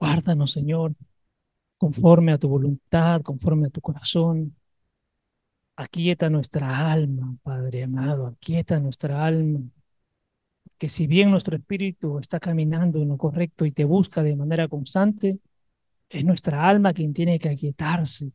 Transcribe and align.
Guárdanos, 0.00 0.52
Señor, 0.52 0.94
conforme 1.76 2.32
a 2.32 2.38
tu 2.38 2.48
voluntad, 2.48 3.22
conforme 3.22 3.68
a 3.68 3.70
tu 3.70 3.80
corazón. 3.80 4.56
Aquieta 5.76 6.30
nuestra 6.30 6.90
alma, 6.90 7.36
Padre 7.42 7.84
amado, 7.84 8.26
aquieta 8.26 8.80
nuestra 8.80 9.24
alma. 9.24 9.60
Que 10.78 10.88
si 10.88 11.06
bien 11.06 11.30
nuestro 11.30 11.56
espíritu 11.56 12.18
está 12.18 12.40
caminando 12.40 13.00
en 13.02 13.08
lo 13.08 13.18
correcto 13.18 13.66
y 13.66 13.72
te 13.72 13.84
busca 13.84 14.22
de 14.22 14.36
manera 14.36 14.68
constante, 14.68 15.38
es 16.08 16.24
nuestra 16.24 16.66
alma 16.68 16.94
quien 16.94 17.12
tiene 17.14 17.38
que 17.38 17.50
aquietarse 17.50 18.32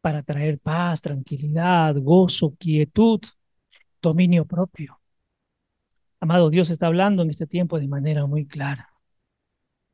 para 0.00 0.22
traer 0.22 0.58
paz, 0.58 1.00
tranquilidad, 1.00 1.94
gozo, 1.96 2.54
quietud, 2.58 3.20
dominio 4.02 4.44
propio. 4.44 5.00
Amado 6.20 6.50
Dios 6.50 6.70
está 6.70 6.86
hablando 6.88 7.22
en 7.22 7.30
este 7.30 7.46
tiempo 7.46 7.78
de 7.78 7.88
manera 7.88 8.26
muy 8.26 8.46
clara. 8.46 8.97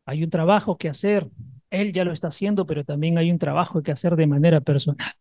Hay 0.06 0.24
un 0.24 0.30
trabajo 0.30 0.76
que 0.76 0.88
hacer, 0.88 1.28
Él 1.70 1.92
ya 1.92 2.04
lo 2.04 2.12
está 2.12 2.28
haciendo, 2.28 2.66
pero 2.66 2.84
también 2.84 3.18
hay 3.18 3.30
un 3.30 3.38
trabajo 3.38 3.82
que 3.82 3.92
hacer 3.92 4.16
de 4.16 4.26
manera 4.26 4.60
personal. 4.60 5.12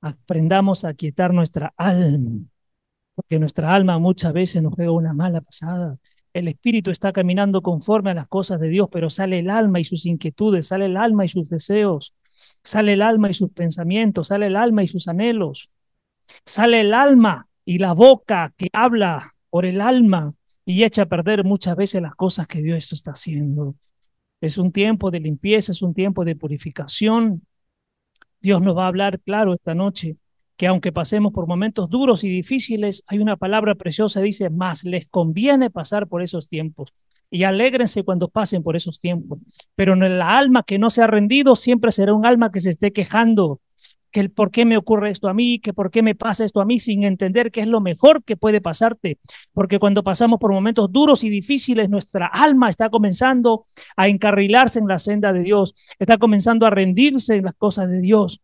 Aprendamos 0.00 0.84
a 0.84 0.94
quietar 0.94 1.32
nuestra 1.32 1.72
alma, 1.76 2.40
porque 3.14 3.38
nuestra 3.38 3.74
alma 3.74 3.98
muchas 3.98 4.32
veces 4.32 4.62
nos 4.62 4.74
juega 4.74 4.92
una 4.92 5.12
mala 5.12 5.40
pasada. 5.40 5.98
El 6.32 6.48
espíritu 6.48 6.90
está 6.90 7.12
caminando 7.12 7.62
conforme 7.62 8.10
a 8.10 8.14
las 8.14 8.28
cosas 8.28 8.58
de 8.60 8.68
Dios, 8.68 8.88
pero 8.90 9.10
sale 9.10 9.38
el 9.38 9.50
alma 9.50 9.80
y 9.80 9.84
sus 9.84 10.06
inquietudes, 10.06 10.68
sale 10.68 10.86
el 10.86 10.96
alma 10.96 11.24
y 11.24 11.28
sus 11.28 11.48
deseos, 11.48 12.14
sale 12.64 12.94
el 12.94 13.02
alma 13.02 13.30
y 13.30 13.34
sus 13.34 13.50
pensamientos, 13.50 14.28
sale 14.28 14.46
el 14.46 14.56
alma 14.56 14.82
y 14.82 14.88
sus 14.88 15.08
anhelos, 15.08 15.70
sale 16.46 16.80
el 16.80 16.94
alma 16.94 17.48
y 17.64 17.78
la 17.78 17.92
boca 17.92 18.52
que 18.56 18.68
habla 18.72 19.34
por 19.50 19.66
el 19.66 19.80
alma 19.80 20.34
y 20.64 20.84
echa 20.84 21.02
a 21.02 21.06
perder 21.06 21.44
muchas 21.44 21.76
veces 21.76 22.02
las 22.02 22.14
cosas 22.14 22.46
que 22.46 22.62
Dios 22.62 22.92
está 22.92 23.12
haciendo. 23.12 23.74
Es 24.42 24.58
un 24.58 24.72
tiempo 24.72 25.12
de 25.12 25.20
limpieza, 25.20 25.70
es 25.70 25.82
un 25.82 25.94
tiempo 25.94 26.24
de 26.24 26.34
purificación. 26.34 27.46
Dios 28.40 28.60
nos 28.60 28.76
va 28.76 28.84
a 28.84 28.88
hablar 28.88 29.20
claro 29.20 29.52
esta 29.52 29.72
noche 29.72 30.16
que 30.56 30.66
aunque 30.66 30.90
pasemos 30.90 31.32
por 31.32 31.46
momentos 31.46 31.88
duros 31.88 32.24
y 32.24 32.28
difíciles, 32.28 33.04
hay 33.06 33.20
una 33.20 33.36
palabra 33.36 33.76
preciosa, 33.76 34.20
dice, 34.20 34.50
más 34.50 34.82
les 34.82 35.08
conviene 35.08 35.70
pasar 35.70 36.08
por 36.08 36.22
esos 36.22 36.48
tiempos. 36.48 36.92
Y 37.30 37.44
alégrense 37.44 38.02
cuando 38.02 38.28
pasen 38.28 38.64
por 38.64 38.74
esos 38.74 38.98
tiempos. 38.98 39.38
Pero 39.76 39.94
en 39.94 40.02
el 40.02 40.20
alma 40.20 40.64
que 40.64 40.78
no 40.78 40.90
se 40.90 41.02
ha 41.02 41.06
rendido 41.06 41.54
siempre 41.54 41.92
será 41.92 42.12
un 42.12 42.26
alma 42.26 42.50
que 42.50 42.60
se 42.60 42.70
esté 42.70 42.92
quejando, 42.92 43.60
que 44.12 44.20
el 44.20 44.30
por 44.30 44.50
qué 44.50 44.64
me 44.64 44.76
ocurre 44.76 45.10
esto 45.10 45.28
a 45.28 45.34
mí, 45.34 45.58
que 45.58 45.72
por 45.72 45.90
qué 45.90 46.02
me 46.02 46.14
pasa 46.14 46.44
esto 46.44 46.60
a 46.60 46.64
mí, 46.64 46.78
sin 46.78 47.02
entender 47.04 47.50
que 47.50 47.62
es 47.62 47.66
lo 47.66 47.80
mejor 47.80 48.22
que 48.22 48.36
puede 48.36 48.60
pasarte. 48.60 49.18
Porque 49.52 49.78
cuando 49.78 50.04
pasamos 50.04 50.38
por 50.38 50.52
momentos 50.52 50.92
duros 50.92 51.24
y 51.24 51.30
difíciles, 51.30 51.88
nuestra 51.88 52.26
alma 52.26 52.68
está 52.68 52.90
comenzando 52.90 53.66
a 53.96 54.08
encarrilarse 54.08 54.78
en 54.78 54.86
la 54.86 54.98
senda 54.98 55.32
de 55.32 55.40
Dios, 55.40 55.74
está 55.98 56.18
comenzando 56.18 56.66
a 56.66 56.70
rendirse 56.70 57.36
en 57.36 57.46
las 57.46 57.54
cosas 57.54 57.90
de 57.90 58.00
Dios 58.00 58.40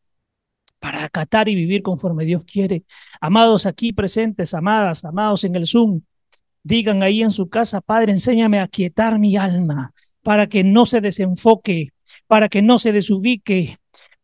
para 0.81 1.05
acatar 1.05 1.49
y 1.49 1.55
vivir 1.55 1.83
conforme 1.83 2.25
Dios 2.25 2.45
quiere. 2.45 2.85
Amados 3.21 3.67
aquí 3.67 3.93
presentes, 3.93 4.55
amadas, 4.55 5.05
amados 5.05 5.45
en 5.45 5.57
el 5.57 5.67
Zoom, 5.67 6.01
digan 6.63 7.03
ahí 7.03 7.23
en 7.23 7.31
su 7.31 7.49
casa, 7.49 7.81
Padre, 7.81 8.13
enséñame 8.13 8.61
a 8.61 8.69
quietar 8.69 9.19
mi 9.19 9.37
alma 9.37 9.93
para 10.23 10.49
que 10.49 10.65
no 10.65 10.87
se 10.87 11.01
desenfoque, 11.01 11.89
para 12.27 12.49
que 12.49 12.63
no 12.63 12.79
se 12.79 12.93
desubique, 12.93 13.79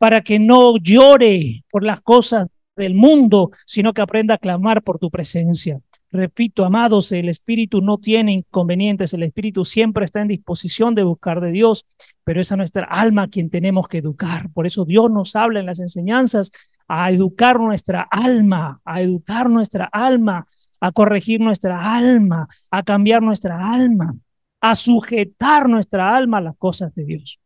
para 0.05 0.21
que 0.21 0.39
no 0.39 0.77
llore 0.77 1.65
por 1.71 1.83
las 1.83 2.03
cosas 2.03 2.49
del 2.77 2.95
mundo, 2.95 3.53
sino 3.65 3.95
que 3.95 4.03
aprenda 4.03 4.35
a 4.35 4.39
clamar 4.39 4.83
por 4.83 4.99
tu 4.99 5.11
presencia. 5.11 5.81
Repito, 6.13 6.67
amados, 6.67 7.11
el 7.13 7.31
Espíritu 7.31 7.81
no 7.81 7.97
tiene 7.97 8.35
inconvenientes, 8.35 9.15
el 9.15 9.23
Espíritu 9.23 9.65
siempre 9.65 10.05
está 10.05 10.21
en 10.21 10.29
disposición 10.29 10.95
de 10.95 11.05
buscar 11.05 11.41
de 11.41 11.53
Dios, 11.53 11.87
pero 12.23 12.43
es 12.43 12.53
a 12.53 12.57
nuestra 12.59 12.85
alma 12.85 13.29
quien 13.29 13.49
tenemos 13.49 13.89
que 13.89 13.97
educar. 13.97 14.51
Por 14.53 14.67
eso 14.67 14.85
Dios 14.85 15.11
nos 15.11 15.37
habla 15.37 15.61
en 15.61 15.65
las 15.65 15.81
enseñanzas 15.81 16.51
a 16.87 17.11
educar 17.11 17.59
nuestra 17.59 18.07
alma, 18.11 18.83
a 18.85 19.01
educar 19.01 19.49
nuestra 19.49 19.87
alma, 19.91 20.47
a 20.81 20.93
corregir 20.93 21.41
nuestra 21.41 21.95
alma, 21.97 22.47
a 22.71 22.83
cambiar 22.83 23.23
nuestra 23.23 23.73
alma, 23.73 24.15
a 24.61 24.75
sujetar 24.75 25.67
nuestra 25.67 26.15
alma 26.15 26.37
a 26.37 26.43
las 26.43 26.59
cosas 26.59 26.95
de 26.95 27.07
Dios. 27.07 27.39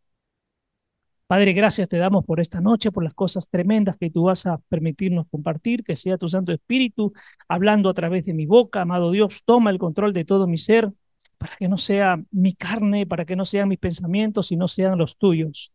Padre, 1.28 1.53
gracias 1.53 1.89
te 1.91 1.99
damos 1.99 2.25
por 2.25 2.41
esta 2.41 2.61
noche, 2.62 2.91
por 2.91 3.05
las 3.05 3.12
cosas 3.12 3.49
tremendas 3.49 3.99
que 3.99 4.11
tú 4.11 4.25
vas 4.25 4.47
a 4.47 4.59
permitirnos 4.71 5.27
compartir, 5.31 5.84
que 5.84 5.94
sea 5.94 6.16
tu 6.16 6.27
Santo 6.28 6.53
Espíritu 6.53 7.12
hablando 7.49 7.91
a 7.91 7.94
través 7.94 8.25
de 8.25 8.33
mi 8.33 8.47
boca. 8.47 8.81
Amado 8.81 9.11
Dios, 9.11 9.43
toma 9.44 9.71
el 9.71 9.78
control 9.78 10.15
de 10.15 10.25
todo 10.25 10.47
mi 10.47 10.56
ser, 10.56 10.91
para 11.37 11.55
que 11.56 11.69
no 11.69 11.77
sea 11.77 12.19
mi 12.31 12.55
carne, 12.55 13.06
para 13.06 13.27
que 13.27 13.37
no 13.37 13.44
sean 13.44 13.69
mis 13.69 13.78
pensamientos, 13.78 14.47
sino 14.49 14.69
sean 14.69 14.97
los 14.97 15.19
tuyos. 15.19 15.71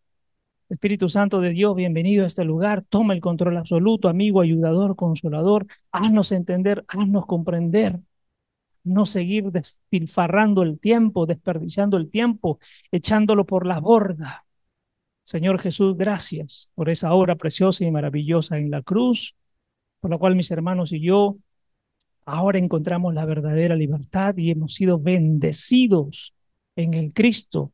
Espíritu 0.69 1.07
Santo 1.07 1.39
de 1.39 1.51
Dios, 1.51 1.75
bienvenido 1.75 2.23
a 2.23 2.27
este 2.27 2.43
lugar. 2.45 2.83
Toma 2.89 3.13
el 3.13 3.21
control 3.21 3.57
absoluto, 3.57 4.09
amigo, 4.09 4.41
ayudador, 4.41 4.95
consolador. 4.95 5.67
Haznos 5.91 6.31
entender, 6.31 6.83
haznos 6.87 7.27
comprender. 7.27 7.99
No 8.83 9.05
seguir 9.05 9.51
despilfarrando 9.51 10.63
el 10.63 10.79
tiempo, 10.79 11.27
desperdiciando 11.27 11.97
el 11.97 12.09
tiempo, 12.09 12.59
echándolo 12.91 13.45
por 13.45 13.67
la 13.67 13.79
borda. 13.79 14.42
Señor 15.23 15.59
Jesús, 15.61 15.95
gracias 15.97 16.69
por 16.75 16.89
esa 16.89 17.13
obra 17.13 17.35
preciosa 17.35 17.85
y 17.85 17.91
maravillosa 17.91 18.57
en 18.57 18.69
la 18.69 18.81
cruz, 18.81 19.35
por 19.99 20.11
la 20.11 20.17
cual 20.17 20.35
mis 20.35 20.51
hermanos 20.51 20.91
y 20.91 20.99
yo 20.99 21.37
ahora 22.25 22.59
encontramos 22.59 23.13
la 23.13 23.25
verdadera 23.25 23.75
libertad 23.75 24.35
y 24.37 24.51
hemos 24.51 24.73
sido 24.73 24.99
bendecidos 24.99 26.33
en 26.75 26.93
el 26.93 27.13
Cristo, 27.13 27.71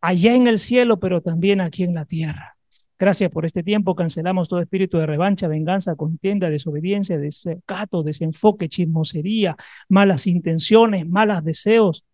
allá 0.00 0.34
en 0.34 0.46
el 0.46 0.58
cielo, 0.58 0.98
pero 0.98 1.20
también 1.20 1.60
aquí 1.60 1.84
en 1.84 1.94
la 1.94 2.04
tierra. 2.04 2.56
Gracias 2.98 3.30
por 3.30 3.46
este 3.46 3.62
tiempo. 3.62 3.94
Cancelamos 3.94 4.48
todo 4.48 4.60
espíritu 4.60 4.98
de 4.98 5.06
revancha, 5.06 5.48
venganza, 5.48 5.96
contienda, 5.96 6.50
desobediencia, 6.50 7.18
desacato, 7.18 8.02
desenfoque, 8.02 8.68
chismosería, 8.68 9.56
malas 9.88 10.26
intenciones, 10.26 11.08
malos 11.08 11.42
deseos, 11.42 12.04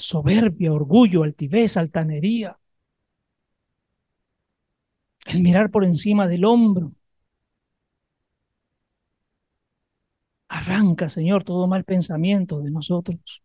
soberbia, 0.00 0.72
orgullo, 0.72 1.22
altivez, 1.22 1.76
altanería. 1.76 2.58
El 5.26 5.40
mirar 5.42 5.70
por 5.70 5.84
encima 5.84 6.26
del 6.28 6.44
hombro. 6.44 6.92
Arranca, 10.48 11.08
Señor, 11.08 11.44
todo 11.44 11.66
mal 11.68 11.84
pensamiento 11.84 12.60
de 12.60 12.70
nosotros, 12.70 13.42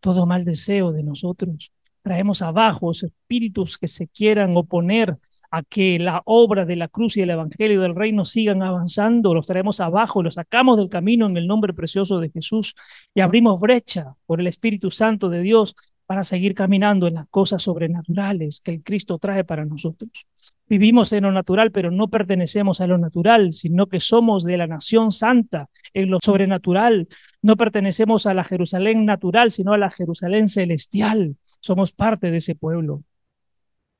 todo 0.00 0.26
mal 0.26 0.44
deseo 0.44 0.92
de 0.92 1.02
nosotros. 1.02 1.72
Traemos 2.02 2.42
abajo 2.42 2.90
espíritus 2.90 3.78
que 3.78 3.88
se 3.88 4.08
quieran 4.08 4.56
oponer 4.56 5.18
a 5.52 5.62
que 5.62 5.98
la 5.98 6.22
obra 6.24 6.64
de 6.64 6.76
la 6.76 6.88
cruz 6.88 7.16
y 7.16 7.20
el 7.20 7.30
evangelio 7.30 7.82
del 7.82 7.94
reino 7.94 8.24
sigan 8.24 8.62
avanzando, 8.62 9.34
los 9.34 9.46
traemos 9.46 9.80
abajo, 9.80 10.22
los 10.22 10.34
sacamos 10.34 10.78
del 10.78 10.88
camino 10.88 11.26
en 11.26 11.36
el 11.36 11.46
nombre 11.46 11.74
precioso 11.74 12.20
de 12.20 12.30
Jesús 12.30 12.74
y 13.14 13.20
abrimos 13.20 13.60
brecha 13.60 14.14
por 14.24 14.40
el 14.40 14.46
Espíritu 14.46 14.90
Santo 14.90 15.28
de 15.28 15.42
Dios 15.42 15.76
para 16.06 16.22
seguir 16.22 16.54
caminando 16.54 17.06
en 17.06 17.14
las 17.14 17.28
cosas 17.28 17.62
sobrenaturales 17.62 18.60
que 18.60 18.72
el 18.72 18.82
Cristo 18.82 19.18
trae 19.18 19.44
para 19.44 19.64
nosotros. 19.64 20.26
Vivimos 20.68 21.12
en 21.12 21.24
lo 21.24 21.32
natural, 21.32 21.70
pero 21.70 21.90
no 21.90 22.08
pertenecemos 22.08 22.80
a 22.80 22.86
lo 22.86 22.96
natural, 22.96 23.52
sino 23.52 23.88
que 23.88 24.00
somos 24.00 24.44
de 24.44 24.56
la 24.56 24.66
nación 24.66 25.12
santa 25.12 25.68
en 25.92 26.10
lo 26.10 26.18
sobrenatural. 26.24 27.08
No 27.42 27.56
pertenecemos 27.56 28.26
a 28.26 28.34
la 28.34 28.44
Jerusalén 28.44 29.04
natural, 29.04 29.50
sino 29.50 29.74
a 29.74 29.78
la 29.78 29.90
Jerusalén 29.90 30.48
celestial. 30.48 31.36
Somos 31.60 31.92
parte 31.92 32.30
de 32.30 32.38
ese 32.38 32.54
pueblo. 32.54 33.02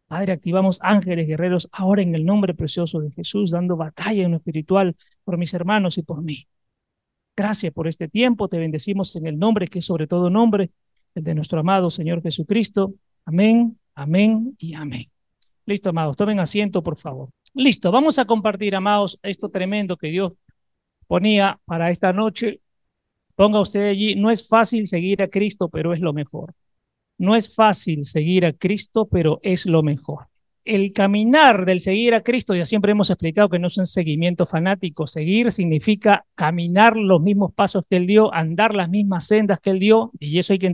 Padre, 0.07 0.33
activamos 0.33 0.79
ángeles 0.83 1.27
guerreros 1.27 1.69
ahora 1.73 2.03
en 2.03 2.15
el 2.15 2.25
nombre 2.25 2.55
precioso 2.55 3.01
de 3.01 3.11
Jesús, 3.11 3.51
dando 3.51 3.77
batalla 3.77 4.25
en 4.25 4.33
lo 4.33 4.37
espiritual 4.39 4.97
por 5.25 5.39
mis 5.39 5.55
hermanos 5.55 5.99
y 5.99 6.03
por 6.03 6.23
mí. 6.23 6.47
Gracias 7.37 7.73
por 7.73 7.89
este 7.89 8.09
tiempo. 8.09 8.49
Te 8.49 8.59
bendecimos 8.59 9.17
en 9.17 9.27
el 9.27 9.39
nombre 9.39 9.69
que 9.69 9.79
es 9.79 9.85
sobre 9.85 10.07
todo 10.07 10.29
nombre 10.29 10.71
el 11.15 11.25
de 11.25 11.35
nuestro 11.35 11.61
amado 11.61 11.91
Señor 11.91 12.23
Jesucristo. 12.23 12.95
Amén, 13.25 13.79
amén 13.95 14.55
y 14.59 14.75
amén. 14.75 15.11
Listo, 15.67 15.91
amados, 15.91 16.17
tomen 16.17 16.41
asiento, 16.41 16.83
por 16.83 16.97
favor. 16.97 17.31
Listo, 17.55 17.93
vamos 17.93 18.19
a 18.19 18.25
compartir, 18.25 18.75
amados, 18.75 19.19
esto 19.23 19.49
tremendo 19.49 19.97
que 19.97 20.09
Dios 20.09 20.33
ponía 21.07 21.61
para 21.65 21.91
esta 21.91 22.13
noche. 22.13 22.61
Ponga 23.35 23.61
usted 23.61 23.89
allí, 23.89 24.15
no 24.15 24.31
es 24.31 24.47
fácil 24.49 24.87
seguir 24.87 25.23
a 25.23 25.29
Cristo, 25.29 25.69
pero 25.69 25.93
es 25.93 26.01
lo 26.01 26.13
mejor. 26.13 26.55
No 27.19 27.37
es 27.37 27.55
fácil 27.55 28.05
seguir 28.05 28.45
a 28.47 28.53
Cristo, 28.53 29.07
pero 29.07 29.39
es 29.43 29.67
lo 29.67 29.83
mejor. 29.83 30.27
El 30.65 30.93
caminar 30.93 31.67
del 31.67 31.81
seguir 31.81 32.15
a 32.15 32.23
Cristo, 32.23 32.55
ya 32.55 32.67
siempre 32.67 32.93
hemos 32.93 33.11
explicado 33.11 33.49
que 33.49 33.59
no 33.59 33.67
es 33.67 33.79
un 33.79 33.87
seguimiento 33.87 34.47
fanático. 34.47 35.07
Seguir 35.07 35.51
significa 35.51 36.25
caminar 36.35 36.97
los 36.97 37.21
mismos 37.21 37.53
pasos 37.53 37.85
que 37.89 37.97
Él 37.97 38.07
dio, 38.07 38.33
andar 38.33 38.75
las 38.75 38.89
mismas 38.89 39.27
sendas 39.27 39.61
que 39.61 39.71
Él 39.71 39.81
dio, 39.81 40.13
y 40.19 40.39
eso 40.39 40.53
hay 40.53 40.59
que 40.59 40.67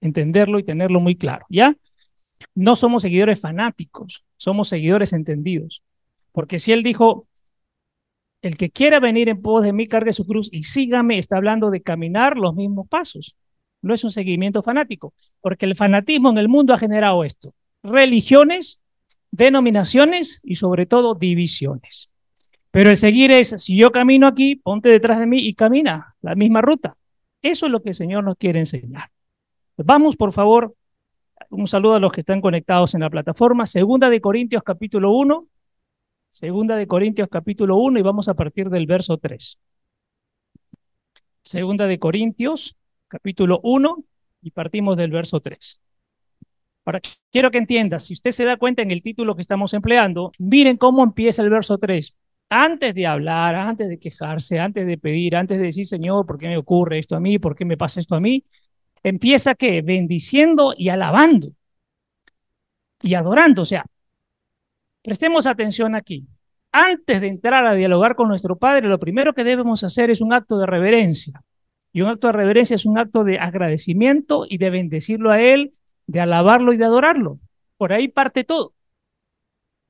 entenderlo 0.00 0.58
y 0.58 0.64
tenerlo 0.64 1.00
muy 1.00 1.16
claro, 1.16 1.46
¿ya? 1.48 1.76
No 2.54 2.76
somos 2.76 3.02
seguidores 3.02 3.40
fanáticos, 3.40 4.24
somos 4.36 4.68
seguidores 4.68 5.12
entendidos. 5.12 5.82
Porque 6.32 6.58
si 6.58 6.72
Él 6.72 6.82
dijo, 6.82 7.26
el 8.42 8.56
que 8.56 8.70
quiera 8.70 9.00
venir 9.00 9.28
en 9.28 9.42
pos 9.42 9.64
de 9.64 9.72
mí, 9.72 9.86
cargue 9.86 10.12
su 10.12 10.26
cruz 10.26 10.48
y 10.52 10.62
sígame, 10.62 11.18
está 11.18 11.36
hablando 11.36 11.70
de 11.70 11.82
caminar 11.82 12.36
los 12.36 12.54
mismos 12.54 12.88
pasos. 12.88 13.36
no 13.82 13.94
es 13.94 14.04
un 14.04 14.10
seguimiento 14.10 14.62
fanático, 14.62 15.14
porque 15.40 15.64
el 15.64 15.74
fanatismo 15.74 16.28
en 16.30 16.36
el 16.36 16.48
mundo 16.48 16.74
ha 16.74 16.78
generado 16.78 17.24
esto, 17.24 17.54
religiones, 17.82 18.78
denominaciones 19.30 20.40
y 20.42 20.56
sobre 20.56 20.84
todo 20.84 21.14
divisiones. 21.14 22.10
Pero 22.70 22.90
el 22.90 22.98
seguir 22.98 23.32
es, 23.32 23.54
si 23.56 23.76
yo 23.76 23.90
camino 23.90 24.26
aquí, 24.26 24.56
ponte 24.56 24.90
detrás 24.90 25.18
de 25.18 25.26
mí 25.26 25.38
y 25.38 25.54
camina 25.54 26.14
la 26.20 26.34
misma 26.34 26.60
ruta. 26.60 26.96
Eso 27.42 27.66
es 27.66 27.72
lo 27.72 27.82
que 27.82 27.90
el 27.90 27.94
Señor 27.94 28.22
nos 28.22 28.36
quiere 28.36 28.58
enseñar. 28.58 29.10
Vamos, 29.84 30.16
por 30.16 30.32
favor, 30.32 30.74
un 31.48 31.66
saludo 31.66 31.94
a 31.94 32.00
los 32.00 32.12
que 32.12 32.20
están 32.20 32.40
conectados 32.40 32.94
en 32.94 33.00
la 33.00 33.10
plataforma. 33.10 33.64
Segunda 33.64 34.10
de 34.10 34.20
Corintios 34.20 34.62
capítulo 34.62 35.12
1. 35.12 35.46
Segunda 36.28 36.76
de 36.76 36.86
Corintios 36.86 37.28
capítulo 37.30 37.76
1 37.78 37.98
y 37.98 38.02
vamos 38.02 38.28
a 38.28 38.34
partir 38.34 38.68
del 38.68 38.86
verso 38.86 39.16
3. 39.16 39.58
Segunda 41.42 41.86
de 41.86 41.98
Corintios 41.98 42.76
capítulo 43.08 43.60
1 43.62 44.04
y 44.42 44.50
partimos 44.50 44.96
del 44.96 45.10
verso 45.10 45.40
3. 45.40 45.80
Ahora, 46.84 47.00
quiero 47.30 47.50
que 47.50 47.58
entienda, 47.58 47.98
si 48.00 48.14
usted 48.14 48.32
se 48.32 48.44
da 48.44 48.56
cuenta 48.56 48.82
en 48.82 48.90
el 48.90 49.02
título 49.02 49.34
que 49.34 49.42
estamos 49.42 49.72
empleando, 49.74 50.32
miren 50.38 50.76
cómo 50.76 51.02
empieza 51.02 51.42
el 51.42 51.50
verso 51.50 51.78
3. 51.78 52.16
Antes 52.50 52.94
de 52.94 53.06
hablar, 53.06 53.54
antes 53.54 53.88
de 53.88 53.98
quejarse, 53.98 54.58
antes 54.58 54.86
de 54.86 54.98
pedir, 54.98 55.36
antes 55.36 55.58
de 55.58 55.64
decir, 55.64 55.86
Señor, 55.86 56.26
¿por 56.26 56.36
qué 56.36 56.48
me 56.48 56.58
ocurre 56.58 56.98
esto 56.98 57.16
a 57.16 57.20
mí? 57.20 57.38
¿Por 57.38 57.54
qué 57.54 57.64
me 57.64 57.76
pasa 57.76 58.00
esto 58.00 58.14
a 58.14 58.20
mí? 58.20 58.44
Empieza 59.02 59.54
que 59.54 59.82
bendiciendo 59.82 60.74
y 60.76 60.88
alabando 60.88 61.52
y 63.02 63.14
adorando. 63.14 63.62
O 63.62 63.66
sea, 63.66 63.84
prestemos 65.02 65.46
atención 65.46 65.94
aquí. 65.94 66.26
Antes 66.72 67.20
de 67.20 67.28
entrar 67.28 67.66
a 67.66 67.74
dialogar 67.74 68.14
con 68.14 68.28
nuestro 68.28 68.56
Padre, 68.56 68.88
lo 68.88 68.98
primero 68.98 69.32
que 69.34 69.44
debemos 69.44 69.82
hacer 69.82 70.10
es 70.10 70.20
un 70.20 70.32
acto 70.32 70.58
de 70.58 70.66
reverencia. 70.66 71.42
Y 71.92 72.02
un 72.02 72.08
acto 72.08 72.28
de 72.28 72.34
reverencia 72.34 72.76
es 72.76 72.86
un 72.86 72.98
acto 72.98 73.24
de 73.24 73.38
agradecimiento 73.38 74.44
y 74.48 74.58
de 74.58 74.70
bendecirlo 74.70 75.30
a 75.32 75.40
Él 75.40 75.72
de 76.10 76.20
alabarlo 76.20 76.72
y 76.72 76.76
de 76.76 76.84
adorarlo. 76.84 77.38
Por 77.76 77.92
ahí 77.92 78.08
parte 78.08 78.42
todo. 78.42 78.74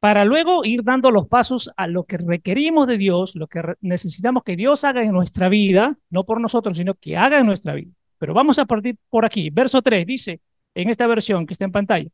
Para 0.00 0.24
luego 0.24 0.64
ir 0.64 0.82
dando 0.82 1.10
los 1.10 1.28
pasos 1.28 1.70
a 1.76 1.86
lo 1.86 2.04
que 2.04 2.18
requerimos 2.18 2.86
de 2.86 2.98
Dios, 2.98 3.34
lo 3.36 3.46
que 3.46 3.62
necesitamos 3.80 4.42
que 4.44 4.56
Dios 4.56 4.84
haga 4.84 5.02
en 5.02 5.12
nuestra 5.12 5.48
vida, 5.48 5.96
no 6.10 6.24
por 6.24 6.40
nosotros, 6.40 6.76
sino 6.76 6.94
que 6.94 7.16
haga 7.16 7.40
en 7.40 7.46
nuestra 7.46 7.74
vida. 7.74 7.92
Pero 8.20 8.34
vamos 8.34 8.60
a 8.60 8.66
partir 8.66 8.96
por 9.08 9.24
aquí. 9.24 9.50
Verso 9.50 9.82
3 9.82 10.06
dice, 10.06 10.40
en 10.76 10.88
esta 10.88 11.08
versión 11.08 11.44
que 11.44 11.54
está 11.54 11.64
en 11.64 11.72
pantalla, 11.72 12.10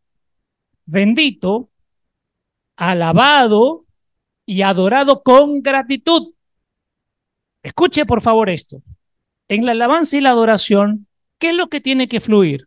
bendito, 0.87 1.69
alabado 2.77 3.85
y 4.47 4.63
adorado 4.63 5.23
con 5.23 5.61
gratitud. 5.61 6.33
Escuche 7.63 8.07
por 8.07 8.23
favor 8.23 8.49
esto. 8.49 8.81
En 9.49 9.67
la 9.67 9.73
alabanza 9.73 10.17
y 10.17 10.23
la 10.23 10.31
adoración, 10.31 11.07
¿qué 11.39 11.51
es 11.51 11.55
lo 11.55 11.67
que 11.69 11.83
tiene 11.83 12.09
que 12.09 12.21
fluir? 12.21 12.67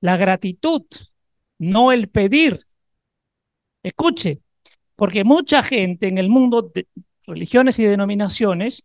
la 0.00 0.16
gratitud, 0.16 0.82
no 1.58 1.92
el 1.92 2.08
pedir. 2.08 2.60
Escuche, 3.82 4.40
porque 4.96 5.24
mucha 5.24 5.62
gente 5.62 6.08
en 6.08 6.18
el 6.18 6.28
mundo 6.28 6.62
de 6.62 6.86
religiones 7.26 7.78
y 7.78 7.84
denominaciones 7.84 8.84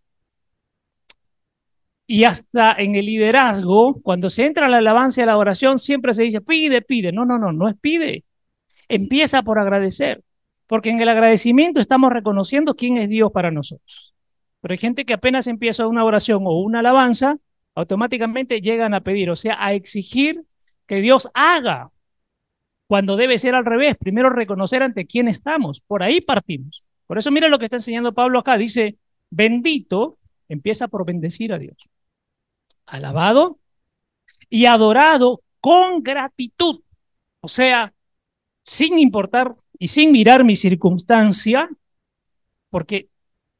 y 2.06 2.26
hasta 2.26 2.74
en 2.74 2.96
el 2.96 3.06
liderazgo, 3.06 4.02
cuando 4.02 4.30
se 4.30 4.46
entra 4.46 4.66
a 4.66 4.70
la 4.70 4.78
alabanza 4.80 5.22
y 5.22 5.24
a 5.24 5.28
la 5.28 5.38
oración, 5.38 5.78
siempre 5.78 6.14
se 6.14 6.24
dice, 6.24 6.42
pide, 6.42 6.82
pide. 6.82 7.12
No, 7.12 7.26
no, 7.26 7.38
no, 7.38 7.52
no 7.54 7.70
es 7.70 7.76
pide. 7.80 8.26
Empieza 8.90 9.44
por 9.44 9.60
agradecer, 9.60 10.22
porque 10.68 10.90
en 10.90 11.02
el 11.02 11.10
agradecimiento 11.10 11.80
estamos 11.80 12.12
reconociendo 12.12 12.76
quién 12.76 12.98
es 12.98 13.10
Dios 13.10 13.32
para 13.32 13.52
nosotros. 13.52 14.14
Pero 14.62 14.74
hay 14.74 14.78
gente 14.78 15.06
que 15.06 15.14
apenas 15.14 15.48
empieza 15.48 15.88
una 15.88 16.06
oración 16.06 16.44
o 16.46 16.60
una 16.62 16.80
alabanza, 16.80 17.38
automáticamente 17.76 18.62
llegan 18.62 18.94
a 18.94 19.02
pedir, 19.02 19.30
o 19.30 19.36
sea, 19.36 19.58
a 19.60 19.74
exigir 19.74 20.44
que 20.88 20.98
Dios 21.02 21.30
haga 21.34 21.92
cuando 22.88 23.16
debe 23.16 23.38
ser 23.38 23.56
al 23.56 23.66
revés. 23.66 23.98
Primero 23.98 24.30
reconocer 24.30 24.84
ante 24.84 25.06
quién 25.06 25.28
estamos. 25.28 25.82
Por 25.82 26.04
ahí 26.04 26.22
partimos. 26.22 26.84
Por 27.08 27.18
eso 27.18 27.32
mira 27.32 27.48
lo 27.48 27.60
que 27.60 27.66
está 27.66 27.78
enseñando 27.78 28.14
Pablo 28.14 28.40
acá. 28.40 28.58
Dice, 28.58 28.98
bendito, 29.30 30.18
empieza 30.50 30.88
por 30.88 31.06
bendecir 31.06 31.54
a 31.54 31.60
Dios. 31.60 31.78
Alabado 32.86 33.60
y 34.50 34.66
adorado 34.66 35.42
con 35.60 36.04
gratitud. 36.04 36.82
O 37.42 37.48
sea, 37.48 37.94
sin 38.64 38.98
importar 38.98 39.56
y 39.78 39.88
sin 39.88 40.12
mirar 40.12 40.44
mi 40.44 40.56
circunstancia, 40.56 41.70
porque 42.70 43.10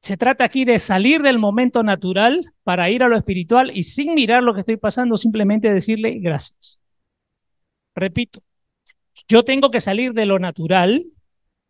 se 0.02 0.18
trata 0.18 0.44
aquí 0.44 0.66
de 0.66 0.80
salir 0.80 1.22
del 1.22 1.40
momento 1.40 1.82
natural 1.84 2.54
para 2.64 2.90
ir 2.90 3.04
a 3.04 3.08
lo 3.08 3.18
espiritual 3.18 3.72
y 3.76 3.84
sin 3.84 4.14
mirar 4.14 4.44
lo 4.44 4.54
que 4.54 4.60
estoy 4.60 4.78
pasando, 4.78 5.18
simplemente 5.18 5.74
decirle 5.74 6.20
gracias. 6.20 6.80
Repito, 7.96 8.42
yo 9.28 9.44
tengo 9.44 9.72
que 9.72 9.80
salir 9.80 10.14
de 10.14 10.26
lo 10.26 10.40
natural, 10.40 11.06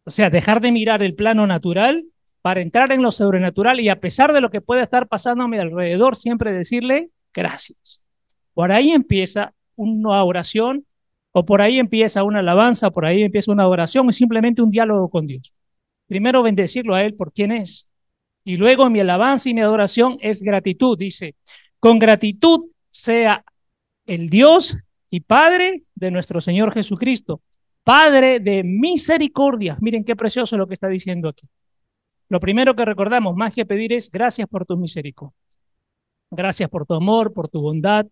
o 0.06 0.10
sea, 0.10 0.30
dejar 0.30 0.62
de 0.62 0.72
mirar 0.72 1.04
el 1.04 1.16
plano 1.16 1.46
natural 1.46 2.06
para 2.44 2.60
entrar 2.60 2.92
en 2.92 3.02
lo 3.02 3.14
sobrenatural 3.14 3.80
y 3.80 3.88
a 3.88 4.02
pesar 4.02 4.34
de 4.34 4.42
lo 4.42 4.52
que 4.52 4.60
pueda 4.60 4.84
estar 4.84 5.08
pasando 5.08 5.46
a 5.46 5.48
mi 5.48 5.58
alrededor, 5.58 6.18
siempre 6.18 6.52
decirle 6.52 7.10
gracias. 7.34 8.02
Por 8.54 8.74
ahí 8.74 8.92
empieza 8.92 9.54
una 9.78 10.22
oración, 10.26 10.86
o 11.32 11.46
por 11.46 11.62
ahí 11.62 11.80
empieza 11.80 12.22
una 12.24 12.40
alabanza, 12.40 12.92
por 12.92 13.06
ahí 13.06 13.24
empieza 13.24 13.50
una 13.50 13.66
oración, 13.66 14.10
es 14.10 14.18
simplemente 14.18 14.62
un 14.62 14.70
diálogo 14.70 15.10
con 15.10 15.26
Dios. 15.26 15.54
Primero 16.06 16.44
bendecirlo 16.44 16.96
a 16.96 17.04
Él 17.06 17.16
por 17.16 17.32
quien 17.32 17.54
es. 17.54 17.88
Y 18.44 18.58
luego 18.58 18.90
mi 18.90 19.00
alabanza 19.00 19.50
y 19.50 19.54
mi 19.54 19.62
adoración 19.62 20.18
es 20.20 20.44
gratitud. 20.44 20.98
Dice, 20.98 21.36
con 21.80 21.98
gratitud 21.98 22.66
sea 22.90 23.46
el 24.06 24.30
Dios 24.30 24.78
y 25.10 25.22
Padre 25.22 25.84
de 25.96 26.12
nuestro 26.12 26.42
Señor 26.42 26.74
Jesucristo, 26.74 27.42
Padre 27.86 28.42
de 28.42 28.66
misericordia. 28.66 29.78
Miren 29.80 30.04
qué 30.04 30.18
precioso 30.18 30.58
lo 30.58 30.68
que 30.68 30.74
está 30.74 30.90
diciendo 30.90 31.30
aquí. 31.30 31.48
Lo 32.34 32.40
primero 32.40 32.76
que 32.76 32.84
recordamos, 32.84 33.36
más 33.36 33.54
que 33.54 33.64
pedir, 33.64 33.94
es 33.94 34.10
gracias 34.10 34.50
por 34.50 34.66
tu 34.66 34.76
misericordia. 34.76 35.38
Gracias 36.32 36.68
por 36.68 36.88
tu 36.88 36.96
amor, 36.96 37.32
por 37.32 37.48
tu 37.48 37.62
bondad. 37.62 38.08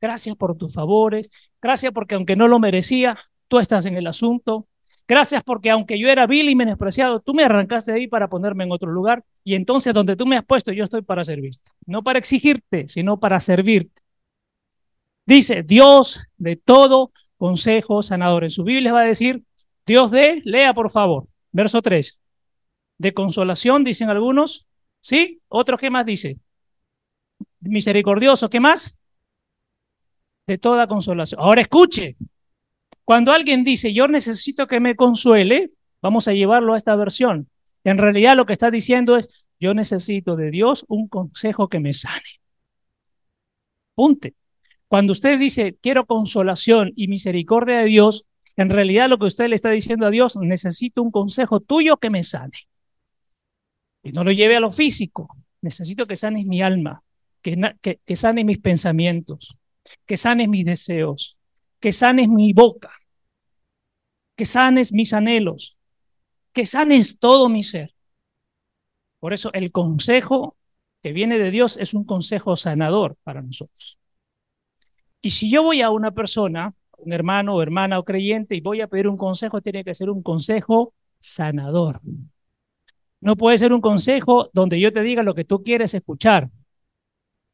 Gracias 0.00 0.34
por 0.34 0.56
tus 0.56 0.74
favores. 0.74 1.30
Gracias 1.60 1.92
porque 1.92 2.16
aunque 2.16 2.34
no 2.34 2.48
lo 2.48 2.58
merecía, 2.58 3.16
tú 3.46 3.60
estás 3.60 3.86
en 3.86 3.96
el 3.96 4.08
asunto. 4.08 4.66
Gracias 5.06 5.44
porque 5.44 5.70
aunque 5.70 5.96
yo 5.96 6.08
era 6.08 6.26
vil 6.26 6.48
y 6.48 6.56
menospreciado, 6.56 7.20
tú 7.20 7.34
me 7.34 7.44
arrancaste 7.44 7.92
de 7.92 7.98
ahí 7.98 8.08
para 8.08 8.26
ponerme 8.26 8.64
en 8.64 8.72
otro 8.72 8.90
lugar. 8.90 9.24
Y 9.44 9.54
entonces 9.54 9.94
donde 9.94 10.16
tú 10.16 10.26
me 10.26 10.36
has 10.36 10.44
puesto, 10.44 10.72
yo 10.72 10.82
estoy 10.82 11.02
para 11.02 11.22
servirte. 11.22 11.70
No 11.86 12.02
para 12.02 12.18
exigirte, 12.18 12.88
sino 12.88 13.20
para 13.20 13.38
servirte. 13.38 14.02
Dice, 15.24 15.62
Dios 15.62 16.26
de 16.36 16.56
todo 16.56 17.12
consejo 17.36 18.02
sanador. 18.02 18.42
En 18.42 18.50
su 18.50 18.64
Biblia 18.64 18.92
va 18.92 19.02
a 19.02 19.04
decir, 19.04 19.44
Dios 19.86 20.10
de, 20.10 20.42
lea 20.44 20.74
por 20.74 20.90
favor, 20.90 21.28
verso 21.52 21.80
3. 21.80 22.18
De 23.02 23.12
consolación, 23.12 23.82
dicen 23.82 24.10
algunos. 24.10 24.68
¿Sí? 25.00 25.40
Otro, 25.48 25.76
¿qué 25.76 25.90
más 25.90 26.06
dice? 26.06 26.38
Misericordioso, 27.58 28.48
¿qué 28.48 28.60
más? 28.60 28.96
De 30.46 30.56
toda 30.56 30.86
consolación. 30.86 31.40
Ahora 31.40 31.62
escuche, 31.62 32.16
cuando 33.04 33.32
alguien 33.32 33.64
dice, 33.64 33.92
yo 33.92 34.06
necesito 34.06 34.68
que 34.68 34.78
me 34.78 34.94
consuele, 34.94 35.70
vamos 36.00 36.28
a 36.28 36.32
llevarlo 36.32 36.74
a 36.74 36.78
esta 36.78 36.94
versión. 36.94 37.48
En 37.82 37.98
realidad 37.98 38.36
lo 38.36 38.46
que 38.46 38.52
está 38.52 38.70
diciendo 38.70 39.16
es, 39.16 39.48
yo 39.58 39.74
necesito 39.74 40.36
de 40.36 40.52
Dios 40.52 40.84
un 40.86 41.08
consejo 41.08 41.68
que 41.68 41.80
me 41.80 41.94
sane. 41.94 42.40
Punte. 43.96 44.36
Cuando 44.86 45.10
usted 45.10 45.40
dice, 45.40 45.76
quiero 45.82 46.06
consolación 46.06 46.92
y 46.94 47.08
misericordia 47.08 47.78
de 47.78 47.86
Dios, 47.86 48.26
en 48.56 48.70
realidad 48.70 49.08
lo 49.08 49.18
que 49.18 49.26
usted 49.26 49.48
le 49.48 49.56
está 49.56 49.70
diciendo 49.70 50.06
a 50.06 50.10
Dios, 50.10 50.36
necesito 50.36 51.02
un 51.02 51.10
consejo 51.10 51.58
tuyo 51.58 51.96
que 51.96 52.10
me 52.10 52.22
sane. 52.22 52.68
Y 54.02 54.12
no 54.12 54.24
lo 54.24 54.32
lleve 54.32 54.56
a 54.56 54.60
lo 54.60 54.70
físico. 54.70 55.36
Necesito 55.60 56.06
que 56.06 56.16
sanes 56.16 56.46
mi 56.46 56.62
alma, 56.62 57.02
que, 57.40 57.58
que, 57.80 58.00
que 58.04 58.16
sanes 58.16 58.44
mis 58.44 58.58
pensamientos, 58.58 59.56
que 60.06 60.16
sanes 60.16 60.48
mis 60.48 60.64
deseos, 60.64 61.36
que 61.80 61.92
sanes 61.92 62.28
mi 62.28 62.52
boca, 62.52 62.90
que 64.36 64.44
sanes 64.44 64.92
mis 64.92 65.12
anhelos, 65.12 65.76
que 66.52 66.66
sanes 66.66 67.18
todo 67.18 67.48
mi 67.48 67.62
ser. 67.62 67.94
Por 69.20 69.32
eso 69.32 69.52
el 69.52 69.70
consejo 69.70 70.56
que 71.02 71.12
viene 71.12 71.38
de 71.38 71.50
Dios 71.50 71.76
es 71.76 71.94
un 71.94 72.04
consejo 72.04 72.56
sanador 72.56 73.16
para 73.22 73.42
nosotros. 73.42 73.98
Y 75.20 75.30
si 75.30 75.50
yo 75.50 75.62
voy 75.62 75.82
a 75.82 75.90
una 75.90 76.10
persona, 76.10 76.74
un 76.98 77.12
hermano 77.12 77.54
o 77.54 77.62
hermana 77.62 77.98
o 77.98 78.04
creyente, 78.04 78.56
y 78.56 78.60
voy 78.60 78.80
a 78.80 78.88
pedir 78.88 79.08
un 79.08 79.16
consejo, 79.16 79.60
tiene 79.60 79.84
que 79.84 79.94
ser 79.94 80.10
un 80.10 80.22
consejo 80.22 80.94
sanador. 81.18 82.00
No 83.22 83.36
puede 83.36 83.56
ser 83.56 83.72
un 83.72 83.80
consejo 83.80 84.50
donde 84.52 84.80
yo 84.80 84.92
te 84.92 85.00
diga 85.00 85.22
lo 85.22 85.34
que 85.34 85.44
tú 85.44 85.62
quieres 85.62 85.94
escuchar, 85.94 86.50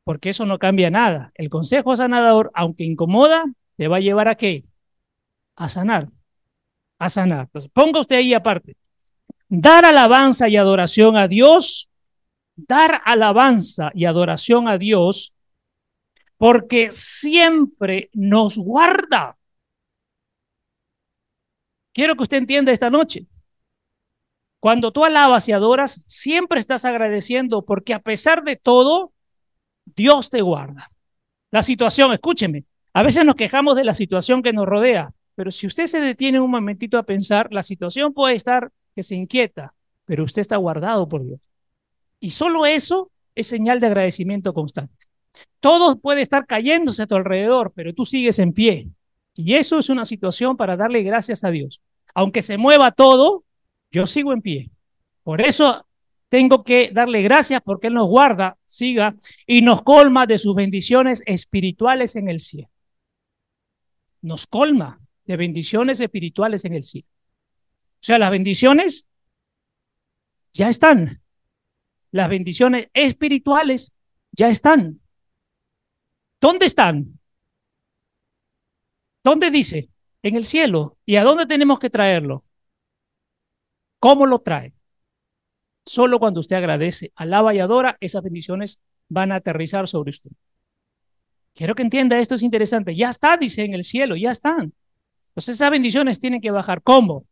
porque 0.02 0.30
eso 0.30 0.46
no 0.46 0.58
cambia 0.58 0.88
nada. 0.88 1.30
El 1.34 1.50
consejo 1.50 1.94
sanador, 1.94 2.50
aunque 2.54 2.84
incomoda, 2.84 3.44
te 3.76 3.86
va 3.86 3.98
a 3.98 4.00
llevar 4.00 4.28
a 4.28 4.36
qué? 4.36 4.64
A 5.56 5.68
sanar, 5.68 6.08
a 6.98 7.10
sanar. 7.10 7.42
Entonces, 7.42 7.70
ponga 7.74 8.00
usted 8.00 8.16
ahí 8.16 8.32
aparte. 8.32 8.76
Dar 9.46 9.84
alabanza 9.84 10.48
y 10.48 10.56
adoración 10.56 11.18
a 11.18 11.28
Dios, 11.28 11.90
dar 12.56 13.02
alabanza 13.04 13.90
y 13.92 14.06
adoración 14.06 14.68
a 14.68 14.78
Dios 14.78 15.34
porque 16.38 16.90
siempre 16.90 18.08
nos 18.14 18.56
guarda. 18.56 19.36
Quiero 21.92 22.16
que 22.16 22.22
usted 22.22 22.38
entienda 22.38 22.72
esta 22.72 22.88
noche. 22.88 23.26
Cuando 24.60 24.90
tú 24.92 25.04
alabas 25.04 25.48
y 25.48 25.52
adoras, 25.52 26.02
siempre 26.06 26.58
estás 26.58 26.84
agradeciendo 26.84 27.62
porque 27.62 27.94
a 27.94 28.00
pesar 28.00 28.42
de 28.42 28.56
todo, 28.56 29.12
Dios 29.84 30.30
te 30.30 30.42
guarda. 30.42 30.90
La 31.50 31.62
situación, 31.62 32.12
escúcheme, 32.12 32.64
a 32.92 33.02
veces 33.02 33.24
nos 33.24 33.36
quejamos 33.36 33.76
de 33.76 33.84
la 33.84 33.94
situación 33.94 34.42
que 34.42 34.52
nos 34.52 34.66
rodea, 34.66 35.12
pero 35.34 35.50
si 35.50 35.66
usted 35.66 35.86
se 35.86 36.00
detiene 36.00 36.40
un 36.40 36.50
momentito 36.50 36.98
a 36.98 37.04
pensar, 37.04 37.52
la 37.52 37.62
situación 37.62 38.12
puede 38.12 38.34
estar 38.34 38.72
que 38.94 39.04
se 39.04 39.14
inquieta, 39.14 39.72
pero 40.04 40.24
usted 40.24 40.42
está 40.42 40.56
guardado 40.56 41.08
por 41.08 41.24
Dios. 41.24 41.40
Y 42.18 42.30
solo 42.30 42.66
eso 42.66 43.12
es 43.36 43.46
señal 43.46 43.78
de 43.78 43.86
agradecimiento 43.86 44.52
constante. 44.52 45.06
Todo 45.60 45.96
puede 45.96 46.22
estar 46.22 46.46
cayéndose 46.46 47.02
a 47.02 47.06
tu 47.06 47.14
alrededor, 47.14 47.72
pero 47.74 47.94
tú 47.94 48.04
sigues 48.04 48.40
en 48.40 48.52
pie. 48.52 48.88
Y 49.34 49.54
eso 49.54 49.78
es 49.78 49.88
una 49.88 50.04
situación 50.04 50.56
para 50.56 50.76
darle 50.76 51.02
gracias 51.02 51.44
a 51.44 51.50
Dios. 51.50 51.80
Aunque 52.14 52.42
se 52.42 52.58
mueva 52.58 52.90
todo, 52.90 53.44
yo 53.90 54.06
sigo 54.06 54.32
en 54.32 54.42
pie. 54.42 54.70
Por 55.22 55.40
eso 55.40 55.86
tengo 56.28 56.62
que 56.62 56.90
darle 56.92 57.22
gracias 57.22 57.60
porque 57.62 57.86
Él 57.86 57.94
nos 57.94 58.06
guarda, 58.06 58.58
siga, 58.64 59.16
y 59.46 59.62
nos 59.62 59.82
colma 59.82 60.26
de 60.26 60.38
sus 60.38 60.54
bendiciones 60.54 61.22
espirituales 61.26 62.16
en 62.16 62.28
el 62.28 62.40
cielo. 62.40 62.68
Nos 64.20 64.46
colma 64.46 65.00
de 65.24 65.36
bendiciones 65.36 66.00
espirituales 66.00 66.64
en 66.64 66.74
el 66.74 66.82
cielo. 66.82 67.06
O 68.00 68.04
sea, 68.04 68.18
las 68.18 68.30
bendiciones 68.30 69.08
ya 70.52 70.68
están. 70.68 71.22
Las 72.10 72.28
bendiciones 72.28 72.88
espirituales 72.94 73.92
ya 74.32 74.48
están. 74.48 75.00
¿Dónde 76.40 76.66
están? 76.66 77.18
¿Dónde 79.24 79.50
dice? 79.50 79.90
En 80.22 80.36
el 80.36 80.44
cielo. 80.44 80.96
¿Y 81.04 81.16
a 81.16 81.24
dónde 81.24 81.46
tenemos 81.46 81.78
que 81.78 81.90
traerlo? 81.90 82.44
¿Cómo 84.00 84.26
lo 84.26 84.38
trae? 84.40 84.72
Solo 85.84 86.18
cuando 86.18 86.40
usted 86.40 86.56
agradece, 86.56 87.12
alaba 87.16 87.54
y 87.54 87.58
adora, 87.58 87.96
esas 88.00 88.22
bendiciones 88.22 88.78
van 89.08 89.32
a 89.32 89.36
aterrizar 89.36 89.88
sobre 89.88 90.10
usted. 90.10 90.30
Quiero 91.54 91.74
que 91.74 91.82
entienda, 91.82 92.18
esto 92.18 92.36
es 92.36 92.42
interesante. 92.42 92.94
Ya 92.94 93.08
está, 93.08 93.36
dice 93.36 93.64
en 93.64 93.74
el 93.74 93.82
cielo, 93.82 94.14
ya 94.14 94.30
están. 94.30 94.72
Entonces 95.30 95.56
esas 95.56 95.70
bendiciones 95.70 96.20
tienen 96.20 96.40
que 96.40 96.50
bajar. 96.50 96.82
¿Cómo? 96.82 97.24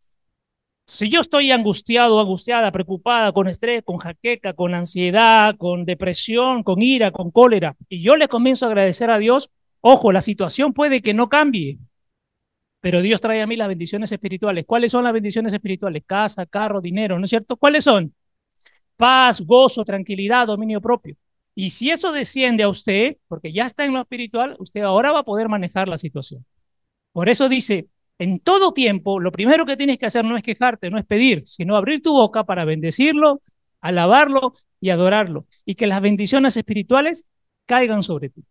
Si 0.88 1.10
yo 1.10 1.20
estoy 1.20 1.50
angustiado, 1.50 2.20
angustiada, 2.20 2.70
preocupada, 2.70 3.32
con 3.32 3.48
estrés, 3.48 3.82
con 3.84 3.98
jaqueca, 3.98 4.52
con 4.52 4.74
ansiedad, 4.74 5.56
con 5.56 5.84
depresión, 5.84 6.62
con 6.62 6.80
ira, 6.80 7.10
con 7.10 7.30
cólera, 7.30 7.76
y 7.88 8.02
yo 8.02 8.16
le 8.16 8.28
comienzo 8.28 8.66
a 8.66 8.68
agradecer 8.68 9.10
a 9.10 9.18
Dios, 9.18 9.50
ojo, 9.80 10.12
la 10.12 10.20
situación 10.20 10.72
puede 10.72 11.00
que 11.00 11.12
no 11.12 11.28
cambie, 11.28 11.78
pero 12.80 13.02
Dios 13.02 13.20
trae 13.20 13.42
a 13.42 13.46
mí 13.46 13.56
las 13.56 13.68
bendiciones 13.68 14.12
espirituales. 14.12 14.64
¿Cuáles 14.66 14.92
son 14.92 15.04
las 15.04 15.12
bendiciones 15.12 15.52
espirituales? 15.52 16.04
Casa, 16.06 16.46
carro, 16.46 16.80
dinero, 16.80 17.18
¿no 17.18 17.24
es 17.24 17.30
cierto? 17.30 17.56
¿Cuáles 17.56 17.84
son? 17.84 18.14
Paz, 18.96 19.40
gozo, 19.42 19.84
tranquilidad, 19.84 20.46
dominio 20.46 20.80
propio. 20.80 21.16
Y 21.54 21.70
si 21.70 21.90
eso 21.90 22.12
desciende 22.12 22.62
a 22.64 22.68
usted, 22.68 23.16
porque 23.28 23.52
ya 23.52 23.64
está 23.64 23.84
en 23.84 23.94
lo 23.94 24.00
espiritual, 24.00 24.56
usted 24.58 24.82
ahora 24.82 25.12
va 25.12 25.20
a 25.20 25.24
poder 25.24 25.48
manejar 25.48 25.88
la 25.88 25.98
situación. 25.98 26.44
Por 27.12 27.28
eso 27.30 27.48
dice, 27.48 27.88
en 28.18 28.40
todo 28.40 28.72
tiempo, 28.72 29.20
lo 29.20 29.32
primero 29.32 29.66
que 29.66 29.76
tienes 29.76 29.98
que 29.98 30.06
hacer 30.06 30.24
no 30.24 30.36
es 30.36 30.42
quejarte, 30.42 30.90
no 30.90 30.98
es 30.98 31.06
pedir, 31.06 31.42
sino 31.46 31.76
abrir 31.76 32.02
tu 32.02 32.12
boca 32.12 32.44
para 32.44 32.64
bendecirlo, 32.66 33.42
alabarlo 33.80 34.54
y 34.80 34.90
adorarlo. 34.90 35.46
Y 35.64 35.76
que 35.76 35.86
las 35.86 36.02
bendiciones 36.02 36.56
espirituales 36.56 37.26
caigan 37.66 38.02
sobre 38.02 38.30
ti. 38.30 38.44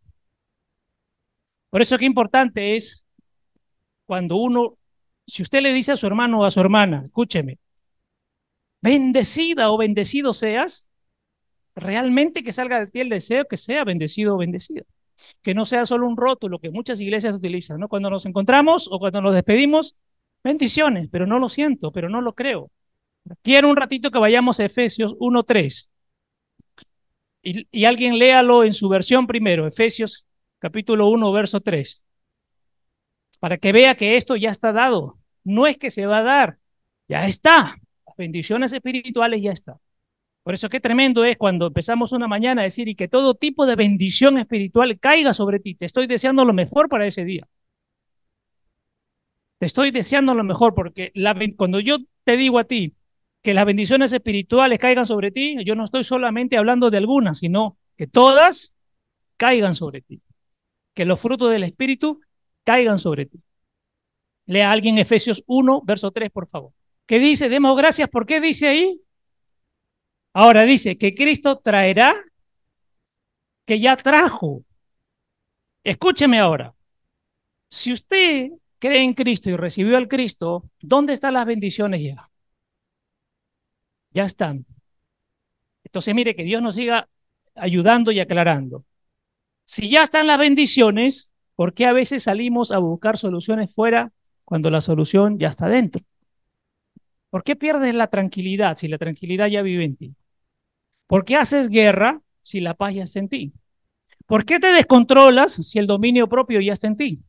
Por 1.69 1.81
eso 1.81 1.97
qué 1.97 2.05
importante 2.05 2.75
es 2.75 3.04
cuando 4.05 4.37
uno, 4.37 4.77
si 5.27 5.43
usted 5.43 5.61
le 5.61 5.73
dice 5.73 5.91
a 5.93 5.97
su 5.97 6.07
hermano 6.07 6.41
o 6.41 6.45
a 6.45 6.51
su 6.51 6.59
hermana, 6.59 7.01
escúcheme, 7.05 7.59
bendecida 8.81 9.71
o 9.71 9.77
bendecido 9.77 10.33
seas, 10.33 10.85
realmente 11.75 12.43
que 12.43 12.51
salga 12.51 12.79
de 12.79 12.87
ti 12.87 12.99
el 13.01 13.09
deseo 13.09 13.45
que 13.45 13.57
sea 13.57 13.83
bendecido 13.83 14.35
o 14.35 14.37
bendecida 14.37 14.83
que 15.41 15.53
no 15.53 15.65
sea 15.65 15.85
solo 15.85 16.07
un 16.07 16.17
rótulo 16.17 16.59
que 16.59 16.71
muchas 16.71 16.99
iglesias 17.01 17.35
utilizan, 17.35 17.79
¿no? 17.79 17.87
Cuando 17.87 18.09
nos 18.09 18.25
encontramos 18.25 18.87
o 18.91 18.99
cuando 18.99 19.21
nos 19.21 19.33
despedimos, 19.33 19.95
bendiciones, 20.43 21.09
pero 21.11 21.25
no 21.25 21.39
lo 21.39 21.49
siento, 21.49 21.91
pero 21.91 22.09
no 22.09 22.21
lo 22.21 22.33
creo. 22.33 22.71
Quiero 23.41 23.69
un 23.69 23.77
ratito 23.77 24.11
que 24.11 24.19
vayamos 24.19 24.59
a 24.59 24.65
Efesios 24.65 25.15
1.3. 25.19 25.89
Y, 27.41 27.67
y 27.71 27.85
alguien 27.85 28.17
léalo 28.17 28.63
en 28.63 28.73
su 28.73 28.89
versión 28.89 29.27
primero, 29.27 29.67
Efesios 29.67 30.25
capítulo 30.59 31.09
1, 31.09 31.31
verso 31.31 31.61
3. 31.61 32.01
Para 33.45 33.59
que 33.59 33.71
vea 33.71 33.93
que 33.93 34.15
esto 34.15 34.35
ya 34.35 34.49
está 34.49 34.73
dado. 34.73 35.19
No 35.43 35.67
es 35.67 35.77
que 35.77 35.91
se 35.91 36.07
va 36.07 36.17
a 36.17 36.23
dar, 36.23 36.57
ya 37.07 37.27
está. 37.27 37.75
Bendiciones 38.17 38.73
espirituales 38.73 39.39
ya 39.39 39.51
están. 39.51 39.75
Por 40.41 40.55
eso 40.55 40.67
qué 40.67 40.79
tremendo 40.79 41.23
es 41.23 41.37
cuando 41.37 41.67
empezamos 41.67 42.11
una 42.11 42.27
mañana 42.27 42.61
a 42.61 42.63
decir 42.63 42.87
y 42.87 42.95
que 42.95 43.07
todo 43.07 43.35
tipo 43.35 43.67
de 43.67 43.75
bendición 43.75 44.39
espiritual 44.39 44.99
caiga 44.99 45.31
sobre 45.31 45.59
ti. 45.59 45.75
Te 45.75 45.85
estoy 45.85 46.07
deseando 46.07 46.43
lo 46.43 46.53
mejor 46.53 46.89
para 46.89 47.05
ese 47.05 47.23
día. 47.23 47.47
Te 49.59 49.67
estoy 49.67 49.91
deseando 49.91 50.33
lo 50.33 50.43
mejor 50.43 50.73
porque 50.73 51.13
cuando 51.55 51.79
yo 51.79 51.99
te 52.23 52.37
digo 52.37 52.57
a 52.57 52.63
ti 52.63 52.95
que 53.43 53.53
las 53.53 53.65
bendiciones 53.67 54.11
espirituales 54.11 54.79
caigan 54.79 55.05
sobre 55.05 55.29
ti, 55.29 55.55
yo 55.63 55.75
no 55.75 55.85
estoy 55.85 56.03
solamente 56.03 56.57
hablando 56.57 56.89
de 56.89 56.97
algunas, 56.97 57.37
sino 57.37 57.77
que 57.95 58.07
todas 58.07 58.75
caigan 59.37 59.75
sobre 59.75 60.01
ti. 60.01 60.23
Que 60.95 61.05
los 61.05 61.19
frutos 61.19 61.51
del 61.51 61.63
Espíritu 61.63 62.21
caigan 62.65 62.99
sobre 62.99 63.27
ti. 63.27 63.41
Lea 64.47 64.71
alguien 64.71 64.97
Efesios 64.97 65.43
1, 65.47 65.81
verso 65.85 66.11
3, 66.11 66.29
por 66.29 66.47
favor. 66.47 66.73
¿Qué 67.05 67.19
dice? 67.19 67.47
Demos 67.47 67.77
gracias. 67.77 68.09
¿Por 68.09 68.25
qué 68.25 68.41
dice 68.41 68.67
ahí? 68.67 69.01
Ahora 70.33 70.63
dice 70.63 70.97
que 70.97 71.15
Cristo 71.15 71.59
traerá, 71.59 72.13
que 73.65 73.79
ya 73.79 73.95
trajo. 73.95 74.63
Escúcheme 75.83 76.39
ahora. 76.39 76.75
Si 77.69 77.93
usted 77.93 78.49
cree 78.79 79.03
en 79.03 79.13
Cristo 79.13 79.49
y 79.49 79.55
recibió 79.55 79.97
al 79.97 80.07
Cristo, 80.07 80.69
¿dónde 80.79 81.13
están 81.13 81.35
las 81.35 81.45
bendiciones 81.45 82.01
ya? 82.01 82.29
Ya 84.11 84.25
están. 84.25 84.65
Entonces, 85.83 86.13
mire, 86.13 86.35
que 86.35 86.43
Dios 86.43 86.61
nos 86.61 86.75
siga 86.75 87.07
ayudando 87.55 88.11
y 88.11 88.19
aclarando. 88.19 88.85
Si 89.65 89.89
ya 89.89 90.03
están 90.03 90.27
las 90.27 90.37
bendiciones, 90.37 91.31
¿por 91.55 91.73
qué 91.73 91.85
a 91.85 91.93
veces 91.93 92.23
salimos 92.23 92.71
a 92.71 92.77
buscar 92.77 93.17
soluciones 93.17 93.73
fuera 93.73 94.11
cuando 94.43 94.69
la 94.69 94.81
solución 94.81 95.39
ya 95.39 95.49
está 95.49 95.67
dentro? 95.67 96.03
¿Por 97.29 97.43
qué 97.43 97.55
pierdes 97.55 97.93
la 97.95 98.07
tranquilidad 98.07 98.77
si 98.77 98.87
la 98.87 98.97
tranquilidad 98.97 99.47
ya 99.47 99.61
vive 99.61 99.83
en 99.83 99.95
ti? 99.95 100.15
¿Por 101.07 101.25
qué 101.25 101.35
haces 101.35 101.69
guerra 101.69 102.21
si 102.41 102.59
la 102.59 102.73
paz 102.73 102.95
ya 102.95 103.03
está 103.03 103.19
en 103.19 103.29
ti? 103.29 103.53
¿Por 104.25 104.45
qué 104.45 104.59
te 104.59 104.67
descontrolas 104.67 105.53
si 105.53 105.77
el 105.79 105.87
dominio 105.87 106.27
propio 106.27 106.61
ya 106.61 106.73
está 106.73 106.87
en 106.87 106.97
ti? 106.97 107.23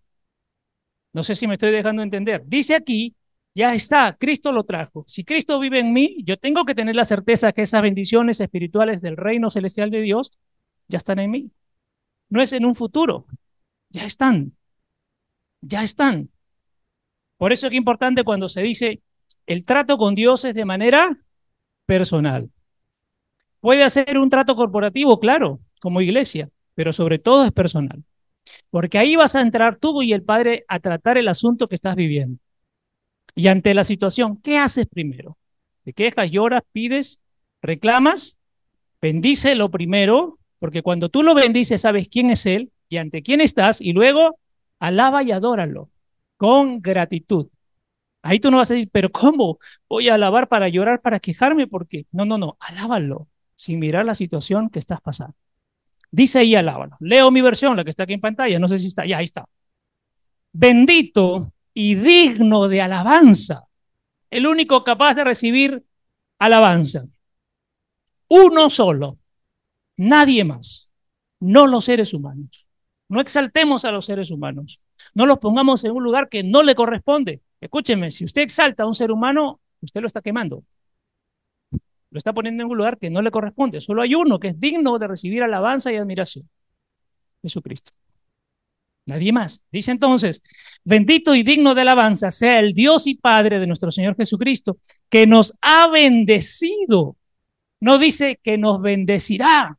No 1.12 1.22
sé 1.22 1.34
si 1.34 1.46
me 1.46 1.54
estoy 1.54 1.72
dejando 1.72 2.02
entender. 2.02 2.42
Dice 2.46 2.74
aquí, 2.74 3.16
ya 3.54 3.74
está, 3.74 4.16
Cristo 4.18 4.52
lo 4.52 4.64
trajo. 4.64 5.04
Si 5.08 5.24
Cristo 5.24 5.58
vive 5.58 5.80
en 5.80 5.92
mí, 5.92 6.18
yo 6.24 6.36
tengo 6.36 6.64
que 6.64 6.74
tener 6.74 6.94
la 6.94 7.06
certeza 7.06 7.52
que 7.52 7.62
esas 7.62 7.80
bendiciones 7.82 8.40
espirituales 8.40 9.00
del 9.00 9.16
reino 9.16 9.50
celestial 9.50 9.90
de 9.90 10.02
Dios 10.02 10.30
ya 10.88 10.98
están 10.98 11.18
en 11.18 11.30
mí. 11.30 11.50
No 12.28 12.42
es 12.42 12.52
en 12.52 12.66
un 12.66 12.74
futuro, 12.74 13.26
ya 13.96 14.04
están, 14.04 14.52
ya 15.62 15.82
están. 15.82 16.28
Por 17.38 17.52
eso 17.52 17.66
es 17.66 17.70
que 17.70 17.76
importante 17.76 18.24
cuando 18.24 18.48
se 18.50 18.62
dice, 18.62 19.00
el 19.46 19.64
trato 19.64 19.96
con 19.96 20.14
Dios 20.14 20.44
es 20.44 20.54
de 20.54 20.66
manera 20.66 21.18
personal. 21.86 22.50
Puede 23.60 23.84
hacer 23.84 24.18
un 24.18 24.28
trato 24.28 24.54
corporativo, 24.54 25.18
claro, 25.18 25.60
como 25.80 26.02
iglesia, 26.02 26.50
pero 26.74 26.92
sobre 26.92 27.18
todo 27.18 27.46
es 27.46 27.52
personal. 27.52 28.04
Porque 28.68 28.98
ahí 28.98 29.16
vas 29.16 29.34
a 29.34 29.40
entrar 29.40 29.76
tú 29.76 30.02
y 30.02 30.12
el 30.12 30.22
Padre 30.22 30.66
a 30.68 30.78
tratar 30.78 31.16
el 31.16 31.28
asunto 31.28 31.66
que 31.66 31.74
estás 31.74 31.96
viviendo. 31.96 32.38
Y 33.34 33.48
ante 33.48 33.72
la 33.72 33.84
situación, 33.84 34.36
¿qué 34.42 34.58
haces 34.58 34.86
primero? 34.86 35.38
¿Te 35.84 35.94
quejas, 35.94 36.30
lloras, 36.30 36.62
pides, 36.70 37.20
reclamas? 37.62 38.38
Bendice 39.00 39.54
lo 39.54 39.70
primero, 39.70 40.38
porque 40.58 40.82
cuando 40.82 41.08
tú 41.08 41.22
lo 41.22 41.34
bendices 41.34 41.80
sabes 41.80 42.08
quién 42.08 42.30
es 42.30 42.44
Él 42.44 42.72
y 42.88 42.98
ante 42.98 43.22
quién 43.22 43.40
estás, 43.40 43.80
y 43.80 43.92
luego 43.92 44.38
alaba 44.78 45.22
y 45.22 45.32
adóralo 45.32 45.90
con 46.36 46.80
gratitud. 46.80 47.48
Ahí 48.22 48.40
tú 48.40 48.50
no 48.50 48.58
vas 48.58 48.70
a 48.70 48.74
decir, 48.74 48.90
pero 48.92 49.10
¿cómo 49.10 49.58
voy 49.88 50.08
a 50.08 50.14
alabar 50.14 50.48
para 50.48 50.68
llorar, 50.68 51.00
para 51.00 51.20
quejarme? 51.20 51.66
Porque 51.66 52.06
no, 52.12 52.24
no, 52.24 52.38
no, 52.38 52.56
alábalo 52.60 53.28
sin 53.54 53.78
mirar 53.78 54.04
la 54.04 54.14
situación 54.14 54.68
que 54.68 54.80
estás 54.80 55.00
pasando. 55.00 55.34
Dice 56.10 56.40
ahí 56.40 56.54
alábalo. 56.54 56.96
Leo 57.00 57.30
mi 57.30 57.40
versión, 57.40 57.76
la 57.76 57.84
que 57.84 57.90
está 57.90 58.02
aquí 58.02 58.14
en 58.14 58.20
pantalla, 58.20 58.58
no 58.58 58.68
sé 58.68 58.78
si 58.78 58.88
está, 58.88 59.06
ya 59.06 59.18
ahí 59.18 59.24
está. 59.24 59.46
Bendito 60.52 61.52
y 61.72 61.94
digno 61.94 62.68
de 62.68 62.80
alabanza, 62.80 63.64
el 64.30 64.46
único 64.46 64.82
capaz 64.82 65.14
de 65.14 65.24
recibir 65.24 65.84
alabanza. 66.38 67.06
Uno 68.28 68.70
solo, 68.70 69.18
nadie 69.96 70.42
más, 70.44 70.90
no 71.40 71.66
los 71.66 71.84
seres 71.84 72.12
humanos. 72.12 72.65
No 73.08 73.20
exaltemos 73.20 73.84
a 73.84 73.92
los 73.92 74.06
seres 74.06 74.30
humanos. 74.30 74.80
No 75.14 75.26
los 75.26 75.38
pongamos 75.38 75.84
en 75.84 75.92
un 75.92 76.02
lugar 76.02 76.28
que 76.28 76.42
no 76.42 76.62
le 76.62 76.74
corresponde. 76.74 77.40
Escúcheme, 77.60 78.10
si 78.10 78.24
usted 78.24 78.42
exalta 78.42 78.82
a 78.82 78.86
un 78.86 78.94
ser 78.94 79.10
humano, 79.10 79.60
usted 79.80 80.00
lo 80.00 80.06
está 80.06 80.20
quemando. 80.20 80.64
Lo 82.10 82.18
está 82.18 82.32
poniendo 82.32 82.62
en 82.62 82.70
un 82.70 82.76
lugar 82.76 82.98
que 82.98 83.10
no 83.10 83.22
le 83.22 83.30
corresponde. 83.30 83.80
Solo 83.80 84.02
hay 84.02 84.14
uno 84.14 84.38
que 84.38 84.48
es 84.48 84.60
digno 84.60 84.98
de 84.98 85.08
recibir 85.08 85.42
alabanza 85.42 85.92
y 85.92 85.96
admiración. 85.96 86.48
Jesucristo. 87.42 87.92
Nadie 89.06 89.32
más. 89.32 89.62
Dice 89.70 89.92
entonces, 89.92 90.42
bendito 90.82 91.34
y 91.36 91.44
digno 91.44 91.74
de 91.74 91.82
alabanza 91.82 92.32
sea 92.32 92.58
el 92.58 92.74
Dios 92.74 93.06
y 93.06 93.14
Padre 93.14 93.60
de 93.60 93.66
nuestro 93.68 93.92
Señor 93.92 94.16
Jesucristo, 94.16 94.78
que 95.08 95.28
nos 95.28 95.54
ha 95.60 95.88
bendecido. 95.88 97.16
No 97.80 97.98
dice 97.98 98.40
que 98.42 98.58
nos 98.58 98.80
bendecirá, 98.80 99.78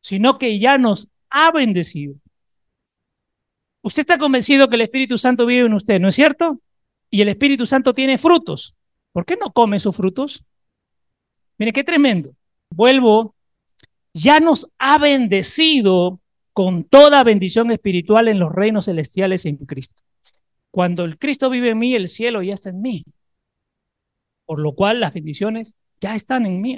sino 0.00 0.38
que 0.38 0.58
ya 0.58 0.78
nos 0.78 1.08
ha 1.28 1.50
bendecido. 1.52 2.14
Usted 3.82 4.02
está 4.02 4.18
convencido 4.18 4.68
que 4.68 4.76
el 4.76 4.82
Espíritu 4.82 5.18
Santo 5.18 5.44
vive 5.44 5.66
en 5.66 5.74
usted, 5.74 6.00
¿no 6.00 6.08
es 6.08 6.14
cierto? 6.14 6.60
Y 7.10 7.20
el 7.20 7.28
Espíritu 7.28 7.66
Santo 7.66 7.92
tiene 7.92 8.16
frutos. 8.16 8.74
¿Por 9.12 9.26
qué 9.26 9.36
no 9.36 9.52
come 9.52 9.78
sus 9.78 9.94
frutos? 9.94 10.44
Mire, 11.58 11.72
qué 11.72 11.84
tremendo. 11.84 12.34
Vuelvo, 12.70 13.34
ya 14.14 14.40
nos 14.40 14.70
ha 14.78 14.98
bendecido 14.98 16.20
con 16.52 16.84
toda 16.84 17.24
bendición 17.24 17.70
espiritual 17.70 18.28
en 18.28 18.38
los 18.38 18.52
reinos 18.52 18.86
celestiales 18.86 19.46
en 19.46 19.56
Cristo. 19.56 20.02
Cuando 20.70 21.04
el 21.04 21.18
Cristo 21.18 21.50
vive 21.50 21.70
en 21.70 21.78
mí, 21.78 21.94
el 21.94 22.08
cielo 22.08 22.42
ya 22.42 22.54
está 22.54 22.70
en 22.70 22.80
mí. 22.80 23.04
Por 24.46 24.60
lo 24.60 24.74
cual 24.74 25.00
las 25.00 25.12
bendiciones 25.12 25.74
ya 26.00 26.14
están 26.14 26.46
en 26.46 26.60
mí, 26.60 26.76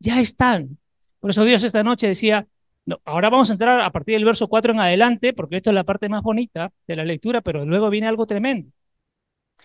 Ya 0.00 0.20
están. 0.20 0.78
Por 1.20 1.30
eso 1.30 1.44
Dios 1.44 1.64
esta 1.64 1.82
noche 1.82 2.06
decía, 2.06 2.46
ahora 3.04 3.30
vamos 3.30 3.50
a 3.50 3.54
entrar 3.54 3.80
a 3.80 3.90
partir 3.90 4.14
del 4.14 4.24
verso 4.24 4.48
4 4.48 4.72
en 4.72 4.80
adelante, 4.80 5.32
porque 5.32 5.56
esto 5.56 5.70
es 5.70 5.74
la 5.74 5.84
parte 5.84 6.08
más 6.08 6.22
bonita 6.22 6.72
de 6.86 6.96
la 6.96 7.04
lectura, 7.04 7.40
pero 7.40 7.64
luego 7.64 7.90
viene 7.90 8.06
algo 8.08 8.26
tremendo. 8.26 8.70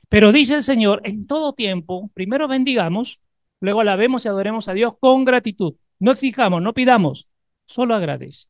Pero 0.10 0.32
dice 0.32 0.56
el 0.56 0.64
Señor, 0.64 1.02
en 1.04 1.28
todo 1.28 1.54
tiempo, 1.54 2.10
primero 2.14 2.48
bendigamos, 2.48 3.20
luego 3.60 3.82
alabemos 3.82 4.26
y 4.26 4.30
adoremos 4.30 4.68
a 4.68 4.74
Dios 4.74 4.94
con 5.00 5.26
gratitud. 5.26 5.76
No 6.00 6.12
exijamos, 6.12 6.62
no 6.62 6.74
pidamos, 6.74 7.28
solo 7.66 7.94
agradece. 7.96 8.48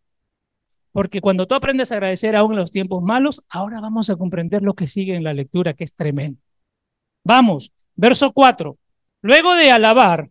Porque 0.91 1.21
cuando 1.21 1.47
tú 1.47 1.55
aprendes 1.55 1.91
a 1.91 1.95
agradecer 1.95 2.35
aún 2.35 2.53
en 2.53 2.59
los 2.59 2.71
tiempos 2.71 3.03
malos, 3.03 3.43
ahora 3.49 3.79
vamos 3.79 4.09
a 4.09 4.15
comprender 4.15 4.63
lo 4.63 4.73
que 4.73 4.87
sigue 4.87 5.15
en 5.15 5.23
la 5.23 5.33
lectura, 5.33 5.73
que 5.73 5.83
es 5.83 5.93
tremendo. 5.93 6.39
Vamos, 7.23 7.71
verso 7.95 8.31
4. 8.31 8.77
Luego 9.21 9.53
de 9.55 9.71
alabar 9.71 10.29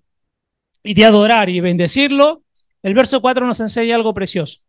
y 0.82 0.94
de 0.94 1.04
adorar 1.04 1.50
y 1.50 1.60
bendecirlo, 1.60 2.42
el 2.82 2.94
verso 2.94 3.20
4 3.20 3.46
nos 3.46 3.60
enseña 3.60 3.96
algo 3.96 4.14
precioso. 4.14 4.60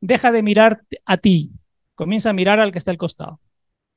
Deja 0.00 0.32
de 0.32 0.42
mirar 0.42 0.82
a 1.04 1.16
ti, 1.16 1.50
comienza 1.94 2.30
a 2.30 2.34
mirar 2.34 2.60
al 2.60 2.72
que 2.72 2.78
está 2.78 2.90
al 2.90 2.98
costado. 2.98 3.40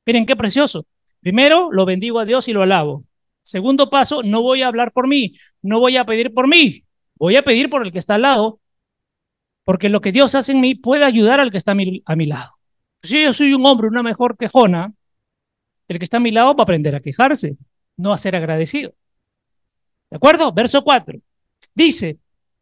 Miren 0.05 0.25
qué 0.25 0.35
precioso. 0.35 0.85
Primero, 1.19 1.69
lo 1.71 1.85
bendigo 1.85 2.19
a 2.19 2.25
Dios 2.25 2.47
y 2.47 2.53
lo 2.53 2.63
alabo. 2.63 3.03
Segundo 3.41 3.89
paso, 3.89 4.23
no 4.23 4.41
voy 4.41 4.61
a 4.61 4.67
hablar 4.67 4.91
por 4.91 5.07
mí, 5.07 5.37
no 5.61 5.79
voy 5.79 5.97
a 5.97 6.05
pedir 6.05 6.33
por 6.33 6.47
mí, 6.47 6.83
voy 7.15 7.37
a 7.37 7.43
pedir 7.43 7.69
por 7.69 7.85
el 7.85 7.91
que 7.91 7.99
está 7.99 8.15
al 8.15 8.23
lado, 8.23 8.59
porque 9.63 9.89
lo 9.89 10.01
que 10.01 10.11
Dios 10.11 10.35
hace 10.35 10.51
en 10.51 10.61
mí 10.61 10.75
puede 10.75 11.05
ayudar 11.05 11.39
al 11.39 11.51
que 11.51 11.57
está 11.57 11.71
a 11.71 11.75
mi, 11.75 12.25
lado. 12.25 12.57
Si 13.03 13.23
yo 13.23 13.33
soy 13.33 13.53
un 13.53 13.65
hombre, 13.65 13.87
una 13.87 14.03
mejor 14.03 14.37
quejona, 14.37 14.93
el 15.87 15.97
que 15.97 16.03
está 16.03 16.17
a 16.17 16.21
mi 16.21 16.31
lado 16.31 16.55
va 16.55 16.61
a 16.61 16.63
aprender 16.63 16.95
a 16.95 16.99
quejarse, 16.99 17.57
no 17.95 18.13
a 18.13 18.17
ser 18.17 18.35
agradecido. 18.35 18.93
¿De 20.09 20.17
acuerdo? 20.17 20.51
Verso 20.51 20.83
4. 20.83 21.19
Dice, 21.73 22.17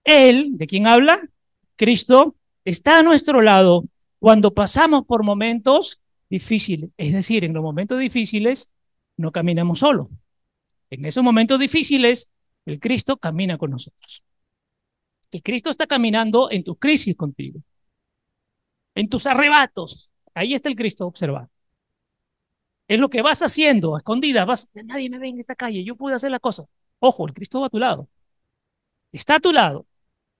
Él, 0.05 0.51
¿de 0.53 0.67
quién 0.67 0.87
habla? 0.87 1.29
Cristo, 1.75 2.35
está 2.63 2.99
a 2.99 3.03
nuestro 3.03 3.41
lado 3.41 3.83
cuando 4.19 4.53
pasamos 4.53 5.05
por 5.05 5.23
momentos 5.23 6.01
difíciles. 6.29 6.91
Es 6.97 7.13
decir, 7.13 7.43
en 7.43 7.53
los 7.53 7.63
momentos 7.63 7.99
difíciles 7.99 8.69
no 9.17 9.31
caminamos 9.31 9.79
solo. 9.79 10.09
En 10.89 11.05
esos 11.05 11.23
momentos 11.23 11.59
difíciles, 11.59 12.29
el 12.65 12.79
Cristo 12.79 13.17
camina 13.17 13.57
con 13.57 13.71
nosotros. 13.71 14.23
El 15.31 15.43
Cristo 15.43 15.69
está 15.69 15.87
caminando 15.87 16.49
en 16.51 16.63
tu 16.63 16.75
crisis 16.77 17.15
contigo, 17.15 17.59
en 18.95 19.09
tus 19.09 19.25
arrebatos. 19.27 20.09
Ahí 20.33 20.53
está 20.53 20.69
el 20.69 20.75
Cristo 20.75 21.05
observado. 21.07 21.49
Es 22.87 22.99
lo 22.99 23.09
que 23.09 23.21
vas 23.21 23.41
haciendo, 23.41 23.95
a 23.95 23.97
escondidas, 23.97 24.45
vas, 24.45 24.69
nadie 24.73 25.09
me 25.09 25.17
ve 25.17 25.29
en 25.29 25.39
esta 25.39 25.55
calle, 25.55 25.83
yo 25.83 25.95
pude 25.95 26.13
hacer 26.15 26.31
la 26.31 26.39
cosa. 26.39 26.65
Ojo, 26.99 27.27
el 27.27 27.33
Cristo 27.33 27.59
va 27.61 27.67
a 27.67 27.69
tu 27.69 27.79
lado. 27.79 28.07
Está 29.11 29.35
a 29.35 29.39
tu 29.39 29.51
lado. 29.51 29.87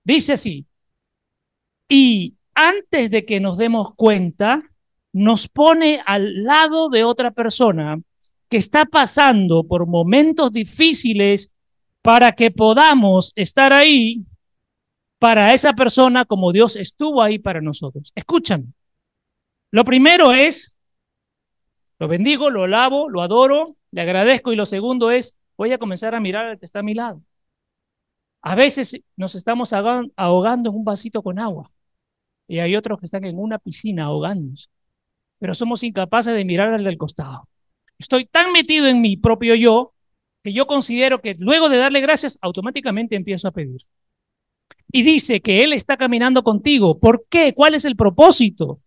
Dice 0.05 0.33
así. 0.33 0.65
Y 1.89 2.35
antes 2.53 3.11
de 3.11 3.25
que 3.25 3.41
nos 3.41 3.57
demos 3.57 3.93
cuenta, 3.95 4.63
nos 5.11 5.47
pone 5.47 6.01
al 6.05 6.43
lado 6.43 6.89
de 6.89 7.03
otra 7.03 7.31
persona 7.31 7.99
que 8.47 8.57
está 8.57 8.85
pasando 8.85 9.63
por 9.63 9.87
momentos 9.87 10.51
difíciles 10.51 11.51
para 12.01 12.33
que 12.33 12.51
podamos 12.51 13.33
estar 13.35 13.73
ahí 13.73 14.23
para 15.17 15.53
esa 15.53 15.73
persona 15.73 16.25
como 16.25 16.51
Dios 16.51 16.75
estuvo 16.75 17.21
ahí 17.21 17.39
para 17.39 17.61
nosotros. 17.61 18.11
Escúchame. 18.13 18.65
Lo 19.71 19.83
primero 19.83 20.31
es, 20.31 20.75
lo 21.97 22.07
bendigo, 22.07 22.49
lo 22.49 22.65
alabo, 22.65 23.09
lo 23.09 23.21
adoro, 23.21 23.75
le 23.91 24.01
agradezco 24.01 24.53
y 24.53 24.55
lo 24.55 24.65
segundo 24.65 25.09
es, 25.09 25.35
voy 25.57 25.71
a 25.71 25.79
comenzar 25.79 26.13
a 26.13 26.19
mirar 26.19 26.45
al 26.45 26.59
que 26.59 26.65
está 26.65 26.79
a 26.79 26.83
mi 26.83 26.93
lado. 26.93 27.21
A 28.45 28.55
veces 28.55 28.97
nos 29.17 29.35
estamos 29.35 29.73
ahogando 29.73 30.69
en 30.69 30.75
un 30.75 30.85
vasito 30.85 31.21
con 31.21 31.39
agua 31.39 31.71
y 32.47 32.59
hay 32.59 32.75
otros 32.75 32.99
que 32.99 33.05
están 33.05 33.25
en 33.25 33.39
una 33.39 33.57
piscina 33.57 34.05
ahogándose 34.05 34.67
pero 35.39 35.53
somos 35.53 35.83
incapaces 35.83 36.33
de 36.33 36.45
mirar 36.45 36.73
al 36.73 36.83
del 36.83 36.97
costado. 36.97 37.47
Estoy 37.97 38.25
tan 38.25 38.51
metido 38.51 38.87
en 38.87 39.01
mi 39.01 39.17
propio 39.17 39.55
yo 39.55 39.93
que 40.43 40.53
yo 40.53 40.67
considero 40.67 41.21
que 41.21 41.35
luego 41.37 41.69
de 41.69 41.77
darle 41.77 42.01
gracias, 42.01 42.37
automáticamente 42.41 43.15
empiezo 43.15 43.47
a 43.47 43.51
pedir. 43.51 43.81
Y 44.91 45.03
dice 45.03 45.41
que 45.41 45.59
Él 45.59 45.73
está 45.73 45.97
caminando 45.97 46.43
contigo. 46.43 46.99
¿Por 46.99 47.25
qué? 47.29 47.53
¿Cuál 47.53 47.75
es 47.75 47.85
el 47.85 47.95
propósito? 47.95 48.79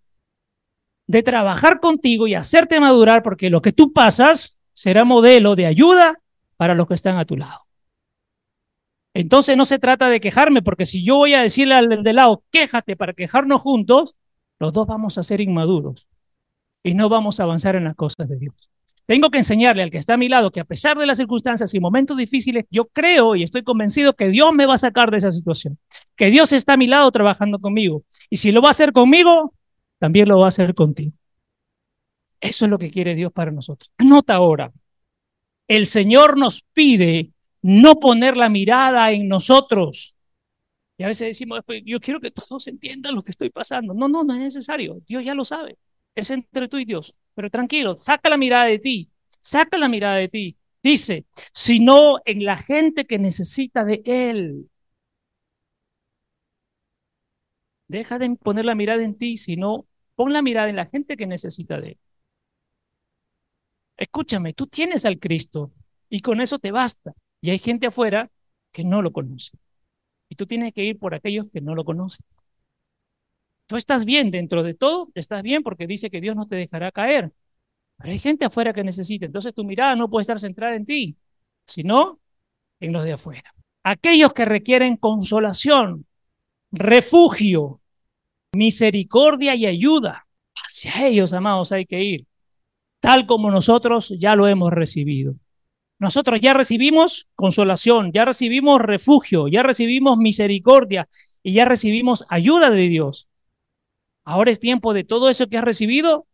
De 1.06 1.22
trabajar 1.22 1.80
contigo 1.80 2.26
y 2.26 2.34
hacerte 2.34 2.80
madurar, 2.80 3.22
porque 3.22 3.50
lo 3.50 3.62
que 3.62 3.72
tú 3.72 3.92
pasas 3.92 4.58
será 4.72 5.04
modelo 5.04 5.56
de 5.56 5.66
ayuda 5.66 6.20
para 6.56 6.74
los 6.74 6.86
que 6.86 6.94
están 6.94 7.18
a 7.18 7.24
tu 7.24 7.36
lado. 7.36 7.67
Entonces 9.14 9.56
no 9.56 9.64
se 9.64 9.78
trata 9.78 10.08
de 10.10 10.20
quejarme, 10.20 10.62
porque 10.62 10.86
si 10.86 11.04
yo 11.04 11.16
voy 11.16 11.34
a 11.34 11.42
decirle 11.42 11.74
al 11.74 12.02
del 12.02 12.16
lado, 12.16 12.44
quéjate 12.50 12.96
para 12.96 13.14
quejarnos 13.14 13.60
juntos, 13.60 14.14
los 14.58 14.72
dos 14.72 14.86
vamos 14.86 15.18
a 15.18 15.22
ser 15.22 15.40
inmaduros 15.40 16.06
y 16.82 16.94
no 16.94 17.08
vamos 17.08 17.40
a 17.40 17.44
avanzar 17.44 17.76
en 17.76 17.84
las 17.84 17.96
cosas 17.96 18.28
de 18.28 18.38
Dios. 18.38 18.68
Tengo 19.06 19.30
que 19.30 19.38
enseñarle 19.38 19.82
al 19.82 19.90
que 19.90 19.96
está 19.96 20.14
a 20.14 20.18
mi 20.18 20.28
lado 20.28 20.50
que 20.50 20.60
a 20.60 20.64
pesar 20.64 20.98
de 20.98 21.06
las 21.06 21.16
circunstancias 21.16 21.72
y 21.72 21.80
momentos 21.80 22.16
difíciles, 22.18 22.66
yo 22.70 22.84
creo 22.84 23.34
y 23.36 23.42
estoy 23.42 23.62
convencido 23.62 24.14
que 24.14 24.28
Dios 24.28 24.52
me 24.52 24.66
va 24.66 24.74
a 24.74 24.78
sacar 24.78 25.10
de 25.10 25.16
esa 25.16 25.30
situación, 25.30 25.78
que 26.14 26.30
Dios 26.30 26.52
está 26.52 26.74
a 26.74 26.76
mi 26.76 26.86
lado 26.86 27.10
trabajando 27.10 27.58
conmigo. 27.58 28.04
Y 28.28 28.36
si 28.36 28.52
lo 28.52 28.60
va 28.60 28.68
a 28.68 28.72
hacer 28.72 28.92
conmigo, 28.92 29.54
también 29.98 30.28
lo 30.28 30.38
va 30.38 30.44
a 30.44 30.48
hacer 30.48 30.74
contigo. 30.74 31.12
Eso 32.38 32.66
es 32.66 32.70
lo 32.70 32.78
que 32.78 32.90
quiere 32.90 33.14
Dios 33.14 33.32
para 33.32 33.50
nosotros. 33.50 33.90
Nota 33.98 34.34
ahora, 34.34 34.72
el 35.68 35.86
Señor 35.86 36.36
nos 36.36 36.62
pide 36.72 37.32
no 37.68 37.96
poner 38.00 38.36
la 38.36 38.48
mirada 38.48 39.10
en 39.12 39.28
nosotros. 39.28 40.14
Y 40.98 41.04
a 41.04 41.08
veces 41.08 41.28
decimos, 41.28 41.60
yo 41.84 42.00
quiero 42.00 42.20
que 42.20 42.30
todos 42.30 42.66
entiendan 42.68 43.14
lo 43.14 43.22
que 43.22 43.30
estoy 43.32 43.50
pasando. 43.50 43.94
No, 43.94 44.08
no, 44.08 44.24
no 44.24 44.34
es 44.34 44.40
necesario. 44.40 45.00
Dios 45.06 45.24
ya 45.24 45.34
lo 45.34 45.44
sabe 45.44 45.78
es 46.18 46.30
entre 46.30 46.68
tú 46.68 46.78
y 46.78 46.84
Dios. 46.84 47.14
Pero 47.34 47.50
tranquilo, 47.50 47.96
saca 47.96 48.28
la 48.28 48.36
mirada 48.36 48.66
de 48.66 48.78
ti, 48.78 49.10
saca 49.40 49.78
la 49.78 49.88
mirada 49.88 50.16
de 50.16 50.28
ti. 50.28 50.56
Dice, 50.82 51.26
sino 51.52 52.18
en 52.24 52.44
la 52.44 52.56
gente 52.56 53.06
que 53.06 53.18
necesita 53.18 53.84
de 53.84 54.02
Él. 54.04 54.68
Deja 57.88 58.18
de 58.18 58.34
poner 58.36 58.64
la 58.64 58.74
mirada 58.74 59.02
en 59.02 59.16
ti, 59.16 59.36
sino 59.36 59.86
pon 60.14 60.32
la 60.32 60.42
mirada 60.42 60.68
en 60.68 60.76
la 60.76 60.86
gente 60.86 61.16
que 61.16 61.26
necesita 61.26 61.80
de 61.80 61.88
Él. 61.90 61.98
Escúchame, 63.96 64.54
tú 64.54 64.66
tienes 64.66 65.04
al 65.04 65.18
Cristo 65.18 65.72
y 66.08 66.20
con 66.20 66.40
eso 66.40 66.58
te 66.58 66.70
basta. 66.70 67.14
Y 67.40 67.50
hay 67.50 67.58
gente 67.58 67.86
afuera 67.86 68.30
que 68.72 68.84
no 68.84 69.02
lo 69.02 69.12
conoce. 69.12 69.52
Y 70.28 70.34
tú 70.34 70.46
tienes 70.46 70.74
que 70.74 70.84
ir 70.84 70.98
por 70.98 71.14
aquellos 71.14 71.46
que 71.52 71.60
no 71.60 71.74
lo 71.74 71.84
conocen. 71.84 72.24
Tú 73.66 73.76
estás 73.76 74.04
bien 74.04 74.30
dentro 74.30 74.62
de 74.62 74.74
todo, 74.74 75.10
estás 75.14 75.42
bien 75.42 75.62
porque 75.62 75.86
dice 75.86 76.10
que 76.10 76.20
Dios 76.20 76.36
no 76.36 76.46
te 76.46 76.56
dejará 76.56 76.90
caer. 76.90 77.32
Pero 77.98 78.12
hay 78.12 78.18
gente 78.18 78.44
afuera 78.44 78.72
que 78.72 78.84
necesita. 78.84 79.26
Entonces 79.26 79.54
tu 79.54 79.64
mirada 79.64 79.94
no 79.96 80.08
puede 80.08 80.22
estar 80.22 80.40
centrada 80.40 80.74
en 80.74 80.86
ti, 80.86 81.16
sino 81.66 82.20
en 82.80 82.92
los 82.92 83.04
de 83.04 83.12
afuera. 83.12 83.54
Aquellos 83.82 84.32
que 84.32 84.44
requieren 84.44 84.96
consolación, 84.96 86.06
refugio, 86.70 87.80
misericordia 88.52 89.54
y 89.54 89.66
ayuda. 89.66 90.26
Hacia 90.54 91.06
ellos, 91.06 91.32
amados, 91.32 91.72
hay 91.72 91.86
que 91.86 92.02
ir, 92.02 92.26
tal 93.00 93.26
como 93.26 93.50
nosotros 93.50 94.14
ya 94.18 94.34
lo 94.34 94.48
hemos 94.48 94.72
recibido. 94.72 95.34
Nosotros 95.98 96.40
ya 96.40 96.54
recibimos 96.54 97.28
consolación, 97.34 98.12
ya 98.12 98.24
recibimos 98.24 98.80
refugio, 98.80 99.48
ya 99.48 99.62
recibimos 99.62 100.16
misericordia 100.16 101.08
y 101.42 101.54
ya 101.54 101.64
recibimos 101.64 102.24
ayuda 102.28 102.70
de 102.70 102.88
Dios. 102.88 103.28
Ahora 104.24 104.50
es 104.50 104.60
tiempo 104.60 104.94
de 104.94 105.04
todo 105.04 105.28
eso 105.28 105.48
que 105.48 105.58
has 105.58 105.64
recibido, 105.64 106.26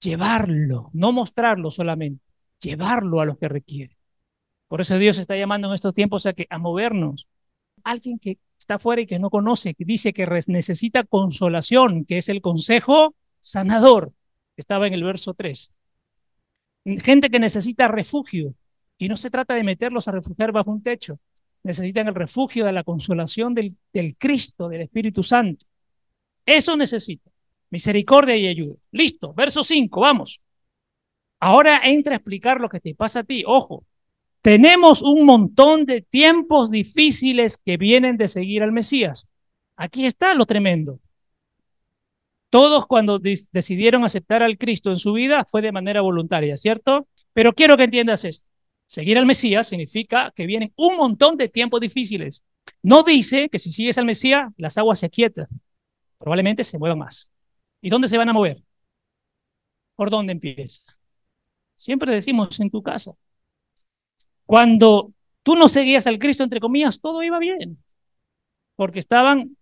llevarlo, 0.00 0.90
no 0.92 1.10
mostrarlo 1.12 1.70
solamente, 1.70 2.22
llevarlo 2.60 3.20
a 3.20 3.24
los 3.24 3.38
que 3.38 3.48
requiere. 3.48 3.96
Por 4.68 4.80
eso 4.80 4.98
Dios 4.98 5.18
está 5.18 5.36
llamando 5.36 5.68
en 5.68 5.74
estos 5.74 5.94
tiempos 5.94 6.26
a, 6.26 6.32
que, 6.32 6.46
a 6.50 6.58
movernos. 6.58 7.26
Alguien 7.82 8.18
que 8.18 8.38
está 8.58 8.78
fuera 8.78 9.02
y 9.02 9.06
que 9.06 9.18
no 9.18 9.30
conoce, 9.30 9.74
que 9.74 9.84
dice 9.84 10.12
que 10.12 10.26
necesita 10.48 11.04
consolación, 11.04 12.04
que 12.04 12.18
es 12.18 12.28
el 12.28 12.40
consejo 12.40 13.14
sanador, 13.40 14.12
estaba 14.56 14.86
en 14.86 14.94
el 14.94 15.04
verso 15.04 15.34
3. 15.34 15.70
Gente 16.84 17.30
que 17.30 17.38
necesita 17.38 17.88
refugio, 17.88 18.54
y 18.98 19.08
no 19.08 19.16
se 19.16 19.30
trata 19.30 19.54
de 19.54 19.64
meterlos 19.64 20.08
a 20.08 20.12
refugiar 20.12 20.52
bajo 20.52 20.70
un 20.70 20.82
techo, 20.82 21.18
necesitan 21.62 22.08
el 22.08 22.14
refugio 22.14 22.64
de 22.64 22.72
la 22.72 22.84
consolación 22.84 23.54
del, 23.54 23.76
Cristo, 24.18 24.68
del 24.68 24.82
Espíritu 24.82 25.22
Santo. 25.22 25.66
Eso 26.46 26.76
necesita. 26.76 27.30
Misericordia 27.70 28.36
y 28.36 28.46
ayuda. 28.46 28.76
Listo, 28.92 29.32
verso 29.32 29.64
5, 29.64 30.00
vamos. 30.00 30.40
Ahora 31.40 31.80
entra 31.84 32.12
a 32.14 32.16
explicar 32.16 32.60
lo 32.60 32.68
que 32.68 32.80
te 32.80 32.94
pasa 32.94 33.20
a 33.20 33.24
ti. 33.24 33.42
Ojo, 33.46 33.84
tenemos 34.42 35.02
un 35.02 35.24
montón 35.24 35.86
de 35.86 36.02
tiempos 36.02 36.70
difíciles 36.70 37.56
que 37.56 37.76
vienen 37.76 38.16
de 38.16 38.28
seguir 38.28 38.62
al 38.62 38.72
Mesías. 38.72 39.26
Aquí 39.76 40.06
está 40.06 40.34
lo 40.34 40.46
tremendo. 40.46 41.00
Todos 42.50 42.86
cuando 42.86 43.18
decidieron 43.18 44.04
aceptar 44.04 44.42
al 44.42 44.58
Cristo 44.58 44.90
en 44.90 44.96
su 44.96 45.12
vida 45.12 45.44
fue 45.50 45.60
de 45.60 45.72
manera 45.72 46.02
voluntaria, 46.02 46.56
¿cierto? 46.56 47.08
Pero 47.32 47.52
quiero 47.52 47.76
que 47.76 47.84
entiendas 47.84 48.24
esto. 48.24 48.46
Seguir 48.94 49.18
al 49.18 49.26
Mesías 49.26 49.66
significa 49.66 50.32
que 50.36 50.46
vienen 50.46 50.72
un 50.76 50.96
montón 50.96 51.36
de 51.36 51.48
tiempos 51.48 51.80
difíciles. 51.80 52.44
No 52.80 53.02
dice 53.02 53.48
que 53.48 53.58
si 53.58 53.72
sigues 53.72 53.98
al 53.98 54.04
Mesías, 54.04 54.52
las 54.56 54.78
aguas 54.78 55.00
se 55.00 55.10
quietan. 55.10 55.48
Probablemente 56.16 56.62
se 56.62 56.78
muevan 56.78 57.00
más. 57.00 57.28
¿Y 57.80 57.90
dónde 57.90 58.06
se 58.06 58.16
van 58.16 58.28
a 58.28 58.32
mover? 58.32 58.62
¿Por 59.96 60.10
dónde 60.10 60.30
empieza? 60.30 60.80
Siempre 61.74 62.14
decimos 62.14 62.60
en 62.60 62.70
tu 62.70 62.84
casa. 62.84 63.14
Cuando 64.46 65.12
tú 65.42 65.56
no 65.56 65.66
seguías 65.66 66.06
al 66.06 66.20
Cristo, 66.20 66.44
entre 66.44 66.60
comillas, 66.60 67.00
todo 67.00 67.24
iba 67.24 67.40
bien, 67.40 67.82
porque 68.76 69.00
estaban 69.00 69.56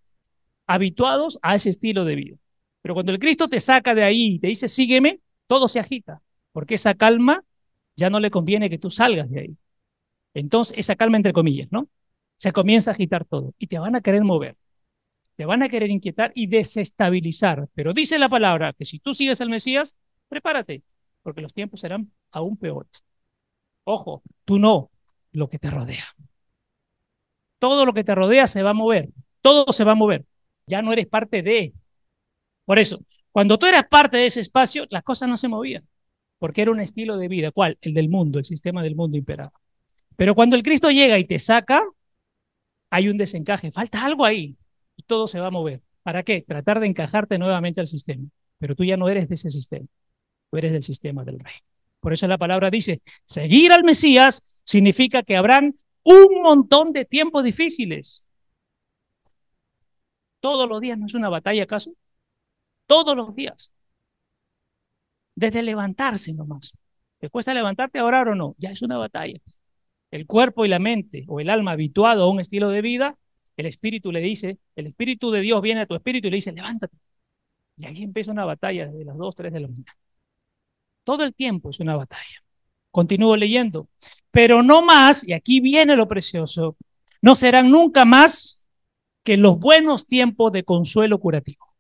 habituados 0.66 1.38
a 1.40 1.55
ese 1.55 1.71
estilo 1.71 2.05
de 2.05 2.16
vida. 2.16 2.37
Pero 2.83 2.92
cuando 2.92 3.12
el 3.12 3.18
Cristo 3.18 3.49
te 3.49 3.61
saca 3.61 3.95
de 3.95 4.05
ahí 4.05 4.35
y 4.35 4.38
te 4.40 4.49
dice, 4.49 4.68
sígueme, 4.68 5.21
todo 5.47 5.68
se 5.68 5.81
agita, 5.81 6.21
porque 6.53 6.75
esa 6.75 6.92
calma 6.92 7.42
ya 7.96 8.11
no 8.11 8.20
le 8.20 8.31
conviene 8.31 8.70
que 8.70 8.78
tú 8.78 8.90
salgas 8.90 9.31
de 9.31 9.40
ahí. 9.40 9.57
Entonces, 10.35 10.76
esa 10.78 10.96
calma 10.96 11.16
entre 11.16 11.33
comillas, 11.33 11.68
¿no? 11.70 11.88
Se 12.37 12.52
comienza 12.52 12.90
a 12.90 12.94
agitar 12.94 13.24
todo 13.24 13.55
y 13.59 13.66
te 13.66 13.78
van 13.78 13.94
a 13.96 14.00
querer 14.00 14.24
mover, 14.24 14.57
te 15.37 15.44
van 15.44 15.62
a 15.62 15.68
querer 15.68 15.90
inquietar 15.90 16.33
y 16.35 16.46
desestabilizar. 16.46 17.68
Pero 17.74 17.92
dice 17.92 18.18
la 18.18 18.28
palabra 18.28 18.72
que 18.72 18.85
si 18.85 18.98
tú 18.98 19.14
sigues 19.14 19.40
al 19.40 19.50
Mesías, 19.50 19.96
prepárate, 20.28 20.83
porque 21.22 21.40
los 21.40 21.55
tiempos 21.55 21.81
serán 21.81 22.11
aún 22.31 22.57
peores. 22.57 23.05
Ojo, 23.85 24.22
tú 24.44 24.59
no, 24.59 24.90
lo 25.33 25.48
que 25.48 25.59
te 25.59 25.70
rodea. 25.70 26.05
Todo 27.59 27.87
lo 27.87 27.92
que 27.92 28.05
te 28.05 28.14
rodea 28.14 28.46
se 28.46 28.62
va 28.62 28.70
a 28.70 28.74
mover, 28.74 29.11
todo 29.40 29.72
se 29.72 29.85
va 29.85 29.92
a 29.92 29.96
mover. 29.96 30.24
Ya 30.66 30.83
no 30.83 30.92
eres 30.92 31.07
parte 31.07 31.42
de. 31.42 31.74
Por 32.64 32.78
eso, 32.78 33.00
cuando 33.31 33.59
tú 33.59 33.66
eras 33.66 33.85
parte 33.88 34.16
de 34.16 34.26
ese 34.26 34.40
espacio, 34.40 34.87
las 34.90 35.02
cosas 35.02 35.28
no 35.28 35.37
se 35.37 35.48
movían, 35.48 35.87
porque 36.42 36.61
era 36.62 36.72
un 36.72 36.81
estilo 36.81 37.18
de 37.18 37.28
vida. 37.28 37.52
¿Cuál? 37.52 37.78
El 37.81 37.94
del 37.94 38.09
mundo, 38.09 38.40
el 38.40 38.44
sistema 38.44 38.83
del 38.83 38.96
mundo 38.96 39.16
imperaba. 39.16 39.52
Pero 40.16 40.35
cuando 40.35 40.57
el 40.57 40.64
Cristo 40.64 40.90
llega 40.90 41.16
y 41.16 41.24
te 41.24 41.38
saca, 41.38 41.85
hay 42.90 43.09
un 43.09 43.16
desencaje, 43.16 43.70
falta 43.70 44.05
algo 44.05 44.24
ahí 44.24 44.57
y 44.96 45.05
todo 45.05 45.28
se 45.28 45.38
va 45.38 45.46
a 45.46 45.50
mover. 45.52 45.83
¿Para 46.02 46.24
qué? 46.24 46.42
Tratar 46.42 46.81
de 46.81 46.88
encajarte 46.88 47.38
nuevamente 47.38 47.81
al 47.81 47.87
sistema. 47.87 48.24
Pero 48.59 48.74
tú 48.74 48.83
ya 48.83 48.96
no 48.96 49.09
eres 49.09 49.28
de 49.28 49.37
ese 49.37 49.50
sistema, 49.50 49.87
tú 50.50 50.57
eres 50.57 50.72
del 50.72 50.83
sistema 50.83 51.22
del 51.22 51.38
rey. 51.38 51.55
Por 52.00 52.12
eso 52.12 52.26
la 52.26 52.38
palabra 52.38 52.70
dice, 52.70 53.02
seguir 53.24 53.70
al 53.70 53.85
Mesías 53.85 54.42
significa 54.64 55.22
que 55.22 55.37
habrán 55.37 55.76
un 56.02 56.42
montón 56.42 56.92
de 56.92 57.05
tiempos 57.05 57.44
difíciles. 57.44 58.24
Todos 60.40 60.68
los 60.68 60.81
días 60.81 60.98
no 60.98 61.07
es 61.07 61.14
una 61.14 61.28
batalla, 61.28 61.62
¿acaso? 61.62 61.92
Todos 62.87 63.16
los 63.16 63.33
días. 63.37 63.72
Desde 65.35 65.62
levantarse 65.62 66.35
nomás. 66.35 66.73
¿Te 67.18 67.31
cuesta 67.31 67.55
levantarte 67.55 67.99
a 67.99 68.05
orar 68.05 68.29
o 68.29 68.35
no? 68.35 68.55
Ya 68.59 68.71
es 68.71 68.83
una 68.83 68.99
batalla. 68.99 69.38
El 70.11 70.27
cuerpo 70.27 70.64
y 70.64 70.68
la 70.68 70.79
mente 70.79 71.25
o 71.29 71.40
el 71.40 71.51
alma 71.51 71.73
habituado 71.73 72.25
a 72.25 72.31
un 72.31 72.40
estilo 72.40 72.68
de 72.68 72.83
vida, 72.83 73.16
el 73.57 73.66
espíritu 73.66 74.12
le 74.12 74.21
dice, 74.21 74.59
el 74.77 74.88
espíritu 74.88 75.31
de 75.31 75.40
Dios 75.40 75.62
viene 75.62 75.83
a 75.83 75.87
tu 75.87 75.95
espíritu 75.95 76.29
y 76.29 76.31
le 76.31 76.37
dice, 76.37 76.53
levántate. 76.53 76.97
Y 77.77 77.87
ahí 77.87 78.03
empieza 78.03 78.31
una 78.31 78.45
batalla 78.45 78.87
desde 78.87 79.05
las 79.05 79.16
2, 79.16 79.35
3 79.35 79.53
de 79.53 79.61
la 79.61 79.68
mañana. 79.68 79.97
Todo 81.05 81.25
el 81.25 81.35
tiempo 81.35 81.71
es 81.71 81.81
una 81.81 81.97
batalla. 81.97 82.42
Continúo 82.90 83.37
leyendo. 83.37 83.88
Pero 84.31 84.62
no 84.62 84.83
más, 84.83 85.27
y 85.27 85.33
aquí 85.33 85.61
viene 85.61 85.97
lo 85.97 86.09
precioso, 86.09 86.77
no 87.21 87.35
serán 87.35 87.71
nunca 87.71 88.05
más 88.05 88.62
que 89.23 89.37
los 89.37 89.59
buenos 89.59 90.07
tiempos 90.07 90.53
de 90.53 90.64
consuelo 90.64 91.18
curativo. 91.18 91.75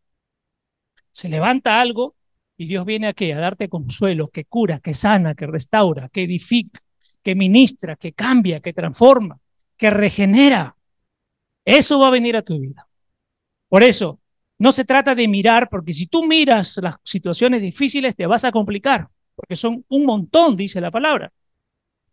Se 1.10 1.28
levanta 1.28 1.80
algo 1.80 2.14
y 2.62 2.66
Dios 2.66 2.86
viene 2.86 3.08
aquí 3.08 3.32
a 3.32 3.38
darte 3.38 3.68
consuelo, 3.68 4.28
que 4.28 4.44
cura, 4.44 4.78
que 4.78 4.94
sana, 4.94 5.34
que 5.34 5.48
restaura, 5.48 6.08
que 6.08 6.22
edifica, 6.22 6.80
que 7.20 7.34
ministra, 7.34 7.96
que 7.96 8.12
cambia, 8.12 8.60
que 8.60 8.72
transforma, 8.72 9.36
que 9.76 9.90
regenera. 9.90 10.76
Eso 11.64 11.98
va 11.98 12.06
a 12.06 12.12
venir 12.12 12.36
a 12.36 12.42
tu 12.42 12.60
vida. 12.60 12.86
Por 13.68 13.82
eso, 13.82 14.20
no 14.58 14.70
se 14.70 14.84
trata 14.84 15.16
de 15.16 15.26
mirar, 15.26 15.68
porque 15.68 15.92
si 15.92 16.06
tú 16.06 16.24
miras 16.24 16.76
las 16.76 16.94
situaciones 17.02 17.62
difíciles 17.62 18.14
te 18.14 18.26
vas 18.26 18.44
a 18.44 18.52
complicar, 18.52 19.08
porque 19.34 19.56
son 19.56 19.84
un 19.88 20.04
montón, 20.04 20.56
dice 20.56 20.80
la 20.80 20.92
palabra. 20.92 21.32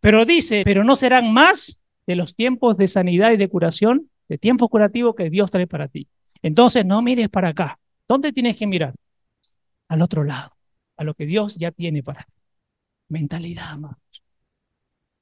Pero 0.00 0.24
dice, 0.24 0.62
pero 0.64 0.82
no 0.82 0.96
serán 0.96 1.32
más 1.32 1.80
de 2.08 2.16
los 2.16 2.34
tiempos 2.34 2.76
de 2.76 2.88
sanidad 2.88 3.30
y 3.30 3.36
de 3.36 3.48
curación, 3.48 4.10
de 4.28 4.36
tiempos 4.36 4.68
curativos 4.68 5.14
que 5.14 5.30
Dios 5.30 5.48
trae 5.48 5.68
para 5.68 5.86
ti. 5.86 6.08
Entonces 6.42 6.84
no 6.84 7.02
mires 7.02 7.28
para 7.28 7.50
acá. 7.50 7.78
¿Dónde 8.08 8.32
tienes 8.32 8.56
que 8.56 8.66
mirar? 8.66 8.94
Al 9.90 10.02
otro 10.02 10.24
lado, 10.24 10.56
a 10.96 11.04
lo 11.04 11.12
que 11.14 11.26
Dios 11.26 11.56
ya 11.56 11.70
tiene 11.70 12.02
para 12.02 12.24
ti. 12.24 12.32
Mentalidad, 13.08 13.72
amados. 13.72 13.98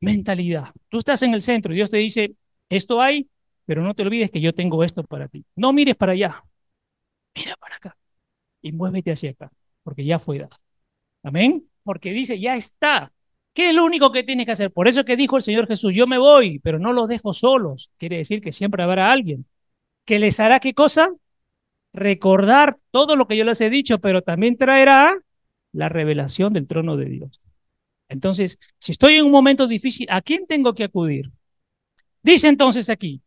Mentalidad. 0.00 0.68
Tú 0.88 0.98
estás 0.98 1.22
en 1.22 1.34
el 1.34 1.40
centro 1.40 1.74
Dios 1.74 1.90
te 1.90 1.96
dice, 1.96 2.36
esto 2.68 3.02
hay, 3.02 3.28
pero 3.66 3.82
no 3.82 3.94
te 3.94 4.02
olvides 4.02 4.30
que 4.30 4.40
yo 4.40 4.54
tengo 4.54 4.84
esto 4.84 5.02
para 5.02 5.26
ti. 5.26 5.44
No 5.56 5.72
mires 5.72 5.96
para 5.96 6.12
allá 6.12 6.44
mira 7.38 7.56
para 7.56 7.76
acá 7.76 7.96
y 8.62 8.72
muévete 8.72 9.12
hacia 9.12 9.30
acá, 9.30 9.50
porque 9.82 10.04
ya 10.04 10.18
fue 10.18 10.38
dado. 10.38 10.56
Amén. 11.22 11.64
Porque 11.84 12.12
dice, 12.12 12.40
ya 12.40 12.56
está. 12.56 13.12
¿Qué 13.54 13.70
es 13.70 13.74
lo 13.74 13.84
único 13.84 14.12
que 14.12 14.24
tienes 14.24 14.46
que 14.46 14.52
hacer? 14.52 14.72
Por 14.72 14.88
eso 14.88 15.04
que 15.04 15.16
dijo 15.16 15.36
el 15.36 15.42
Señor 15.42 15.66
Jesús, 15.66 15.94
yo 15.94 16.06
me 16.06 16.18
voy, 16.18 16.58
pero 16.60 16.78
no 16.78 16.92
los 16.92 17.08
dejo 17.08 17.32
solos. 17.34 17.90
Quiere 17.98 18.18
decir 18.18 18.40
que 18.40 18.52
siempre 18.52 18.82
habrá 18.82 19.10
alguien 19.10 19.46
que 20.04 20.18
les 20.18 20.40
hará 20.40 20.60
qué 20.60 20.74
cosa? 20.74 21.10
Recordar 21.98 22.78
todo 22.92 23.16
lo 23.16 23.26
que 23.26 23.36
yo 23.36 23.44
les 23.44 23.60
he 23.60 23.70
dicho, 23.70 23.98
pero 23.98 24.22
también 24.22 24.56
traerá 24.56 25.18
la 25.72 25.88
revelación 25.88 26.52
del 26.52 26.68
trono 26.68 26.96
de 26.96 27.06
Dios. 27.06 27.40
Entonces, 28.08 28.58
si 28.78 28.92
estoy 28.92 29.16
en 29.16 29.24
un 29.24 29.32
momento 29.32 29.66
difícil, 29.66 30.06
¿a 30.10 30.22
quién 30.22 30.46
tengo 30.46 30.74
que 30.74 30.84
acudir? 30.84 31.30
Dice 32.22 32.48
entonces 32.48 32.88
aquí, 32.88 33.20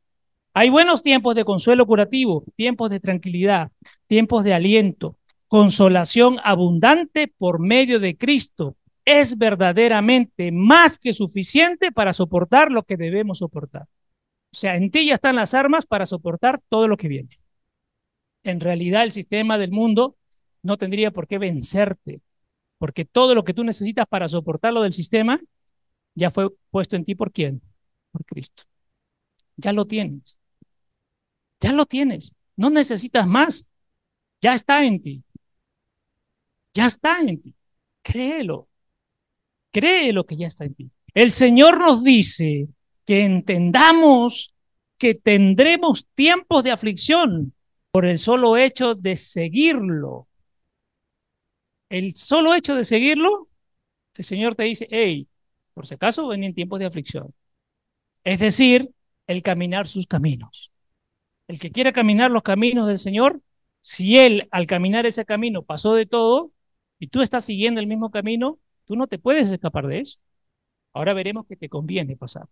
hay 0.53 0.69
buenos 0.69 1.01
tiempos 1.01 1.35
de 1.35 1.43
consuelo 1.43 1.85
curativo, 1.85 2.45
tiempos 2.55 2.89
de 2.89 2.99
tranquilidad, 2.99 3.71
tiempos 4.07 4.43
de 4.43 4.53
aliento, 4.53 5.17
consolación 5.47 6.37
abundante 6.43 7.27
por 7.27 7.59
medio 7.59 7.99
de 7.99 8.17
Cristo. 8.17 8.77
Es 9.03 9.37
verdaderamente 9.37 10.51
más 10.51 10.97
que 10.97 11.11
suficiente 11.11 11.91
para 11.91 12.13
soportar 12.13 12.71
lo 12.71 12.83
que 12.83 12.95
debemos 12.95 13.39
soportar. 13.39 13.83
O 13.83 14.55
sea, 14.55 14.75
en 14.77 14.91
ti 14.91 15.07
ya 15.07 15.15
están 15.15 15.35
las 15.35 15.53
armas 15.53 15.85
para 15.85 16.05
soportar 16.05 16.61
todo 16.69 16.87
lo 16.87 16.95
que 16.95 17.09
viene. 17.09 17.40
En 18.43 18.59
realidad 18.59 19.03
el 19.03 19.11
sistema 19.11 19.57
del 19.57 19.71
mundo 19.71 20.17
no 20.63 20.77
tendría 20.77 21.11
por 21.11 21.27
qué 21.27 21.37
vencerte, 21.37 22.21
porque 22.77 23.05
todo 23.05 23.35
lo 23.35 23.43
que 23.43 23.53
tú 23.53 23.63
necesitas 23.63 24.07
para 24.07 24.27
soportar 24.27 24.73
lo 24.73 24.81
del 24.81 24.93
sistema 24.93 25.39
ya 26.15 26.31
fue 26.31 26.49
puesto 26.69 26.95
en 26.95 27.05
ti 27.05 27.15
por 27.15 27.31
quién? 27.31 27.61
Por 28.11 28.25
Cristo. 28.25 28.63
Ya 29.57 29.71
lo 29.73 29.85
tienes. 29.85 30.37
Ya 31.59 31.71
lo 31.71 31.85
tienes. 31.85 32.31
No 32.55 32.69
necesitas 32.69 33.27
más. 33.27 33.67
Ya 34.41 34.53
está 34.53 34.83
en 34.83 35.01
ti. 35.01 35.23
Ya 36.73 36.87
está 36.87 37.19
en 37.19 37.41
ti. 37.41 37.55
Créelo. 38.01 38.67
Créelo 39.71 40.25
que 40.25 40.37
ya 40.37 40.47
está 40.47 40.65
en 40.65 40.73
ti. 40.73 40.91
El 41.13 41.31
Señor 41.31 41.79
nos 41.79 42.03
dice 42.03 42.67
que 43.05 43.23
entendamos 43.23 44.53
que 44.97 45.15
tendremos 45.15 46.07
tiempos 46.15 46.63
de 46.63 46.71
aflicción 46.71 47.53
por 47.91 48.05
el 48.05 48.19
solo 48.19 48.57
hecho 48.57 48.95
de 48.95 49.17
seguirlo. 49.17 50.27
El 51.89 52.15
solo 52.15 52.55
hecho 52.55 52.75
de 52.75 52.85
seguirlo, 52.85 53.49
el 54.15 54.23
Señor 54.25 54.55
te 54.55 54.63
dice, 54.63 54.87
hey, 54.91 55.27
por 55.73 55.87
si 55.87 55.95
acaso 55.95 56.27
ven 56.27 56.53
tiempos 56.53 56.79
de 56.79 56.85
aflicción. 56.85 57.33
Es 58.23 58.39
decir, 58.39 58.91
el 59.27 59.43
caminar 59.43 59.87
sus 59.87 60.07
caminos. 60.07 60.71
El 61.47 61.59
que 61.59 61.71
quiera 61.71 61.93
caminar 61.93 62.31
los 62.31 62.43
caminos 62.43 62.87
del 62.87 62.99
Señor 62.99 63.41
Si 63.81 64.17
Él 64.19 64.47
al 64.51 64.67
caminar 64.67 65.05
ese 65.05 65.25
camino 65.25 65.63
pasó 65.63 65.95
de 65.95 66.05
todo 66.05 66.51
y 66.99 67.07
tú 67.07 67.21
estás 67.21 67.45
siguiendo 67.45 67.81
el 67.81 67.87
mismo 67.87 68.11
camino, 68.11 68.59
tú 68.85 68.95
no 68.95 69.07
te 69.07 69.19
puedes 69.19 69.51
escapar 69.51 69.87
de 69.87 70.01
eso. 70.01 70.19
Ahora 70.93 71.13
veremos 71.13 71.47
que 71.47 71.57
te 71.57 71.69
conviene 71.69 72.17
pasar. 72.17 72.47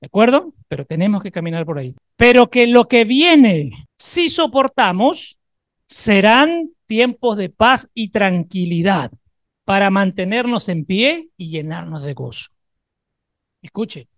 ¿De 0.00 0.06
acuerdo? 0.06 0.54
Pero 0.68 0.84
tenemos 0.84 1.22
que 1.22 1.32
caminar 1.32 1.66
por 1.66 1.78
ahí. 1.78 1.94
Pero 2.16 2.50
que 2.50 2.66
lo 2.66 2.86
que 2.86 3.04
viene, 3.04 3.86
si 3.98 4.28
soportamos, 4.28 5.38
serán 5.86 6.70
tiempos 6.86 7.36
de 7.36 7.48
paz 7.48 7.90
y 7.94 8.10
tranquilidad 8.10 9.10
para 9.64 9.90
mantenernos 9.90 10.68
en 10.68 10.84
pie 10.84 11.28
y 11.36 11.50
llenarnos 11.50 12.02
de 12.02 12.14
gozo. 12.14 12.48
Escuche, 13.60 14.08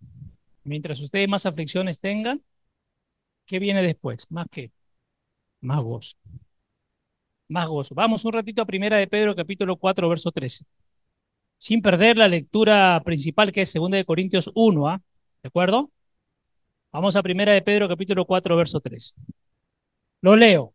mientras 0.63 1.01
ustedes 1.01 1.27
más 1.27 1.45
aflicciones 1.45 1.99
tengan, 1.99 2.41
¿qué 3.45 3.59
viene 3.59 3.81
después? 3.81 4.25
Más 4.29 4.47
que 4.49 4.71
más 5.61 5.81
gozo. 5.81 6.15
Más 7.47 7.67
gozo. 7.67 7.95
Vamos 7.95 8.23
un 8.23 8.33
ratito 8.33 8.61
a 8.61 8.65
Primera 8.65 8.97
de 8.97 9.07
Pedro, 9.07 9.35
capítulo 9.35 9.75
4, 9.75 10.07
verso 10.07 10.31
13. 10.31 10.63
Sin 11.57 11.81
perder 11.81 12.17
la 12.17 12.27
lectura 12.27 13.01
principal 13.03 13.51
que 13.51 13.61
es 13.61 13.69
Segunda 13.69 13.97
de 13.97 14.05
Corintios 14.05 14.49
1, 14.55 14.87
¿ah? 14.87 15.01
¿De 15.43 15.47
acuerdo? 15.47 15.91
Vamos 16.91 17.15
a 17.15 17.23
Primera 17.23 17.53
de 17.53 17.61
Pedro, 17.61 17.87
capítulo 17.87 18.25
4, 18.25 18.55
verso 18.55 18.79
3. 18.79 19.15
Lo 20.21 20.35
leo. 20.35 20.73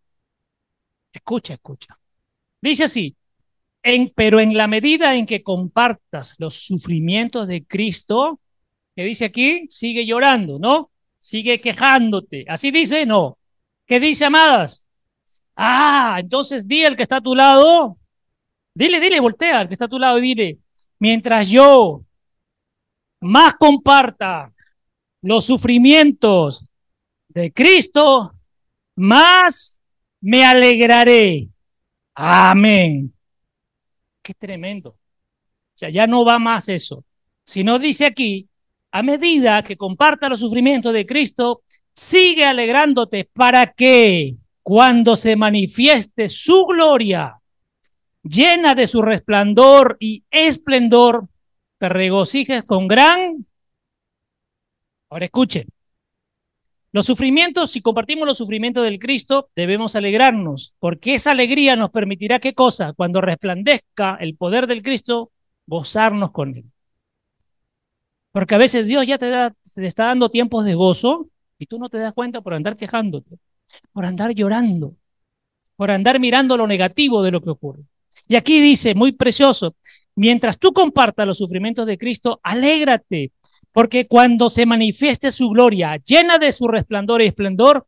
Escucha, 1.12 1.54
escucha. 1.54 1.98
Dice 2.60 2.84
así, 2.84 3.16
en, 3.82 4.12
pero 4.14 4.40
en 4.40 4.56
la 4.56 4.66
medida 4.66 5.14
en 5.14 5.26
que 5.26 5.42
compartas 5.42 6.34
los 6.38 6.54
sufrimientos 6.54 7.46
de 7.46 7.64
Cristo, 7.64 8.40
que 8.96 9.04
dice 9.04 9.26
aquí, 9.26 9.66
sigue 9.70 10.04
llorando, 10.06 10.58
¿no? 10.58 10.90
Sigue 11.18 11.60
quejándote. 11.60 12.44
¿Así 12.48 12.70
dice? 12.70 13.06
No. 13.06 13.38
¿Qué 13.86 14.00
dice, 14.00 14.24
amadas? 14.24 14.82
Ah, 15.54 16.16
entonces 16.18 16.66
di 16.66 16.84
al 16.84 16.96
que 16.96 17.02
está 17.02 17.16
a 17.16 17.20
tu 17.20 17.34
lado, 17.34 17.98
dile, 18.74 19.00
dile, 19.00 19.20
voltea 19.20 19.60
al 19.60 19.68
que 19.68 19.74
está 19.74 19.86
a 19.86 19.88
tu 19.88 19.98
lado 19.98 20.18
y 20.18 20.22
dile, 20.22 20.58
mientras 20.98 21.48
yo 21.48 22.02
más 23.20 23.54
comparta 23.54 24.52
los 25.26 25.44
sufrimientos 25.44 26.64
de 27.28 27.52
Cristo, 27.52 28.32
más 28.94 29.80
me 30.20 30.44
alegraré. 30.44 31.48
Amén. 32.14 33.12
Qué 34.22 34.34
tremendo. 34.34 34.90
O 34.90 34.98
sea, 35.74 35.90
ya 35.90 36.06
no 36.06 36.24
va 36.24 36.38
más 36.38 36.68
eso. 36.68 37.04
Sino 37.44 37.80
dice 37.80 38.06
aquí, 38.06 38.48
a 38.92 39.02
medida 39.02 39.64
que 39.64 39.76
comparta 39.76 40.28
los 40.28 40.38
sufrimientos 40.38 40.92
de 40.92 41.04
Cristo, 41.04 41.62
sigue 41.92 42.44
alegrándote 42.44 43.28
para 43.32 43.72
que 43.72 44.36
cuando 44.62 45.16
se 45.16 45.34
manifieste 45.34 46.28
su 46.28 46.66
gloria, 46.66 47.40
llena 48.22 48.76
de 48.76 48.86
su 48.86 49.02
resplandor 49.02 49.96
y 49.98 50.22
esplendor, 50.30 51.28
te 51.78 51.88
regocijes 51.88 52.62
con 52.62 52.86
gran... 52.86 53.45
Ahora 55.10 55.26
escuchen. 55.26 55.68
Los 56.92 57.06
sufrimientos, 57.06 57.72
si 57.72 57.82
compartimos 57.82 58.26
los 58.26 58.38
sufrimientos 58.38 58.82
del 58.84 58.98
Cristo, 58.98 59.50
debemos 59.54 59.96
alegrarnos, 59.96 60.74
porque 60.78 61.14
esa 61.14 61.32
alegría 61.32 61.76
nos 61.76 61.90
permitirá 61.90 62.38
qué 62.38 62.54
cosa? 62.54 62.94
Cuando 62.94 63.20
resplandezca 63.20 64.16
el 64.18 64.36
poder 64.36 64.66
del 64.66 64.82
Cristo, 64.82 65.30
gozarnos 65.66 66.30
con 66.30 66.56
él. 66.56 66.64
Porque 68.32 68.54
a 68.54 68.58
veces 68.58 68.86
Dios 68.86 69.06
ya 69.06 69.18
te, 69.18 69.28
da, 69.28 69.54
te 69.74 69.86
está 69.86 70.06
dando 70.06 70.30
tiempos 70.30 70.64
de 70.64 70.74
gozo 70.74 71.28
y 71.58 71.66
tú 71.66 71.78
no 71.78 71.88
te 71.88 71.98
das 71.98 72.12
cuenta 72.12 72.40
por 72.40 72.54
andar 72.54 72.76
quejándote, 72.76 73.38
por 73.92 74.04
andar 74.04 74.32
llorando, 74.34 74.94
por 75.76 75.90
andar 75.90 76.20
mirando 76.20 76.56
lo 76.56 76.66
negativo 76.66 77.22
de 77.22 77.30
lo 77.30 77.40
que 77.40 77.50
ocurre. 77.50 77.82
Y 78.28 78.36
aquí 78.36 78.60
dice, 78.60 78.94
muy 78.94 79.12
precioso, 79.12 79.74
mientras 80.14 80.58
tú 80.58 80.72
compartas 80.72 81.26
los 81.26 81.38
sufrimientos 81.38 81.86
de 81.86 81.98
Cristo, 81.98 82.40
alégrate, 82.42 83.32
porque 83.76 84.06
cuando 84.06 84.48
se 84.48 84.64
manifieste 84.64 85.30
su 85.30 85.50
gloria, 85.50 85.98
llena 85.98 86.38
de 86.38 86.50
su 86.50 86.66
resplandor 86.66 87.20
y 87.20 87.26
esplendor, 87.26 87.86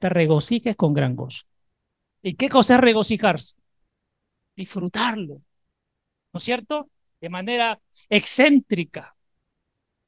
te 0.00 0.08
regocijes 0.08 0.74
con 0.74 0.92
gran 0.92 1.14
gozo. 1.14 1.44
¿Y 2.20 2.34
qué 2.34 2.48
cosa 2.48 2.74
es 2.74 2.80
regocijarse? 2.80 3.54
Disfrutarlo, 4.56 5.34
¿no 6.32 6.38
es 6.38 6.42
cierto? 6.42 6.90
De 7.20 7.28
manera 7.28 7.80
excéntrica. 8.08 9.14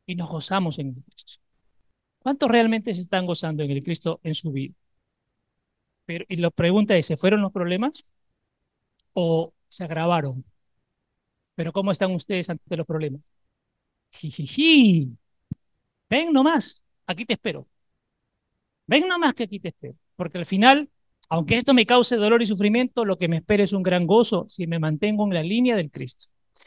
Y 0.05 0.17
nos 0.17 0.29
gozamos 0.29 0.81
en 0.81 0.95
Cristo. 0.95 1.35
¿Cuántos 2.19 2.51
realmente 2.51 2.93
se 2.93 3.03
están 3.03 3.25
gozando 3.25 3.63
en 3.63 3.71
el 3.71 3.85
Cristo 3.85 4.19
en 4.25 4.35
su 4.35 4.51
vida? 4.51 4.75
Pero, 6.07 6.25
y 6.29 6.39
la 6.39 6.51
pregunta 6.51 6.97
es, 6.97 7.07
¿se 7.07 7.17
fueron 7.17 7.41
los 7.41 7.53
problemas 7.53 8.05
o 9.13 9.55
se 9.69 9.85
agravaron? 9.85 10.45
Pero 11.55 11.73
¿cómo 11.73 11.93
están 11.93 12.11
ustedes 12.11 12.51
ante 12.51 12.77
los 12.77 12.85
problemas? 12.85 13.23
Jijiji. 14.11 15.17
Ven 16.09 16.33
nomás, 16.33 16.83
aquí 17.07 17.25
te 17.25 17.35
espero. 17.35 17.67
Ven 18.87 19.07
nomás 19.09 19.35
que 19.35 19.45
aquí 19.45 19.61
te 19.61 19.69
espero. 19.69 19.95
Porque 20.17 20.39
al 20.39 20.47
final, 20.47 20.89
aunque 21.29 21.57
esto 21.57 21.75
me 21.75 21.87
cause 21.87 22.17
dolor 22.17 22.43
y 22.43 22.47
sufrimiento, 22.47 23.05
lo 23.05 23.19
que 23.19 23.29
me 23.29 23.37
espera 23.37 23.63
es 23.63 23.73
un 23.73 23.83
gran 23.83 24.07
gozo 24.07 24.47
si 24.49 24.67
me 24.67 24.79
mantengo 24.79 25.25
en 25.25 25.35
la 25.35 25.43
línea 25.43 25.77
del 25.77 25.91
Cristo. 25.91 26.27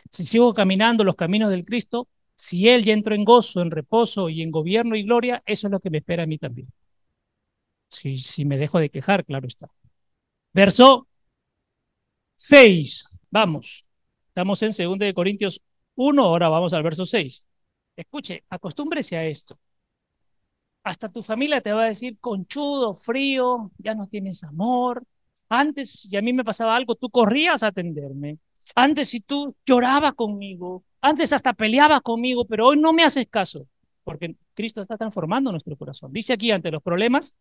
Si 0.09 0.25
sigo 0.25 0.53
caminando 0.53 1.03
los 1.03 1.15
caminos 1.15 1.49
del 1.49 1.65
Cristo, 1.65 2.07
si 2.35 2.67
Él 2.67 2.83
ya 2.83 2.93
entró 2.93 3.15
en 3.15 3.25
gozo, 3.25 3.61
en 3.61 3.71
reposo 3.71 4.29
y 4.29 4.41
en 4.41 4.51
gobierno 4.51 4.95
y 4.95 5.03
gloria, 5.03 5.43
eso 5.45 5.67
es 5.67 5.71
lo 5.71 5.79
que 5.79 5.89
me 5.89 5.99
espera 5.99 6.23
a 6.23 6.27
mí 6.27 6.37
también. 6.37 6.67
Si, 7.89 8.17
si 8.17 8.45
me 8.45 8.57
dejo 8.57 8.79
de 8.79 8.89
quejar, 8.89 9.23
claro 9.25 9.47
está. 9.47 9.69
Verso 10.53 11.07
6. 12.35 13.05
Vamos. 13.29 13.85
Estamos 14.27 14.61
en 14.63 14.99
2 14.99 15.13
Corintios 15.13 15.61
1, 15.95 16.23
ahora 16.23 16.49
vamos 16.49 16.73
al 16.73 16.83
verso 16.83 17.05
6. 17.05 17.43
Escuche, 17.95 18.43
acostúmbrese 18.49 19.17
a 19.17 19.25
esto. 19.25 19.57
Hasta 20.83 21.09
tu 21.09 21.23
familia 21.23 21.61
te 21.61 21.71
va 21.71 21.83
a 21.83 21.87
decir 21.87 22.17
conchudo, 22.19 22.93
frío, 22.93 23.71
ya 23.77 23.95
no 23.95 24.07
tienes 24.07 24.43
amor. 24.43 25.03
Antes, 25.49 25.91
si 25.91 26.17
a 26.17 26.21
mí 26.21 26.33
me 26.33 26.43
pasaba 26.43 26.75
algo, 26.75 26.95
tú 26.95 27.09
corrías 27.09 27.63
a 27.63 27.67
atenderme. 27.67 28.39
Antes, 28.75 29.09
si 29.09 29.21
tú 29.21 29.55
llorabas 29.65 30.13
conmigo, 30.13 30.83
antes 31.01 31.31
hasta 31.33 31.53
peleaba 31.53 32.01
conmigo, 32.01 32.45
pero 32.45 32.67
hoy 32.67 32.79
no 32.79 32.91
me 32.93 33.03
haces 33.03 33.27
caso, 33.29 33.67
porque 34.03 34.35
Cristo 34.53 34.81
está 34.81 34.97
transformando 34.97 35.51
nuestro 35.51 35.77
corazón. 35.77 36.11
Dice 36.11 36.33
aquí, 36.33 36.51
ante 36.51 36.71
los 36.71 36.81
problemas, 36.83 37.35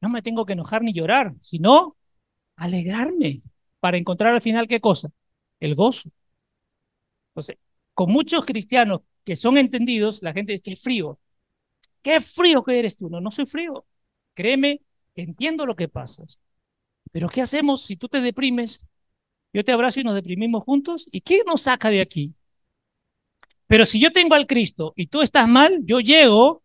no 0.00 0.08
me 0.08 0.22
tengo 0.22 0.46
que 0.46 0.54
enojar 0.54 0.82
ni 0.82 0.92
llorar, 0.92 1.34
sino 1.40 1.96
alegrarme 2.56 3.42
para 3.80 3.98
encontrar 3.98 4.34
al 4.34 4.42
final 4.42 4.68
qué 4.68 4.80
cosa? 4.80 5.10
El 5.60 5.74
gozo. 5.74 6.10
Entonces, 7.30 7.56
con 7.94 8.10
muchos 8.10 8.44
cristianos 8.44 9.02
que 9.24 9.36
son 9.36 9.58
entendidos, 9.58 10.22
la 10.22 10.32
gente 10.32 10.52
dice, 10.52 10.62
qué 10.62 10.76
frío, 10.76 11.18
qué 12.02 12.20
frío 12.20 12.62
que 12.62 12.78
eres 12.78 12.96
tú. 12.96 13.08
No, 13.08 13.20
no 13.20 13.30
soy 13.30 13.46
frío. 13.46 13.84
Créeme 14.34 14.80
que 15.14 15.22
entiendo 15.22 15.66
lo 15.66 15.76
que 15.76 15.88
pasas. 15.88 16.40
Pero 17.12 17.28
¿qué 17.28 17.42
hacemos 17.42 17.82
si 17.84 17.96
tú 17.96 18.08
te 18.08 18.20
deprimes? 18.20 18.82
Yo 19.52 19.64
te 19.64 19.72
abrazo 19.72 20.00
y 20.00 20.04
nos 20.04 20.14
deprimimos 20.14 20.64
juntos. 20.64 21.06
¿Y 21.12 21.20
qué 21.20 21.42
nos 21.46 21.62
saca 21.62 21.90
de 21.90 22.00
aquí? 22.00 22.34
Pero 23.66 23.86
si 23.86 24.00
yo 24.00 24.12
tengo 24.12 24.34
al 24.34 24.46
Cristo 24.46 24.92
y 24.96 25.06
tú 25.06 25.22
estás 25.22 25.48
mal, 25.48 25.80
yo 25.84 26.00
llego 26.00 26.62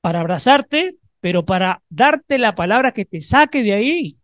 para 0.00 0.20
abrazarte, 0.20 0.96
pero 1.20 1.44
para 1.44 1.82
darte 1.88 2.38
la 2.38 2.54
palabra 2.54 2.92
que 2.92 3.04
te 3.04 3.20
saque 3.20 3.62
de 3.62 3.72
ahí. 3.72 4.18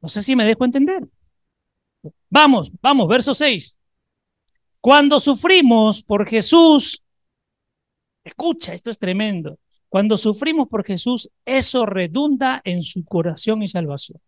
No 0.00 0.08
sé 0.08 0.22
si 0.22 0.36
me 0.36 0.44
dejo 0.44 0.64
entender. 0.64 1.04
Vamos, 2.30 2.72
vamos, 2.80 3.08
verso 3.08 3.34
6. 3.34 3.76
Cuando 4.82 5.20
sufrimos 5.20 6.02
por 6.02 6.28
Jesús, 6.28 7.04
escucha, 8.24 8.74
esto 8.74 8.90
es 8.90 8.98
tremendo. 8.98 9.60
Cuando 9.88 10.16
sufrimos 10.16 10.68
por 10.68 10.84
Jesús, 10.84 11.30
eso 11.44 11.86
redunda 11.86 12.60
en 12.64 12.82
su 12.82 13.04
curación 13.04 13.62
y 13.62 13.68
salvación. 13.68 14.20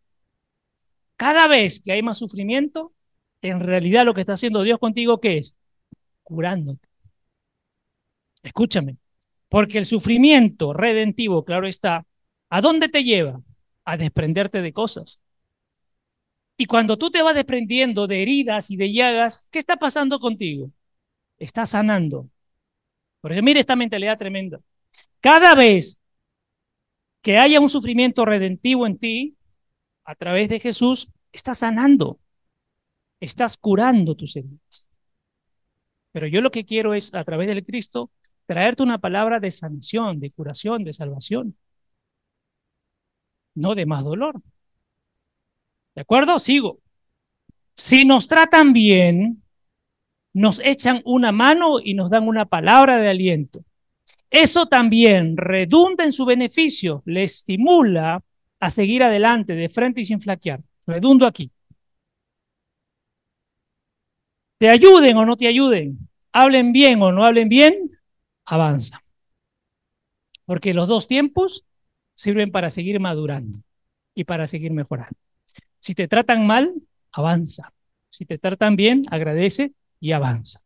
Cada 1.17 1.49
vez 1.49 1.83
que 1.83 1.91
hay 1.91 2.03
más 2.03 2.19
sufrimiento, 2.19 2.93
en 3.43 3.59
realidad 3.59 4.05
lo 4.05 4.15
que 4.15 4.21
está 4.21 4.35
haciendo 4.35 4.63
Dios 4.63 4.79
contigo, 4.79 5.21
¿qué 5.21 5.39
es? 5.39 5.57
Curándote. 6.23 6.87
Escúchame, 8.45 8.99
porque 9.49 9.79
el 9.79 9.87
sufrimiento 9.87 10.73
redentivo, 10.73 11.45
claro 11.45 11.67
está, 11.67 12.07
¿a 12.49 12.61
dónde 12.61 12.89
te 12.89 13.03
lleva? 13.03 13.43
A 13.85 13.97
desprenderte 13.97 14.63
de 14.63 14.73
cosas. 14.73 15.19
Y 16.57 16.67
cuando 16.67 16.97
tú 16.97 17.11
te 17.11 17.23
vas 17.23 17.35
desprendiendo 17.35 18.07
de 18.07 18.23
heridas 18.23 18.71
y 18.71 18.77
de 18.77 18.93
llagas, 18.93 19.47
¿qué 19.51 19.59
está 19.59 19.77
pasando 19.77 20.21
contigo? 20.21 20.71
Estás 21.39 21.71
sanando. 21.71 22.31
Por 23.21 23.33
eso, 23.33 23.43
mire 23.43 23.61
esta 23.61 23.77
mentalidad 23.77 24.19
tremenda. 24.19 24.61
Cada 25.21 25.55
vez 25.55 25.99
que 27.23 27.39
haya 27.39 27.61
un 27.61 27.71
sufrimiento 27.71 28.25
redentivo 28.25 28.87
en 28.87 28.99
ti, 28.99 29.37
a 30.05 30.15
través 30.15 30.49
de 30.49 30.61
Jesús, 30.61 31.09
estás 31.33 31.59
sanando. 31.59 32.21
Estás 33.21 33.57
curando 33.57 34.15
tus 34.15 34.37
heridas. 34.37 34.87
Pero 36.13 36.27
yo 36.27 36.41
lo 36.41 36.51
que 36.51 36.65
quiero 36.65 36.95
es, 36.95 37.13
a 37.15 37.25
través 37.25 37.49
del 37.49 37.65
Cristo, 37.65 38.11
traerte 38.47 38.83
una 38.83 38.99
palabra 38.99 39.41
de 39.41 39.51
sanación, 39.51 40.21
de 40.21 40.31
curación, 40.31 40.85
de 40.85 40.93
salvación, 40.93 41.57
no 43.55 43.75
de 43.75 43.87
más 43.87 44.05
dolor. 44.05 44.41
¿De 45.95 46.03
acuerdo? 46.03 46.39
Sigo. 46.39 46.81
Si 47.77 48.05
nos 48.05 48.29
tratan 48.29 48.73
bien, 48.73 49.43
nos 50.33 50.61
echan 50.61 51.01
una 51.05 51.33
mano 51.33 51.81
y 51.83 51.95
nos 51.95 52.11
dan 52.11 52.27
una 52.27 52.45
palabra 52.45 52.99
de 52.99 53.09
aliento. 53.09 53.65
Eso 54.31 54.67
también 54.67 55.37
redunda 55.37 56.03
en 56.05 56.13
su 56.13 56.25
beneficio, 56.25 57.03
le 57.07 57.23
estimula 57.23 58.23
a 58.59 58.71
seguir 58.71 59.03
adelante 59.03 59.55
de 59.55 59.69
frente 59.69 60.01
y 60.01 60.05
sin 60.05 60.21
flaquear. 60.21 60.61
Redundo 60.87 61.27
aquí. 61.27 61.51
Te 64.59 64.69
ayuden 64.69 65.17
o 65.17 65.25
no 65.25 65.37
te 65.37 65.47
ayuden, 65.47 66.09
hablen 66.33 66.73
bien 66.73 67.01
o 67.03 67.13
no 67.13 67.25
hablen 67.25 67.49
bien, 67.49 67.91
avanza. 68.45 69.05
Porque 70.47 70.75
los 70.75 70.89
dos 70.89 71.07
tiempos 71.07 71.65
sirven 72.15 72.51
para 72.51 72.71
seguir 72.71 72.99
madurando 73.01 73.61
y 74.15 74.25
para 74.25 74.47
seguir 74.47 74.73
mejorando. 74.73 75.17
Si 75.85 75.95
te 75.95 76.09
tratan 76.09 76.47
mal, 76.47 76.73
avanza. 77.13 77.71
Si 78.09 78.25
te 78.25 78.39
tratan 78.39 78.75
bien, 78.75 79.03
agradece 79.11 79.73
y 80.01 80.13
avanza. 80.13 80.63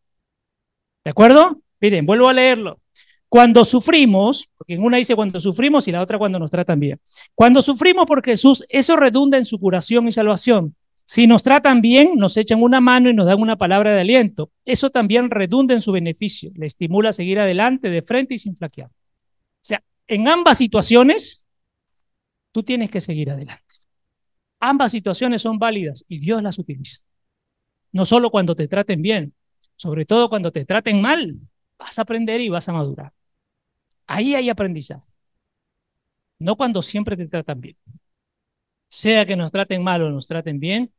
¿De 1.04 1.10
acuerdo? 1.10 1.60
Miren, 1.80 2.06
vuelvo 2.06 2.28
a 2.28 2.32
leerlo. 2.32 2.78
Cuando 3.28 3.64
sufrimos, 3.64 4.48
porque 4.56 4.74
en 4.74 4.84
una 4.84 4.98
dice 4.98 5.16
cuando 5.16 5.40
sufrimos 5.40 5.88
y 5.88 5.90
la 5.90 6.02
otra 6.02 6.18
cuando 6.18 6.38
nos 6.38 6.52
tratan 6.52 6.78
bien. 6.78 7.00
Cuando 7.34 7.62
sufrimos 7.62 8.06
por 8.06 8.24
Jesús, 8.24 8.64
eso 8.68 8.94
redunda 8.94 9.36
en 9.36 9.44
su 9.44 9.58
curación 9.58 10.06
y 10.06 10.12
salvación. 10.12 10.76
Si 11.04 11.26
nos 11.26 11.42
tratan 11.42 11.80
bien, 11.80 12.12
nos 12.14 12.36
echan 12.36 12.62
una 12.62 12.80
mano 12.80 13.10
y 13.10 13.14
nos 13.14 13.26
dan 13.26 13.40
una 13.40 13.56
palabra 13.56 13.92
de 13.92 14.02
aliento. 14.02 14.52
Eso 14.64 14.90
también 14.90 15.30
redunda 15.30 15.74
en 15.74 15.80
su 15.80 15.90
beneficio, 15.90 16.52
le 16.54 16.66
estimula 16.66 17.08
a 17.08 17.12
seguir 17.12 17.40
adelante 17.40 17.90
de 17.90 18.02
frente 18.02 18.34
y 18.34 18.38
sin 18.38 18.54
flaquear. 18.54 18.90
O 18.90 19.62
sea, 19.62 19.82
en 20.06 20.28
ambas 20.28 20.58
situaciones, 20.58 21.44
tú 22.52 22.62
tienes 22.62 22.88
que 22.88 23.00
seguir 23.00 23.32
adelante. 23.32 23.67
Ambas 24.60 24.90
situaciones 24.92 25.42
son 25.42 25.58
válidas 25.58 26.04
y 26.08 26.18
Dios 26.18 26.42
las 26.42 26.58
utiliza. 26.58 26.98
No 27.92 28.04
solo 28.04 28.30
cuando 28.30 28.54
te 28.54 28.68
traten 28.68 29.02
bien, 29.02 29.34
sobre 29.76 30.04
todo 30.04 30.28
cuando 30.28 30.52
te 30.52 30.64
traten 30.64 31.00
mal, 31.00 31.36
vas 31.78 31.98
a 31.98 32.02
aprender 32.02 32.40
y 32.40 32.48
vas 32.48 32.68
a 32.68 32.72
madurar. 32.72 33.12
Ahí 34.06 34.34
hay 34.34 34.48
aprendizaje. 34.48 35.06
No 36.38 36.56
cuando 36.56 36.82
siempre 36.82 37.16
te 37.16 37.28
tratan 37.28 37.60
bien. 37.60 37.76
Sea 38.88 39.26
que 39.26 39.36
nos 39.36 39.52
traten 39.52 39.82
mal 39.82 40.02
o 40.02 40.10
nos 40.10 40.26
traten 40.26 40.58
bien, 40.58 40.92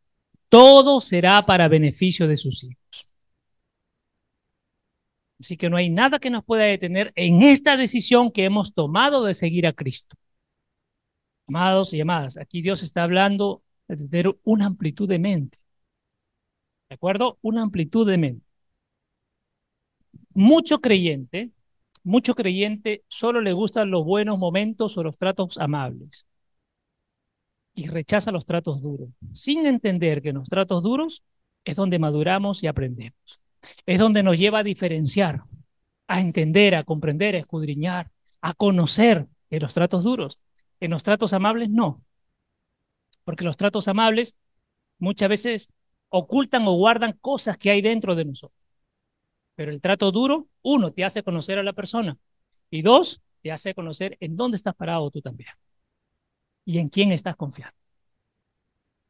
todo 0.48 1.02
será 1.02 1.46
para 1.46 1.68
beneficio 1.68 2.28
de 2.28 2.38
sus 2.38 2.64
hijos. 2.64 3.10
Así 5.40 5.56
que 5.56 5.70
no 5.70 5.78
hay 5.78 5.90
nada 5.90 6.20
que 6.20 6.30
nos 6.30 6.44
pueda 6.44 6.66
detener 6.66 7.14
en 7.16 7.42
esta 7.42 7.78
decisión 7.78 8.32
que 8.32 8.44
hemos 8.44 8.74
tomado 8.74 9.24
de 9.24 9.34
seguir 9.34 9.66
a 9.68 9.74
Cristo. 9.74 10.18
Amados 11.50 11.94
y 11.96 12.02
amadas, 12.02 12.38
aquí 12.38 12.62
Dios 12.62 12.84
está 12.84 13.04
hablando 13.04 13.64
de 13.88 13.98
tener 13.98 14.38
una 14.44 14.68
amplitud 14.68 15.10
de 15.10 15.18
mente. 15.18 15.58
¿De 16.90 16.94
acuerdo? 16.96 17.40
Una 17.42 17.64
amplitud 17.64 18.08
de 18.08 18.18
mente. 18.20 18.46
Mucho 20.36 20.80
creyente, 20.80 21.50
mucho 22.04 22.36
creyente 22.36 23.04
solo 23.08 23.42
le 23.42 23.54
gustan 23.54 23.90
los 23.90 24.06
buenos 24.06 24.38
momentos 24.38 24.96
o 24.98 25.04
los 25.04 25.18
tratos 25.18 25.58
amables 25.58 26.28
y 27.74 27.88
rechaza 27.88 28.32
los 28.32 28.46
tratos 28.46 28.82
duros, 28.82 29.10
sin 29.34 29.66
entender 29.66 30.22
que 30.22 30.30
en 30.30 30.36
los 30.36 30.50
tratos 30.50 30.84
duros 30.84 31.24
es 31.66 31.76
donde 31.76 31.98
maduramos 31.98 32.62
y 32.62 32.68
aprendemos. 32.68 33.42
Es 33.88 33.98
donde 33.98 34.22
nos 34.22 34.38
lleva 34.38 34.60
a 34.60 34.64
diferenciar, 34.64 35.44
a 36.08 36.22
entender, 36.22 36.76
a 36.76 36.84
comprender, 36.84 37.36
a 37.36 37.40
escudriñar, 37.40 38.12
a 38.42 38.54
conocer 38.54 39.28
en 39.50 39.62
los 39.62 39.74
tratos 39.74 40.04
duros. 40.04 40.40
En 40.80 40.92
los 40.92 41.04
tratos 41.04 41.34
amables 41.34 41.70
no, 41.70 42.04
porque 43.24 43.44
los 43.44 43.58
tratos 43.58 43.88
amables 43.88 44.36
muchas 44.98 45.30
veces 45.30 45.70
ocultan 46.10 46.68
o 46.68 46.74
guardan 46.74 47.14
cosas 47.22 47.58
que 47.58 47.70
hay 47.70 47.82
dentro 47.82 48.16
de 48.16 48.26
nosotros. 48.26 48.60
Pero 49.56 49.72
el 49.72 49.82
trato 49.82 50.12
duro, 50.12 50.48
uno, 50.62 50.92
te 50.92 51.04
hace 51.04 51.24
conocer 51.24 51.60
a 51.60 51.64
la 51.64 51.74
persona 51.74 52.18
y 52.70 52.82
dos, 52.82 53.22
te 53.42 53.52
hace 53.52 53.74
conocer 53.74 54.18
en 54.20 54.36
dónde 54.36 54.56
estás 54.58 54.76
parado 54.76 55.12
tú 55.12 55.22
también 55.22 55.50
y 56.66 56.80
en 56.80 56.90
quién 56.90 57.12
estás 57.12 57.36
confiando. 57.36 57.76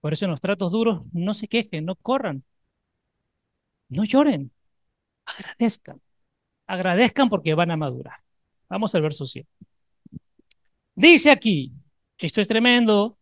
Por 0.01 0.13
eso 0.13 0.25
en 0.25 0.31
los 0.31 0.41
tratos 0.41 0.71
duros 0.71 1.03
no 1.13 1.33
se 1.33 1.47
quejen, 1.47 1.85
no 1.85 1.95
corran, 1.95 2.43
no 3.89 4.03
lloren, 4.03 4.51
agradezcan, 5.25 6.01
agradezcan 6.67 7.29
porque 7.29 7.53
van 7.55 7.71
a 7.71 7.77
madurar. 7.77 8.21
Vamos 8.69 8.95
al 8.95 9.01
verso 9.03 9.25
7. 9.25 9.49
Dice 10.99 11.31
aquí, 11.31 11.71
esto 12.17 12.41
es 12.41 12.49
tremendo, 12.49 13.17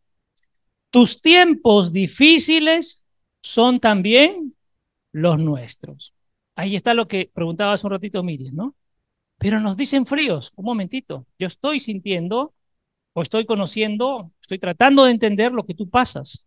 tus 0.89 1.21
tiempos 1.21 1.93
difíciles 1.93 3.05
son 3.43 3.79
también 3.79 4.55
los 5.11 5.37
nuestros. 5.37 6.15
Ahí 6.55 6.75
está 6.75 6.95
lo 6.95 7.07
que 7.07 7.29
preguntaba 7.31 7.73
hace 7.73 7.85
un 7.85 7.91
ratito 7.91 8.23
Miriam, 8.23 8.55
¿no? 8.55 8.75
Pero 9.37 9.59
nos 9.59 9.77
dicen 9.77 10.07
fríos, 10.07 10.53
un 10.55 10.65
momentito, 10.65 11.27
yo 11.37 11.45
estoy 11.45 11.79
sintiendo 11.79 12.55
o 13.13 13.21
estoy 13.21 13.45
conociendo, 13.45 14.31
estoy 14.41 14.57
tratando 14.57 15.05
de 15.05 15.11
entender 15.11 15.51
lo 15.51 15.63
que 15.63 15.75
tú 15.75 15.87
pasas. 15.87 16.43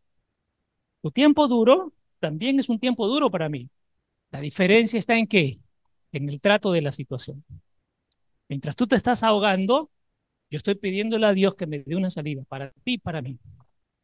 Tu 1.00 1.12
tiempo 1.12 1.46
duro 1.46 1.92
también 2.18 2.58
es 2.58 2.68
un 2.68 2.80
tiempo 2.80 3.06
duro 3.06 3.30
para 3.30 3.48
mí. 3.48 3.70
La 4.32 4.40
diferencia 4.40 4.98
está 4.98 5.16
en 5.16 5.28
qué? 5.28 5.60
En 6.10 6.28
el 6.28 6.40
trato 6.40 6.72
de 6.72 6.82
la 6.82 6.90
situación. 6.90 7.44
Mientras 8.48 8.74
tú 8.74 8.88
te 8.88 8.96
estás 8.96 9.22
ahogando, 9.22 9.92
yo 10.50 10.56
estoy 10.58 10.74
pidiéndole 10.76 11.26
a 11.26 11.32
Dios 11.32 11.54
que 11.54 11.66
me 11.66 11.80
dé 11.80 11.96
una 11.96 12.10
salida 12.10 12.42
para 12.48 12.70
ti 12.84 12.94
y 12.94 12.98
para 12.98 13.22
mí. 13.22 13.38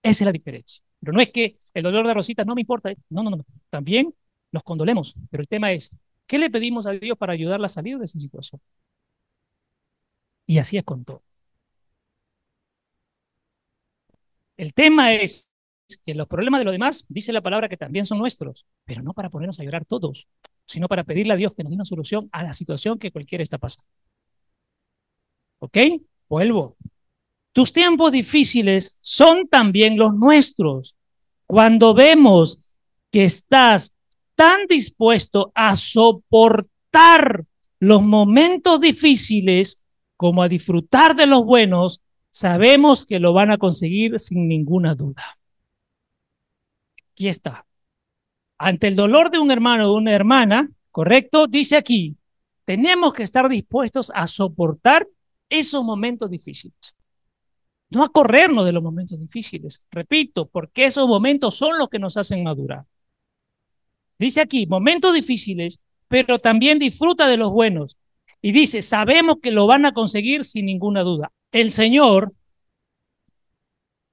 Esa 0.03 0.25
es 0.25 0.27
la 0.27 0.33
diferencia. 0.33 0.83
Pero 1.01 1.13
no 1.13 1.21
es 1.21 1.31
que 1.31 1.59
el 1.75 1.83
dolor 1.83 2.07
de 2.07 2.15
Rosita 2.15 2.45
no 2.45 2.55
me 2.55 2.63
importa. 2.63 2.93
No, 3.11 3.23
no, 3.23 3.31
no. 3.31 3.45
También 3.71 4.15
nos 4.53 4.63
condolemos. 4.63 5.15
Pero 5.31 5.43
el 5.43 5.49
tema 5.49 5.73
es, 5.73 5.91
¿qué 6.27 6.39
le 6.39 6.51
pedimos 6.51 6.87
a 6.87 6.93
Dios 6.93 7.19
para 7.19 7.33
ayudarla 7.35 7.67
a 7.67 7.69
salir 7.71 7.99
de 7.99 8.05
esa 8.05 8.19
situación? 8.19 8.61
Y 10.47 10.59
así 10.59 10.77
es 10.79 10.85
con 10.85 11.05
todo. 11.05 11.23
El 14.57 14.75
tema 14.75 15.15
es 15.15 15.51
que 16.05 16.15
los 16.15 16.27
problemas 16.29 16.61
de 16.61 16.65
los 16.65 16.73
demás, 16.73 17.05
dice 17.09 17.33
la 17.33 17.43
palabra 17.43 17.69
que 17.69 17.77
también 17.77 18.07
son 18.07 18.19
nuestros, 18.19 18.67
pero 18.85 19.03
no 19.03 19.13
para 19.15 19.31
ponernos 19.31 19.61
a 19.61 19.65
llorar 19.65 19.85
todos, 19.85 20.27
sino 20.67 20.89
para 20.89 21.05
pedirle 21.05 21.33
a 21.35 21.37
Dios 21.37 21.55
que 21.55 21.63
nos 21.63 21.71
dé 21.71 21.77
una 21.77 21.85
solución 21.85 22.29
a 22.33 22.43
la 22.43 22.55
situación 22.55 22.99
que 22.99 23.13
cualquiera 23.13 23.43
está 23.43 23.59
pasando. 23.59 23.87
¿Ok? 25.59 25.77
Vuelvo. 26.29 26.77
Tus 27.53 27.73
tiempos 27.73 28.13
difíciles 28.13 28.99
son 29.01 29.49
también 29.49 29.97
los 29.97 30.15
nuestros. 30.15 30.95
Cuando 31.47 31.95
vemos 31.95 32.61
que 33.11 33.25
estás 33.25 33.95
tan 34.35 34.67
dispuesto 34.67 35.53
a 35.55 35.75
soportar 35.77 37.45
los 37.81 38.03
momentos 38.03 38.81
difíciles 38.81 39.81
como 40.17 40.43
a 40.43 40.49
disfrutar 40.49 41.15
de 41.17 41.27
los 41.27 41.45
buenos, 41.45 42.03
sabemos 42.31 43.07
que 43.07 43.21
lo 43.21 43.33
van 43.33 43.51
a 43.51 43.59
conseguir 43.59 44.19
sin 44.19 44.49
ninguna 44.49 44.95
duda. 44.95 45.39
Aquí 47.13 47.29
está. 47.29 47.65
Ante 48.59 48.89
el 48.89 48.97
dolor 48.97 49.31
de 49.31 49.39
un 49.39 49.51
hermano 49.51 49.91
o 49.91 49.97
una 49.97 50.13
hermana, 50.13 50.71
¿correcto? 50.91 51.47
Dice 51.47 51.77
aquí, 51.77 52.17
tenemos 52.65 53.13
que 53.13 53.23
estar 53.23 53.49
dispuestos 53.49 54.13
a 54.15 54.27
soportar 54.27 55.07
esos 55.49 55.85
momentos 55.85 56.31
difíciles 56.31 56.97
no 57.91 58.03
a 58.03 58.09
corrernos 58.09 58.65
de 58.65 58.73
los 58.73 58.83
momentos 58.83 59.19
difíciles. 59.19 59.83
Repito, 59.91 60.47
porque 60.47 60.87
esos 60.87 61.07
momentos 61.07 61.55
son 61.55 61.79
los 61.79 61.89
que 61.89 61.99
nos 61.99 62.17
hacen 62.17 62.43
madurar. 62.43 62.85
Dice 64.19 64.41
aquí, 64.41 64.67
momentos 64.67 65.15
difíciles, 65.15 65.81
pero 66.09 66.39
también 66.39 66.79
disfruta 66.79 67.29
de 67.29 67.37
los 67.37 67.51
buenos. 67.51 67.97
Y 68.43 68.53
dice, 68.53 68.83
sabemos 68.83 69.37
que 69.43 69.51
lo 69.51 69.67
van 69.67 69.87
a 69.87 69.93
conseguir 69.93 70.45
sin 70.45 70.67
ninguna 70.67 71.03
duda. 71.03 71.33
El 71.53 71.71
Señor 71.71 72.33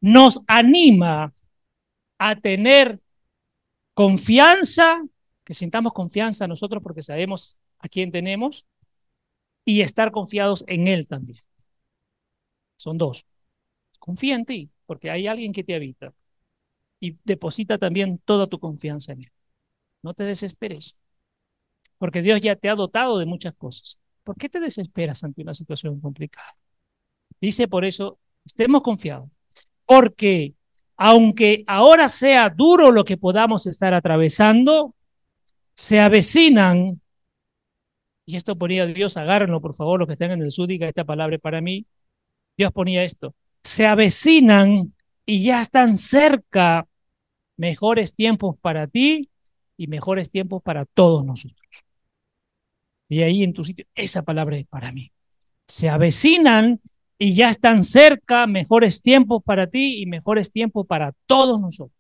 nos 0.02 0.42
anima 0.48 1.34
a 2.18 2.36
tener 2.36 3.00
confianza, 3.94 5.04
que 5.44 5.54
sintamos 5.54 5.94
confianza 5.94 6.48
nosotros 6.48 6.82
porque 6.84 7.04
sabemos 7.04 7.58
a 7.80 7.88
quién 7.88 8.12
tenemos, 8.12 8.66
y 9.66 9.82
estar 9.82 10.12
confiados 10.12 10.64
en 10.68 10.88
Él 10.88 11.08
también. 11.08 11.40
Son 12.78 12.98
dos. 12.98 13.26
Confía 14.00 14.36
en 14.36 14.46
ti, 14.46 14.70
porque 14.86 15.10
hay 15.10 15.28
alguien 15.28 15.54
que 15.54 15.64
te 15.64 15.76
habita. 15.76 16.14
Y 17.00 17.18
deposita 17.24 17.78
también 17.78 18.20
toda 18.26 18.48
tu 18.48 18.60
confianza 18.60 19.14
en 19.14 19.24
Él. 19.24 19.32
No 20.02 20.14
te 20.14 20.24
desesperes, 20.24 20.98
porque 21.98 22.22
Dios 22.22 22.42
ya 22.42 22.56
te 22.58 22.70
ha 22.70 22.76
dotado 22.76 23.18
de 23.18 23.26
muchas 23.26 23.54
cosas. 23.56 23.98
¿Por 24.24 24.36
qué 24.36 24.50
te 24.50 24.60
desesperas 24.60 25.24
ante 25.24 25.42
una 25.42 25.54
situación 25.54 26.02
complicada? 26.02 26.56
Dice 27.40 27.68
por 27.68 27.86
eso, 27.86 28.20
estemos 28.46 28.82
confiados, 28.82 29.30
porque 29.86 30.54
aunque 30.98 31.64
ahora 31.68 32.10
sea 32.10 32.50
duro 32.50 32.92
lo 32.92 33.06
que 33.06 33.18
podamos 33.18 33.68
estar 33.68 33.94
atravesando, 33.94 34.96
se 35.76 36.00
avecinan, 36.00 37.02
y 38.26 38.36
esto 38.38 38.58
ponía 38.58 38.86
Dios, 38.86 39.18
agárrenlo 39.18 39.62
por 39.62 39.76
favor, 39.76 40.00
los 40.00 40.08
que 40.08 40.14
están 40.14 40.32
en 40.32 40.42
el 40.42 40.52
sur, 40.52 40.68
diga 40.68 40.88
esta 40.88 41.04
palabra 41.04 41.38
para 41.38 41.62
mí, 41.62 41.86
Dios 42.58 42.72
ponía 42.72 43.04
esto, 43.04 43.36
se 43.64 43.86
avecinan 43.86 44.94
y 45.26 45.44
ya 45.44 45.62
están 45.62 45.98
cerca 45.98 46.88
mejores 47.58 48.14
tiempos 48.16 48.58
para 48.62 48.88
ti 48.88 49.30
y 49.78 49.88
mejores 49.88 50.30
tiempos 50.30 50.62
para 50.62 50.86
todos 50.86 51.26
nosotros. 51.26 51.60
Y 53.10 53.22
ahí 53.22 53.44
en 53.44 53.54
tu 53.54 53.64
sitio, 53.64 53.86
esa 53.96 54.24
palabra 54.24 54.58
es 54.58 54.68
para 54.68 54.92
mí. 54.92 55.12
Se 55.68 55.90
avecinan 55.90 56.82
y 57.18 57.36
ya 57.36 57.50
están 57.50 57.84
cerca 57.84 58.48
mejores 58.48 59.02
tiempos 59.02 59.44
para 59.44 59.68
ti 59.68 60.02
y 60.02 60.06
mejores 60.06 60.52
tiempos 60.52 60.88
para 60.88 61.14
todos 61.26 61.60
nosotros. 61.60 61.98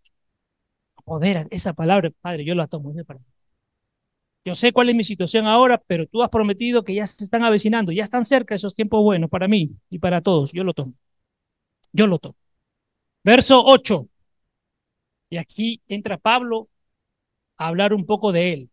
Poder, 1.05 1.47
esa 1.51 1.73
palabra, 1.73 2.11
Padre, 2.21 2.45
yo 2.45 2.55
la 2.55 2.67
tomo. 2.67 2.93
para 3.05 3.19
mí. 3.19 3.25
Yo 4.45 4.55
sé 4.55 4.73
cuál 4.73 4.89
es 4.89 4.95
mi 4.95 5.03
situación 5.03 5.47
ahora, 5.47 5.77
pero 5.87 6.05
tú 6.07 6.21
has 6.21 6.29
prometido 6.29 6.83
que 6.83 6.93
ya 6.95 7.07
se 7.07 7.23
están 7.23 7.43
avecinando, 7.43 7.91
ya 7.91 8.03
están 8.03 8.25
cerca 8.25 8.55
esos 8.55 8.75
tiempos 8.75 9.01
buenos 9.01 9.29
para 9.29 9.47
mí 9.47 9.71
y 9.89 9.99
para 9.99 10.21
todos. 10.21 10.51
Yo 10.51 10.63
lo 10.63 10.73
tomo. 10.73 10.93
Yo 11.93 12.07
lo 12.07 12.19
tomo. 12.19 12.35
Verso 13.23 13.63
8. 13.65 14.07
Y 15.29 15.37
aquí 15.37 15.81
entra 15.87 16.17
Pablo 16.17 16.69
a 17.57 17.67
hablar 17.67 17.93
un 17.93 18.05
poco 18.05 18.31
de 18.31 18.53
él 18.53 18.69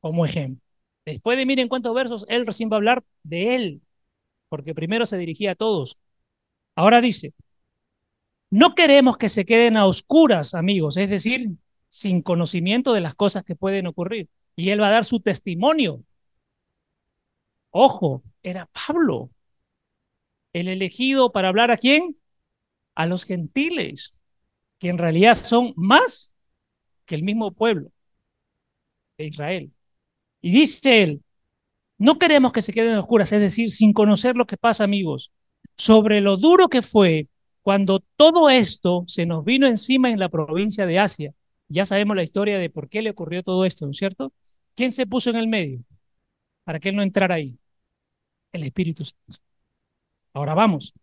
como 0.00 0.24
ejemplo. 0.24 0.62
Después 1.06 1.38
de 1.38 1.46
miren 1.46 1.68
cuántos 1.68 1.94
versos, 1.94 2.26
él 2.28 2.46
recién 2.46 2.70
va 2.70 2.76
a 2.76 2.78
hablar 2.78 3.04
de 3.22 3.56
él, 3.56 3.82
porque 4.48 4.74
primero 4.74 5.06
se 5.06 5.18
dirigía 5.18 5.52
a 5.52 5.54
todos. 5.56 5.98
Ahora 6.76 7.00
dice, 7.00 7.34
no 8.50 8.74
queremos 8.74 9.16
que 9.16 9.28
se 9.28 9.44
queden 9.44 9.76
a 9.76 9.86
oscuras, 9.86 10.54
amigos, 10.54 10.96
es 10.96 11.08
decir, 11.10 11.50
sin 11.88 12.22
conocimiento 12.22 12.92
de 12.92 13.00
las 13.00 13.14
cosas 13.14 13.44
que 13.44 13.56
pueden 13.56 13.86
ocurrir. 13.86 14.28
Y 14.60 14.70
él 14.70 14.82
va 14.82 14.88
a 14.88 14.90
dar 14.90 15.06
su 15.06 15.20
testimonio. 15.20 16.04
Ojo, 17.70 18.22
era 18.42 18.66
Pablo, 18.66 19.30
el 20.52 20.68
elegido 20.68 21.32
para 21.32 21.48
hablar 21.48 21.70
a 21.70 21.78
quién? 21.78 22.18
A 22.94 23.06
los 23.06 23.24
gentiles, 23.24 24.12
que 24.78 24.90
en 24.90 24.98
realidad 24.98 25.34
son 25.34 25.72
más 25.76 26.34
que 27.06 27.14
el 27.14 27.22
mismo 27.22 27.52
pueblo 27.52 27.90
de 29.16 29.28
Israel. 29.28 29.72
Y 30.42 30.50
dice 30.52 31.02
él, 31.02 31.22
no 31.96 32.18
queremos 32.18 32.52
que 32.52 32.60
se 32.60 32.74
queden 32.74 32.96
oscuras, 32.96 33.32
es 33.32 33.40
decir, 33.40 33.70
sin 33.70 33.94
conocer 33.94 34.36
lo 34.36 34.46
que 34.46 34.58
pasa, 34.58 34.84
amigos, 34.84 35.32
sobre 35.78 36.20
lo 36.20 36.36
duro 36.36 36.68
que 36.68 36.82
fue 36.82 37.28
cuando 37.62 38.00
todo 38.16 38.50
esto 38.50 39.04
se 39.06 39.24
nos 39.24 39.42
vino 39.42 39.66
encima 39.66 40.10
en 40.10 40.18
la 40.18 40.28
provincia 40.28 40.84
de 40.84 40.98
Asia. 40.98 41.32
Ya 41.68 41.86
sabemos 41.86 42.14
la 42.16 42.24
historia 42.24 42.58
de 42.58 42.68
por 42.68 42.90
qué 42.90 43.00
le 43.00 43.10
ocurrió 43.10 43.42
todo 43.42 43.64
esto, 43.64 43.86
¿no 43.86 43.92
es 43.92 43.96
cierto? 43.96 44.34
¿Quién 44.80 44.92
se 44.92 45.06
puso 45.06 45.28
en 45.28 45.36
el 45.36 45.46
medio 45.46 45.84
para 46.64 46.80
que 46.80 46.88
él 46.88 46.96
no 46.96 47.02
entrara 47.02 47.34
ahí? 47.34 47.54
El 48.50 48.62
Espíritu 48.62 49.04
Santo. 49.04 49.42
Ahora 50.32 50.54
vamos. 50.54 50.94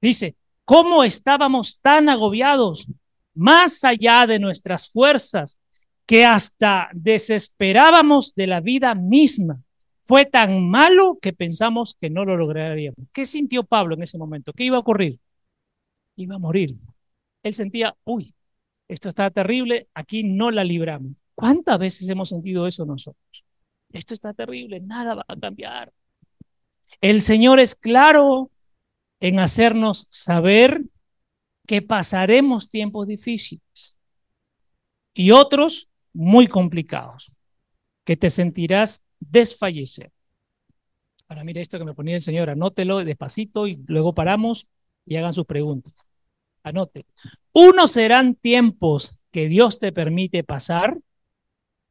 Dice, 0.00 0.36
¿cómo 0.64 1.02
estábamos 1.02 1.80
tan 1.80 2.08
agobiados, 2.08 2.86
más 3.34 3.82
allá 3.82 4.24
de 4.24 4.38
nuestras 4.38 4.88
fuerzas, 4.88 5.58
que 6.06 6.24
hasta 6.24 6.90
desesperábamos 6.92 8.36
de 8.36 8.46
la 8.46 8.60
vida 8.60 8.94
misma? 8.94 9.60
Fue 10.04 10.24
tan 10.24 10.68
malo 10.68 11.18
que 11.20 11.32
pensamos 11.32 11.96
que 12.00 12.10
no 12.10 12.24
lo 12.24 12.36
lograríamos. 12.36 13.04
¿Qué 13.12 13.24
sintió 13.24 13.64
Pablo 13.64 13.96
en 13.96 14.04
ese 14.04 14.16
momento? 14.16 14.52
¿Qué 14.52 14.62
iba 14.62 14.76
a 14.76 14.80
ocurrir? 14.80 15.18
Iba 16.14 16.36
a 16.36 16.38
morir. 16.38 16.76
Él 17.42 17.52
sentía, 17.52 17.96
uy, 18.04 18.32
esto 18.86 19.08
está 19.08 19.28
terrible, 19.32 19.88
aquí 19.92 20.22
no 20.22 20.52
la 20.52 20.62
libramos. 20.62 21.16
¿Cuántas 21.38 21.78
veces 21.78 22.08
hemos 22.08 22.30
sentido 22.30 22.66
eso 22.66 22.84
nosotros? 22.84 23.44
Esto 23.92 24.12
está 24.12 24.34
terrible, 24.34 24.80
nada 24.80 25.14
va 25.14 25.24
a 25.28 25.36
cambiar. 25.36 25.92
El 27.00 27.20
Señor 27.20 27.60
es 27.60 27.76
claro 27.76 28.50
en 29.20 29.38
hacernos 29.38 30.08
saber 30.10 30.82
que 31.64 31.80
pasaremos 31.80 32.68
tiempos 32.68 33.06
difíciles 33.06 33.96
y 35.14 35.30
otros 35.30 35.88
muy 36.12 36.48
complicados, 36.48 37.30
que 38.04 38.16
te 38.16 38.30
sentirás 38.30 39.04
desfallecer. 39.20 40.10
Ahora 41.28 41.44
mira 41.44 41.60
esto 41.60 41.78
que 41.78 41.84
me 41.84 41.94
ponía 41.94 42.16
el 42.16 42.22
Señor, 42.22 42.50
anótelo 42.50 42.98
despacito 43.04 43.68
y 43.68 43.76
luego 43.86 44.12
paramos 44.12 44.66
y 45.06 45.14
hagan 45.14 45.32
sus 45.32 45.46
preguntas. 45.46 45.94
Anote. 46.64 47.06
Unos 47.52 47.92
serán 47.92 48.34
tiempos 48.34 49.20
que 49.30 49.46
Dios 49.46 49.78
te 49.78 49.92
permite 49.92 50.42
pasar 50.42 50.98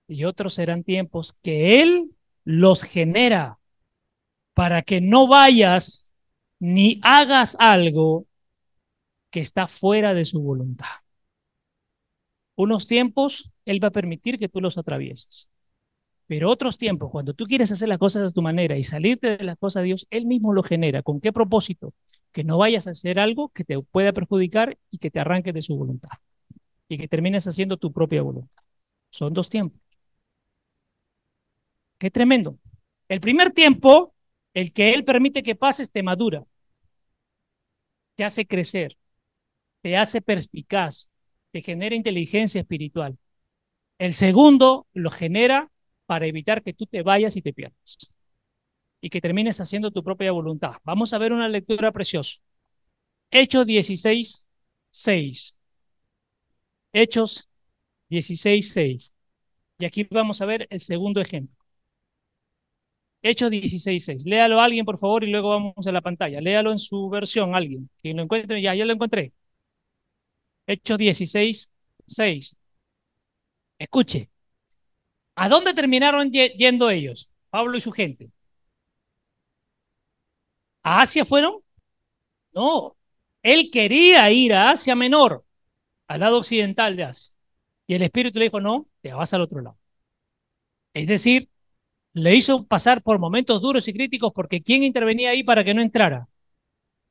y 0.08 0.24
otros 0.24 0.54
serán 0.54 0.84
tiempos 0.84 1.34
que 1.42 1.82
Él 1.82 2.12
los 2.44 2.84
genera 2.84 3.60
para 4.54 4.82
que 4.82 5.02
no 5.02 5.28
vayas 5.28 6.14
ni 6.60 7.00
hagas 7.04 7.56
algo 7.60 8.26
que 9.30 9.42
está 9.42 9.68
fuera 9.68 10.14
de 10.14 10.26
su 10.26 10.42
voluntad. 10.42 10.88
Unos 12.56 12.88
tiempos 12.88 13.52
Él 13.66 13.84
va 13.84 13.90
a 13.90 13.92
permitir 13.92 14.40
que 14.40 14.50
tú 14.50 14.62
los 14.62 14.78
atravieses. 14.78 15.48
Pero 16.26 16.50
otros 16.50 16.78
tiempos, 16.78 17.10
cuando 17.12 17.34
tú 17.34 17.46
quieres 17.46 17.72
hacer 17.72 17.88
las 17.88 18.00
cosas 18.00 18.24
de 18.24 18.32
tu 18.32 18.42
manera 18.42 18.78
y 18.78 18.84
salirte 18.84 19.38
de 19.38 19.44
las 19.44 19.58
cosas 19.58 19.82
de 19.82 19.88
Dios, 19.88 20.08
Él 20.10 20.26
mismo 20.26 20.54
lo 20.54 20.64
genera. 20.64 21.02
¿Con 21.02 21.22
qué 21.22 21.32
propósito? 21.32 21.94
Que 22.34 22.44
no 22.44 22.58
vayas 22.58 22.88
a 22.88 22.92
hacer 22.92 23.20
algo 23.20 23.50
que 23.50 23.64
te 23.64 23.80
pueda 23.82 24.12
perjudicar 24.12 24.78
y 24.92 24.98
que 24.98 25.10
te 25.10 25.20
arranque 25.20 25.54
de 25.54 25.62
su 25.62 25.78
voluntad. 25.78 26.10
Y 26.90 26.98
que 26.98 27.08
termines 27.08 27.48
haciendo 27.48 27.78
tu 27.78 27.94
propia 27.94 28.22
voluntad. 28.22 28.64
Son 29.10 29.34
dos 29.34 29.50
tiempos. 29.50 29.87
Qué 31.98 32.12
tremendo. 32.12 32.58
El 33.08 33.20
primer 33.22 33.52
tiempo, 33.52 34.14
el 34.54 34.74
que 34.74 34.94
Él 34.94 35.04
permite 35.04 35.44
que 35.44 35.56
pases, 35.56 35.92
te 35.92 36.04
madura, 36.04 36.44
te 38.16 38.24
hace 38.24 38.46
crecer, 38.46 38.98
te 39.82 39.98
hace 39.98 40.22
perspicaz, 40.22 41.10
te 41.52 41.62
genera 41.62 41.96
inteligencia 41.96 42.62
espiritual. 42.62 43.18
El 44.00 44.14
segundo 44.14 44.88
lo 44.94 45.12
genera 45.12 45.72
para 46.08 46.28
evitar 46.28 46.64
que 46.64 46.74
tú 46.74 46.86
te 46.88 47.04
vayas 47.04 47.36
y 47.36 47.44
te 47.44 47.54
pierdas 47.54 47.98
y 49.02 49.10
que 49.10 49.22
termines 49.22 49.60
haciendo 49.62 49.92
tu 49.92 50.04
propia 50.04 50.32
voluntad. 50.32 50.74
Vamos 50.84 51.14
a 51.14 51.18
ver 51.18 51.34
una 51.34 51.48
lectura 51.50 51.92
preciosa. 51.92 52.38
Hechos 53.32 53.66
16, 53.68 54.48
6. 54.92 55.56
Hechos 56.94 57.48
16, 58.10 58.74
6. 58.74 59.14
Y 59.80 59.86
aquí 59.86 60.08
vamos 60.12 60.42
a 60.42 60.48
ver 60.48 60.68
el 60.72 60.82
segundo 60.82 61.22
ejemplo. 61.22 61.57
Hechos 63.22 63.52
16.6. 63.52 64.26
Léalo 64.26 64.60
alguien, 64.62 64.86
por 64.86 64.98
favor, 64.98 65.24
y 65.24 65.28
luego 65.32 65.50
vamos 65.50 65.88
a 65.88 65.92
la 65.92 66.02
pantalla. 66.02 66.42
Léalo 66.42 66.72
en 66.72 66.80
su 66.80 67.10
versión, 67.10 67.56
alguien. 67.56 67.90
Quien 68.02 68.18
lo 68.18 68.24
encuentre, 68.24 68.62
ya, 68.62 68.74
ya 68.76 68.86
lo 68.86 68.94
encontré. 68.94 69.34
Hechos 70.68 70.98
16.6. 70.98 72.56
Escuche. 73.80 74.30
¿A 75.36 75.48
dónde 75.50 75.74
terminaron 75.74 76.32
yendo 76.32 76.90
ellos? 76.90 77.30
Pablo 77.50 77.78
y 77.78 77.82
su 77.82 77.92
gente. 77.92 78.30
¿A 80.84 81.02
Asia 81.02 81.26
fueron? 81.26 81.56
No. 82.54 82.98
Él 83.44 83.70
quería 83.72 84.30
ir 84.32 84.54
a 84.54 84.72
Asia 84.72 84.96
Menor, 84.96 85.46
al 86.08 86.22
lado 86.22 86.40
occidental 86.40 86.96
de 86.98 87.06
Asia. 87.06 87.34
Y 87.88 87.96
el 87.96 88.04
Espíritu 88.04 88.40
le 88.40 88.46
dijo, 88.46 88.62
no, 88.62 88.88
te 89.02 89.14
vas 89.14 89.34
al 89.34 89.42
otro 89.42 89.62
lado. 89.62 89.78
Es 90.94 91.08
decir, 91.08 91.50
le 92.18 92.36
hizo 92.36 92.66
pasar 92.66 93.04
por 93.04 93.20
momentos 93.20 93.62
duros 93.62 93.88
y 93.88 93.94
críticos 93.94 94.34
porque 94.34 94.62
¿quién 94.62 94.84
intervenía 94.84 95.30
ahí 95.30 95.44
para 95.44 95.64
que 95.64 95.74
no 95.74 95.82
entrara? 95.82 96.28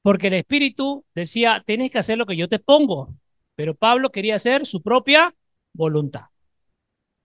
Porque 0.02 0.28
el 0.28 0.34
Espíritu 0.34 1.04
decía, 1.14 1.62
tienes 1.64 1.90
que 1.90 1.98
hacer 1.98 2.18
lo 2.18 2.26
que 2.26 2.36
yo 2.36 2.48
te 2.48 2.58
pongo, 2.58 3.14
pero 3.54 3.74
Pablo 3.74 4.10
quería 4.10 4.34
hacer 4.36 4.66
su 4.66 4.82
propia 4.82 5.34
voluntad. 5.72 6.26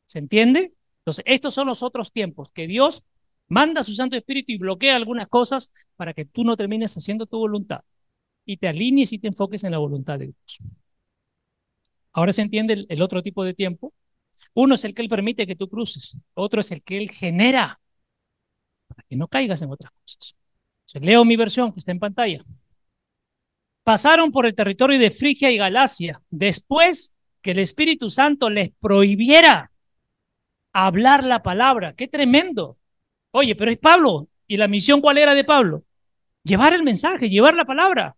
¿Se 0.05 0.19
entiende? 0.19 0.73
Entonces, 0.99 1.23
estos 1.27 1.53
son 1.53 1.67
los 1.67 1.81
otros 1.81 2.11
tiempos 2.11 2.51
que 2.53 2.67
Dios 2.67 3.03
manda 3.47 3.81
a 3.81 3.83
su 3.83 3.93
Santo 3.93 4.15
Espíritu 4.15 4.51
y 4.51 4.57
bloquea 4.57 4.95
algunas 4.95 5.27
cosas 5.27 5.71
para 5.95 6.13
que 6.13 6.25
tú 6.25 6.43
no 6.43 6.55
termines 6.57 6.95
haciendo 6.95 7.25
tu 7.25 7.37
voluntad 7.39 7.81
y 8.45 8.57
te 8.57 8.67
alinees 8.67 9.11
y 9.13 9.19
te 9.19 9.27
enfoques 9.27 9.63
en 9.63 9.71
la 9.71 9.79
voluntad 9.79 10.19
de 10.19 10.25
Dios. 10.27 10.59
Ahora 12.13 12.33
se 12.33 12.41
entiende 12.43 12.85
el 12.87 13.01
otro 13.01 13.23
tipo 13.23 13.43
de 13.43 13.53
tiempo, 13.53 13.93
uno 14.53 14.75
es 14.75 14.83
el 14.85 14.93
que 14.93 15.01
Él 15.01 15.09
permite 15.09 15.47
que 15.47 15.55
tú 15.55 15.69
cruces, 15.69 16.17
otro 16.33 16.61
es 16.61 16.71
el 16.71 16.81
que 16.83 16.97
Él 16.97 17.09
genera 17.09 17.79
para 18.87 19.03
que 19.07 19.15
no 19.15 19.27
caigas 19.27 19.61
en 19.61 19.71
otras 19.71 19.91
cosas. 19.91 20.35
leo 20.93 21.23
mi 21.23 21.35
versión 21.35 21.71
que 21.71 21.79
está 21.79 21.91
en 21.91 21.99
pantalla. 21.99 22.43
Pasaron 23.83 24.31
por 24.31 24.45
el 24.45 24.53
territorio 24.53 24.99
de 24.99 25.11
Frigia 25.11 25.49
y 25.49 25.57
Galacia 25.57 26.21
después 26.29 27.15
que 27.41 27.51
el 27.51 27.59
Espíritu 27.59 28.09
Santo 28.09 28.49
les 28.49 28.71
prohibiera 28.79 29.71
hablar 30.73 31.23
la 31.23 31.41
palabra. 31.41 31.93
¡Qué 31.95 32.07
tremendo! 32.07 32.77
Oye, 33.31 33.55
pero 33.55 33.71
es 33.71 33.79
Pablo. 33.79 34.27
¿Y 34.47 34.57
la 34.57 34.67
misión 34.67 35.01
cuál 35.01 35.17
era 35.17 35.33
de 35.33 35.43
Pablo? 35.43 35.85
Llevar 36.43 36.73
el 36.73 36.83
mensaje, 36.83 37.29
llevar 37.29 37.55
la 37.55 37.65
palabra. 37.65 38.15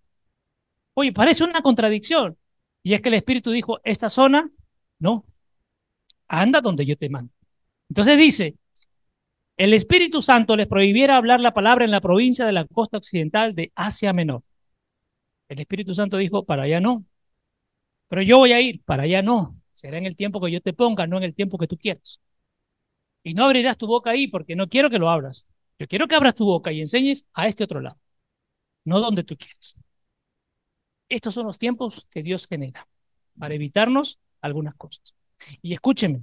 Oye, 0.96 1.14
parece 1.14 1.44
una 1.44 1.62
contradicción. 1.62 2.38
Y 2.82 2.94
es 2.94 3.02
que 3.02 3.10
el 3.10 3.16
Espíritu 3.16 3.52
dijo, 3.52 3.80
esta 3.84 4.10
zona, 4.10 4.50
no, 5.00 5.26
anda 6.28 6.62
donde 6.62 6.86
yo 6.86 6.98
te 6.98 7.10
mando. 7.10 7.32
Entonces 7.90 8.18
dice, 8.18 8.56
el 9.58 9.74
Espíritu 9.74 10.22
Santo 10.22 10.56
les 10.56 10.68
prohibiera 10.68 11.18
hablar 11.18 11.40
la 11.40 11.54
palabra 11.54 11.86
en 11.86 11.92
la 11.92 12.02
provincia 12.02 12.46
de 12.46 12.54
la 12.54 12.66
costa 12.66 12.98
occidental 12.98 13.54
de 13.56 13.72
Asia 13.76 14.14
Menor. 14.14 14.44
El 15.48 15.60
Espíritu 15.60 15.94
Santo 15.94 16.18
dijo, 16.18 16.46
para 16.46 16.64
allá 16.64 16.80
no. 16.80 17.06
Pero 18.08 18.22
yo 18.22 18.38
voy 18.40 18.52
a 18.54 18.62
ir, 18.62 18.82
para 18.84 19.04
allá 19.04 19.22
no. 19.22 19.56
será 19.74 19.98
en 19.98 20.06
el 20.06 20.16
tiempo 20.16 20.42
que 20.42 20.52
yo 20.52 20.62
te 20.62 20.74
ponga, 20.74 21.08
no 21.08 21.18
en 21.18 21.24
el 21.24 21.36
tiempo 21.36 21.58
que 21.58 21.68
tú 21.68 21.78
quieras. 21.78 22.20
Y 23.24 23.34
no 23.34 23.46
abrirás 23.46 23.78
tu 23.78 23.88
boca 23.88 24.12
ahí 24.12 24.28
porque 24.28 24.56
no 24.56 24.68
quiero 24.70 24.90
que 24.90 25.00
lo 25.00 25.10
abras. 25.10 25.46
Yo 25.80 25.88
quiero 25.88 26.08
que 26.08 26.16
abras 26.16 26.36
tu 26.36 26.46
boca 26.46 26.72
y 26.72 26.80
enseñes 26.80 27.26
a 27.34 27.48
este 27.48 27.64
otro 27.64 27.82
lado, 27.82 28.00
no 28.86 29.00
donde 29.00 29.24
tú 29.24 29.38
quieres. 29.38 29.76
Estos 31.10 31.34
son 31.34 31.46
los 31.48 31.58
tiempos 31.58 32.08
que 32.10 32.24
Dios 32.24 32.48
genera 32.48 32.88
para 33.38 33.54
evitarnos 33.54 34.20
algunas 34.42 34.76
cosas. 34.76 35.16
Y 35.62 35.74
escúcheme, 35.74 36.22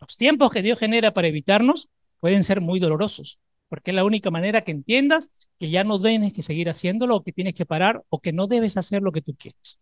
los 0.00 0.16
tiempos 0.16 0.50
que 0.50 0.62
Dios 0.62 0.78
genera 0.78 1.12
para 1.12 1.28
evitarnos 1.28 1.88
pueden 2.20 2.44
ser 2.44 2.60
muy 2.60 2.80
dolorosos, 2.80 3.38
porque 3.68 3.90
es 3.90 3.94
la 3.94 4.04
única 4.04 4.30
manera 4.30 4.62
que 4.62 4.72
entiendas 4.72 5.30
que 5.58 5.70
ya 5.70 5.84
no 5.84 6.00
tienes 6.00 6.32
que 6.32 6.42
seguir 6.42 6.68
haciéndolo 6.68 7.16
o 7.16 7.22
que 7.22 7.32
tienes 7.32 7.54
que 7.54 7.66
parar 7.66 8.04
o 8.08 8.20
que 8.20 8.32
no 8.32 8.46
debes 8.46 8.76
hacer 8.76 9.02
lo 9.02 9.12
que 9.12 9.22
tú 9.22 9.34
quieres. 9.34 9.78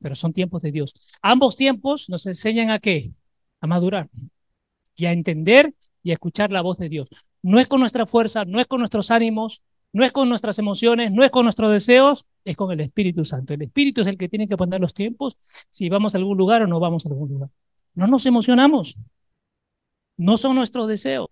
Pero 0.00 0.14
son 0.14 0.32
tiempos 0.32 0.62
de 0.62 0.72
Dios. 0.72 0.94
Ambos 1.22 1.56
tiempos 1.56 2.08
nos 2.08 2.26
enseñan 2.26 2.70
a 2.70 2.78
qué? 2.78 3.12
A 3.60 3.66
madurar 3.66 4.08
y 4.96 5.06
a 5.06 5.12
entender 5.12 5.74
y 6.02 6.10
a 6.10 6.14
escuchar 6.14 6.50
la 6.50 6.62
voz 6.62 6.78
de 6.78 6.88
Dios. 6.88 7.08
No 7.42 7.58
es 7.58 7.68
con 7.68 7.80
nuestra 7.80 8.06
fuerza, 8.06 8.44
no 8.44 8.60
es 8.60 8.66
con 8.66 8.80
nuestros 8.80 9.10
ánimos, 9.10 9.62
no 9.92 10.04
es 10.04 10.12
con 10.12 10.28
nuestras 10.28 10.58
emociones, 10.58 11.10
no 11.12 11.24
es 11.24 11.30
con 11.30 11.44
nuestros 11.44 11.70
deseos, 11.72 12.26
es 12.44 12.56
con 12.56 12.70
el 12.72 12.80
Espíritu 12.80 13.24
Santo. 13.24 13.54
El 13.54 13.62
Espíritu 13.62 14.00
es 14.02 14.06
el 14.06 14.16
que 14.16 14.28
tiene 14.28 14.48
que 14.48 14.56
poner 14.56 14.80
los 14.80 14.94
tiempos 14.94 15.36
si 15.68 15.88
vamos 15.88 16.14
a 16.14 16.18
algún 16.18 16.38
lugar 16.38 16.62
o 16.62 16.66
no 16.66 16.78
vamos 16.80 17.06
a 17.06 17.08
algún 17.08 17.28
lugar. 17.28 17.50
No 17.94 18.06
nos 18.06 18.24
emocionamos. 18.26 18.96
No 20.16 20.36
son 20.36 20.54
nuestros 20.56 20.86
deseos. 20.86 21.28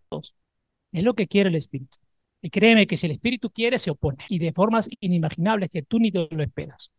Es 0.92 1.04
lo 1.04 1.14
que 1.14 1.28
quiere 1.28 1.50
el 1.50 1.54
Espíritu. 1.56 1.98
Y 2.40 2.50
créeme 2.50 2.86
que 2.86 2.96
si 2.96 3.06
el 3.06 3.12
Espíritu 3.12 3.50
quiere, 3.50 3.78
se 3.78 3.90
opone. 3.90 4.24
Y 4.28 4.38
de 4.38 4.52
formas 4.52 4.88
inimaginables 5.00 5.70
que 5.70 5.82
tú 5.82 5.98
ni 5.98 6.10
te 6.10 6.28
lo 6.30 6.42
esperas. 6.42 6.90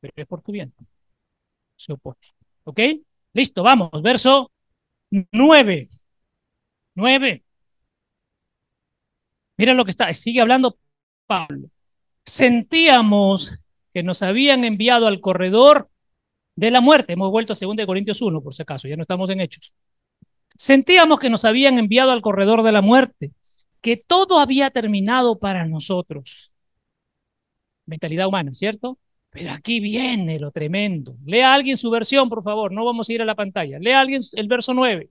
Pero 0.00 0.12
es 0.16 0.26
por 0.26 0.42
tu 0.42 0.52
bien. 0.52 0.72
Se 1.76 1.92
opone. 1.92 2.18
¿Ok? 2.64 2.80
Listo, 3.32 3.62
vamos. 3.62 3.90
Verso 4.02 4.50
9. 5.10 5.88
9. 6.94 7.44
Mira 9.56 9.74
lo 9.74 9.84
que 9.84 9.90
está. 9.90 10.12
Sigue 10.14 10.40
hablando 10.40 10.78
Pablo. 11.26 11.68
Sentíamos 12.24 13.60
que 13.92 14.02
nos 14.02 14.22
habían 14.22 14.64
enviado 14.64 15.06
al 15.06 15.20
corredor 15.20 15.88
de 16.56 16.70
la 16.70 16.80
muerte. 16.80 17.14
Hemos 17.14 17.30
vuelto 17.30 17.52
a 17.52 17.56
2 17.60 17.86
Corintios 17.86 18.22
1, 18.22 18.42
por 18.42 18.54
si 18.54 18.62
acaso, 18.62 18.88
ya 18.88 18.96
no 18.96 19.02
estamos 19.02 19.30
en 19.30 19.40
Hechos. 19.40 19.72
Sentíamos 20.56 21.18
que 21.18 21.30
nos 21.30 21.44
habían 21.44 21.78
enviado 21.78 22.12
al 22.12 22.22
corredor 22.22 22.62
de 22.62 22.72
la 22.72 22.82
muerte, 22.82 23.32
que 23.80 23.96
todo 23.96 24.38
había 24.38 24.70
terminado 24.70 25.38
para 25.38 25.66
nosotros. 25.66 26.52
Mentalidad 27.86 28.28
humana, 28.28 28.52
¿cierto? 28.52 28.98
Pero 29.30 29.50
aquí 29.50 29.80
viene 29.80 30.38
lo 30.38 30.52
tremendo. 30.52 31.16
Lea 31.24 31.52
alguien 31.52 31.76
su 31.76 31.90
versión, 31.90 32.28
por 32.28 32.42
favor, 32.42 32.72
no 32.72 32.84
vamos 32.84 33.08
a 33.08 33.12
ir 33.12 33.20
a 33.20 33.24
la 33.24 33.34
pantalla. 33.34 33.78
Lea 33.80 34.00
alguien 34.00 34.20
el 34.34 34.48
verso 34.48 34.72
9. 34.74 35.10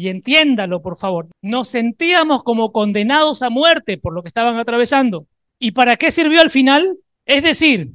Y 0.00 0.08
entiéndalo, 0.08 0.80
por 0.80 0.96
favor. 0.96 1.28
Nos 1.42 1.68
sentíamos 1.68 2.42
como 2.42 2.72
condenados 2.72 3.42
a 3.42 3.50
muerte 3.50 3.98
por 3.98 4.14
lo 4.14 4.22
que 4.22 4.28
estaban 4.28 4.56
atravesando. 4.56 5.26
¿Y 5.58 5.72
para 5.72 5.96
qué 5.96 6.10
sirvió 6.10 6.40
al 6.40 6.48
final? 6.48 6.96
Es 7.26 7.42
decir, 7.42 7.90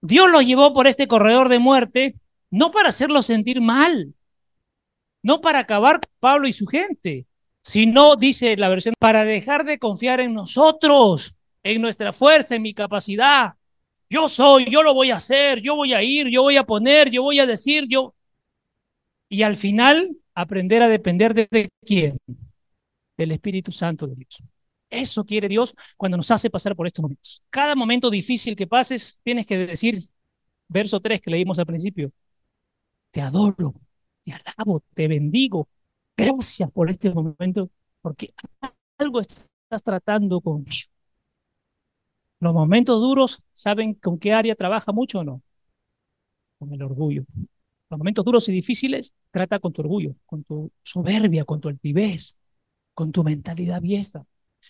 Dios 0.00 0.30
los 0.30 0.46
llevó 0.46 0.72
por 0.72 0.86
este 0.86 1.08
corredor 1.08 1.48
de 1.48 1.58
muerte 1.58 2.14
no 2.52 2.70
para 2.70 2.90
hacerlos 2.90 3.26
sentir 3.26 3.60
mal, 3.60 4.14
no 5.20 5.40
para 5.40 5.58
acabar 5.58 5.94
con 6.00 6.12
Pablo 6.20 6.46
y 6.46 6.52
su 6.52 6.64
gente, 6.64 7.26
sino, 7.60 8.14
dice 8.14 8.56
la 8.56 8.68
versión, 8.68 8.94
para 9.00 9.24
dejar 9.24 9.64
de 9.64 9.80
confiar 9.80 10.20
en 10.20 10.34
nosotros, 10.34 11.34
en 11.64 11.82
nuestra 11.82 12.12
fuerza, 12.12 12.54
en 12.54 12.62
mi 12.62 12.72
capacidad. 12.72 13.54
Yo 14.08 14.28
soy, 14.28 14.70
yo 14.70 14.84
lo 14.84 14.94
voy 14.94 15.10
a 15.10 15.16
hacer, 15.16 15.60
yo 15.60 15.74
voy 15.74 15.92
a 15.92 16.04
ir, 16.04 16.28
yo 16.28 16.42
voy 16.42 16.56
a 16.56 16.62
poner, 16.62 17.10
yo 17.10 17.24
voy 17.24 17.40
a 17.40 17.46
decir, 17.46 17.86
yo... 17.88 18.14
Y 19.28 19.42
al 19.42 19.56
final, 19.56 20.16
aprender 20.42 20.82
a 20.82 20.88
depender 20.88 21.34
de 21.34 21.68
quién? 21.84 22.18
Del 23.16 23.32
Espíritu 23.32 23.72
Santo 23.72 24.06
de 24.06 24.14
Dios. 24.14 24.38
Eso 24.88 25.24
quiere 25.24 25.48
Dios 25.48 25.74
cuando 25.96 26.16
nos 26.16 26.30
hace 26.30 26.48
pasar 26.48 26.76
por 26.76 26.86
estos 26.86 27.02
momentos. 27.02 27.42
Cada 27.50 27.74
momento 27.74 28.08
difícil 28.08 28.54
que 28.54 28.66
pases, 28.66 29.18
tienes 29.24 29.46
que 29.46 29.58
decir, 29.58 30.08
verso 30.68 31.00
3 31.00 31.20
que 31.20 31.30
leímos 31.30 31.58
al 31.58 31.66
principio, 31.66 32.12
te 33.10 33.20
adoro, 33.20 33.74
te 34.22 34.32
alabo, 34.32 34.82
te 34.94 35.08
bendigo. 35.08 35.68
Gracias 36.16 36.70
por 36.70 36.88
este 36.88 37.10
momento, 37.10 37.70
porque 38.00 38.32
algo 38.98 39.20
estás 39.20 39.82
tratando 39.82 40.40
conmigo. 40.40 40.88
Los 42.40 42.54
momentos 42.54 43.00
duros, 43.00 43.42
¿saben 43.54 43.94
con 43.94 44.18
qué 44.18 44.32
área 44.32 44.54
trabaja 44.54 44.92
mucho 44.92 45.18
o 45.20 45.24
no? 45.24 45.42
Con 46.58 46.72
el 46.72 46.82
orgullo. 46.82 47.24
Los 47.90 47.98
momentos 47.98 48.24
duros 48.24 48.48
y 48.48 48.52
difíciles, 48.52 49.14
trata 49.30 49.58
con 49.58 49.72
tu 49.72 49.82
orgullo, 49.82 50.14
con 50.26 50.44
tu 50.44 50.70
soberbia, 50.82 51.44
con 51.44 51.60
tu 51.60 51.68
altivez, 51.68 52.36
con 52.94 53.12
tu 53.12 53.24
mentalidad 53.24 53.80
vieja, 53.82 54.26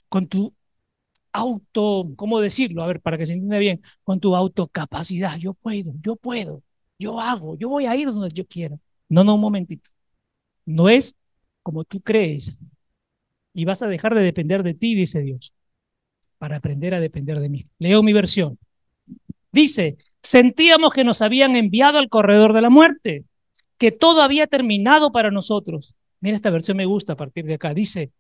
con 0.09 0.29
tu 0.29 0.55
auto, 1.33 2.13
¿cómo 2.17 2.41
decirlo? 2.41 2.83
A 2.83 2.87
ver, 2.89 3.01
para 3.01 3.19
que 3.19 3.27
se 3.27 3.35
entienda 3.35 3.59
bien, 3.59 3.83
con 4.05 4.21
tu 4.21 4.37
autocapacidad. 4.37 5.37
Yo 5.39 5.55
puedo, 5.55 5.93
yo 6.03 6.17
puedo, 6.17 6.63
yo 6.99 7.21
hago, 7.21 7.57
yo 7.59 7.69
voy 7.69 7.87
a 7.87 7.97
ir 7.97 8.09
donde 8.09 8.31
yo 8.35 8.47
quiera. 8.47 8.79
No, 9.09 9.25
no, 9.25 9.35
un 9.37 9.41
momentito. 9.41 9.91
No 10.67 10.89
es 10.89 11.17
como 11.63 11.85
tú 11.85 12.01
crees. 12.03 12.59
Y 13.55 13.65
vas 13.65 13.83
a 13.83 13.89
dejar 13.89 14.15
de 14.15 14.23
depender 14.23 14.63
de 14.63 14.75
ti, 14.75 14.95
dice 14.95 15.21
Dios, 15.21 15.53
para 16.39 16.57
aprender 16.59 16.95
a 16.95 17.01
depender 17.01 17.41
de 17.41 17.49
mí. 17.49 17.67
Leo 17.79 18.03
mi 18.03 18.13
versión. 18.13 18.59
Dice, 19.53 19.99
sentíamos 20.23 20.93
que 20.93 21.05
nos 21.05 21.23
habían 21.23 21.57
enviado 21.57 21.99
al 21.99 22.09
corredor 22.09 22.53
de 22.53 22.63
la 22.63 22.71
muerte, 22.71 23.25
que 23.79 23.93
todo 23.93 24.23
había 24.23 24.47
terminado 24.47 25.13
para 25.13 25.31
nosotros. 25.31 25.95
Mira, 26.21 26.37
esta 26.37 26.51
versión 26.51 26.77
me 26.77 26.87
gusta 26.87 27.15
a 27.15 27.17
partir 27.17 27.45
de 27.45 27.55
acá. 27.55 27.75
Dice, 27.75 28.13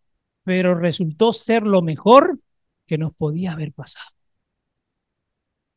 pero 0.44 0.74
resultó 0.74 1.32
ser 1.32 1.64
lo 1.64 1.82
mejor 1.82 2.40
que 2.86 2.98
nos 2.98 3.14
podía 3.14 3.52
haber 3.52 3.72
pasado. 3.72 4.10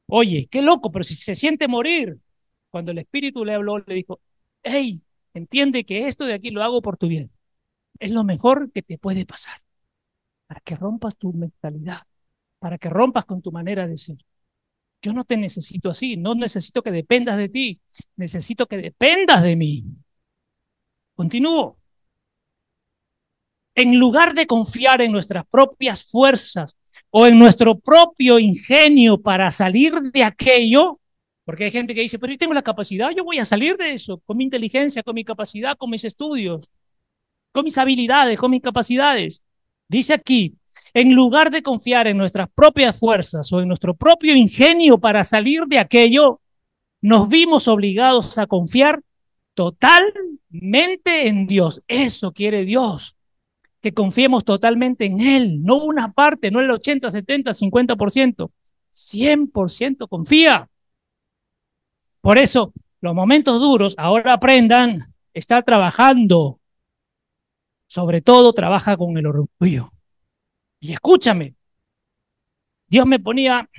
Oye, 0.07 0.47
qué 0.51 0.61
loco, 0.61 0.91
pero 0.91 1.03
si 1.03 1.15
se 1.15 1.36
siente 1.36 1.67
morir, 1.67 2.19
cuando 2.69 2.91
el 2.91 2.97
Espíritu 2.99 3.45
le 3.45 3.53
habló, 3.53 3.80
le 3.80 3.95
dijo, 3.95 4.22
hey, 4.63 5.01
entiende 5.34 5.86
que 5.86 6.07
esto 6.07 6.26
de 6.26 6.34
aquí 6.34 6.51
lo 6.51 6.63
hago 6.63 6.82
por 6.82 6.97
tu 6.97 7.07
bien. 7.07 7.32
Es 7.99 8.11
lo 8.11 8.24
mejor 8.24 8.72
que 8.72 8.82
te 8.84 8.97
puede 8.97 9.26
pasar, 9.26 9.61
para 10.47 10.61
que 10.61 10.76
rompas 10.76 11.15
tu 11.17 11.34
mentalidad, 11.34 12.03
para 12.59 12.78
que 12.78 12.89
rompas 12.89 13.26
con 13.26 13.41
tu 13.41 13.51
manera 13.51 13.88
de 13.88 13.97
ser. 13.97 14.17
Yo 15.02 15.14
no 15.14 15.24
te 15.26 15.38
necesito 15.38 15.89
así, 15.89 16.16
no 16.18 16.36
necesito 16.36 16.84
que 16.84 16.91
dependas 16.91 17.38
de 17.38 17.49
ti, 17.49 17.80
necesito 18.16 18.68
que 18.68 18.78
dependas 18.78 19.41
de 19.43 19.56
mí. 19.56 19.84
Continúo 21.16 21.82
en 23.76 23.97
lugar 23.97 24.34
de 24.34 24.47
confiar 24.47 25.02
en 25.02 25.12
nuestras 25.12 25.45
propias 25.47 26.04
fuerzas 26.04 26.78
o 27.10 27.28
en 27.28 27.38
nuestro 27.39 27.80
propio 27.80 28.39
ingenio 28.39 29.22
para 29.22 29.52
salir 29.52 29.93
de 30.14 30.24
aquello, 30.24 30.99
porque 31.45 31.66
hay 31.66 31.72
gente 31.72 31.93
que 31.95 32.02
dice, 32.02 32.20
pero 32.20 32.32
yo 32.32 32.38
tengo 32.38 32.54
la 32.54 32.62
capacidad, 32.62 33.12
yo 33.16 33.24
voy 33.24 33.39
a 33.39 33.45
salir 33.45 33.78
de 33.78 33.93
eso, 33.93 34.20
con 34.26 34.38
mi 34.38 34.43
inteligencia, 34.43 35.04
con 35.04 35.16
mi 35.16 35.24
capacidad, 35.24 35.78
con 35.78 35.89
mis 35.89 36.04
estudios, 36.06 36.70
con 37.52 37.66
mis 37.66 37.78
habilidades, 37.78 38.39
con 38.39 38.52
mis 38.52 38.62
capacidades. 38.62 39.41
Dice 39.88 40.14
aquí, 40.14 40.56
en 40.93 41.13
lugar 41.13 41.51
de 41.51 41.63
confiar 41.63 42.07
en 42.07 42.17
nuestras 42.17 42.49
propias 42.53 42.97
fuerzas 42.97 43.51
o 43.51 43.61
en 43.61 43.67
nuestro 43.67 43.95
propio 43.95 44.35
ingenio 44.35 44.97
para 44.97 45.23
salir 45.23 45.65
de 45.67 45.79
aquello, 45.79 46.41
nos 47.01 47.29
vimos 47.29 47.67
obligados 47.67 48.37
a 48.37 48.47
confiar 48.47 49.01
totalmente 49.53 51.27
en 51.27 51.47
Dios. 51.47 51.81
Eso 51.87 52.31
quiere 52.31 52.65
Dios 52.65 53.15
que 53.81 53.93
confiemos 53.93 54.45
totalmente 54.45 55.05
en 55.05 55.19
Él, 55.19 55.63
no 55.63 55.83
una 55.83 56.13
parte, 56.13 56.51
no 56.51 56.59
el 56.59 56.69
80, 56.69 57.09
70, 57.09 57.51
50%, 57.51 58.51
100% 58.91 60.07
confía. 60.07 60.69
Por 62.21 62.37
eso, 62.37 62.73
los 63.01 63.15
momentos 63.15 63.59
duros, 63.59 63.95
ahora 63.97 64.33
aprendan, 64.33 65.13
estar 65.33 65.63
trabajando. 65.63 66.59
Sobre 67.87 68.21
todo, 68.21 68.53
trabaja 68.53 68.95
con 68.95 69.17
el 69.17 69.25
orgullo. 69.25 69.91
Y 70.82 70.91
escúchame, 70.93 71.55
Dios 72.88 73.05
me 73.05 73.19
ponía, 73.19 73.69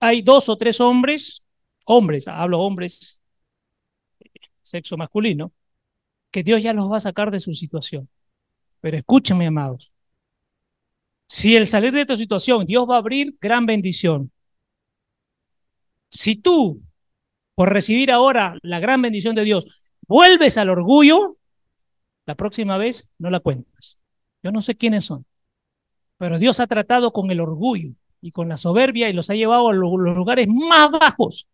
hay 0.00 0.22
dos 0.22 0.48
o 0.48 0.56
tres 0.56 0.80
hombres, 0.80 1.42
hombres, 1.84 2.28
hablo 2.28 2.60
hombres, 2.60 3.18
sexo 4.62 4.96
masculino, 4.96 5.52
que 6.30 6.44
Dios 6.44 6.62
ya 6.62 6.72
los 6.72 6.90
va 6.90 6.98
a 6.98 7.00
sacar 7.00 7.30
de 7.32 7.40
su 7.40 7.52
situación. 7.54 8.08
Pero 8.80 8.96
escúchenme, 8.96 9.48
amados. 9.48 9.92
Si 11.28 11.56
el 11.56 11.66
salir 11.66 11.92
de 11.92 12.06
tu 12.06 12.16
situación, 12.16 12.66
Dios 12.66 12.88
va 12.88 12.94
a 12.94 12.98
abrir 12.98 13.36
gran 13.40 13.66
bendición. 13.66 14.30
Si 16.08 16.36
tú, 16.36 16.82
por 17.56 17.72
recibir 17.72 18.12
ahora 18.12 18.56
la 18.62 18.78
gran 18.78 19.02
bendición 19.02 19.34
de 19.34 19.42
Dios, 19.42 19.66
vuelves 20.06 20.56
al 20.56 20.70
orgullo, 20.70 21.36
la 22.26 22.36
próxima 22.36 22.78
vez 22.78 23.08
no 23.18 23.28
la 23.28 23.40
cuentas. 23.40 23.98
Yo 24.42 24.52
no 24.52 24.62
sé 24.62 24.76
quiénes 24.76 25.04
son, 25.04 25.26
pero 26.18 26.38
Dios 26.38 26.60
ha 26.60 26.66
tratado 26.66 27.12
con 27.12 27.30
el 27.30 27.40
orgullo 27.40 27.90
y 28.20 28.32
con 28.32 28.48
la 28.48 28.56
soberbia 28.56 29.08
y 29.08 29.12
los 29.12 29.30
ha 29.30 29.34
llevado 29.34 29.68
a 29.68 29.74
los 29.74 29.92
lugares 29.92 30.48
más 30.48 30.90
bajos 30.90 31.46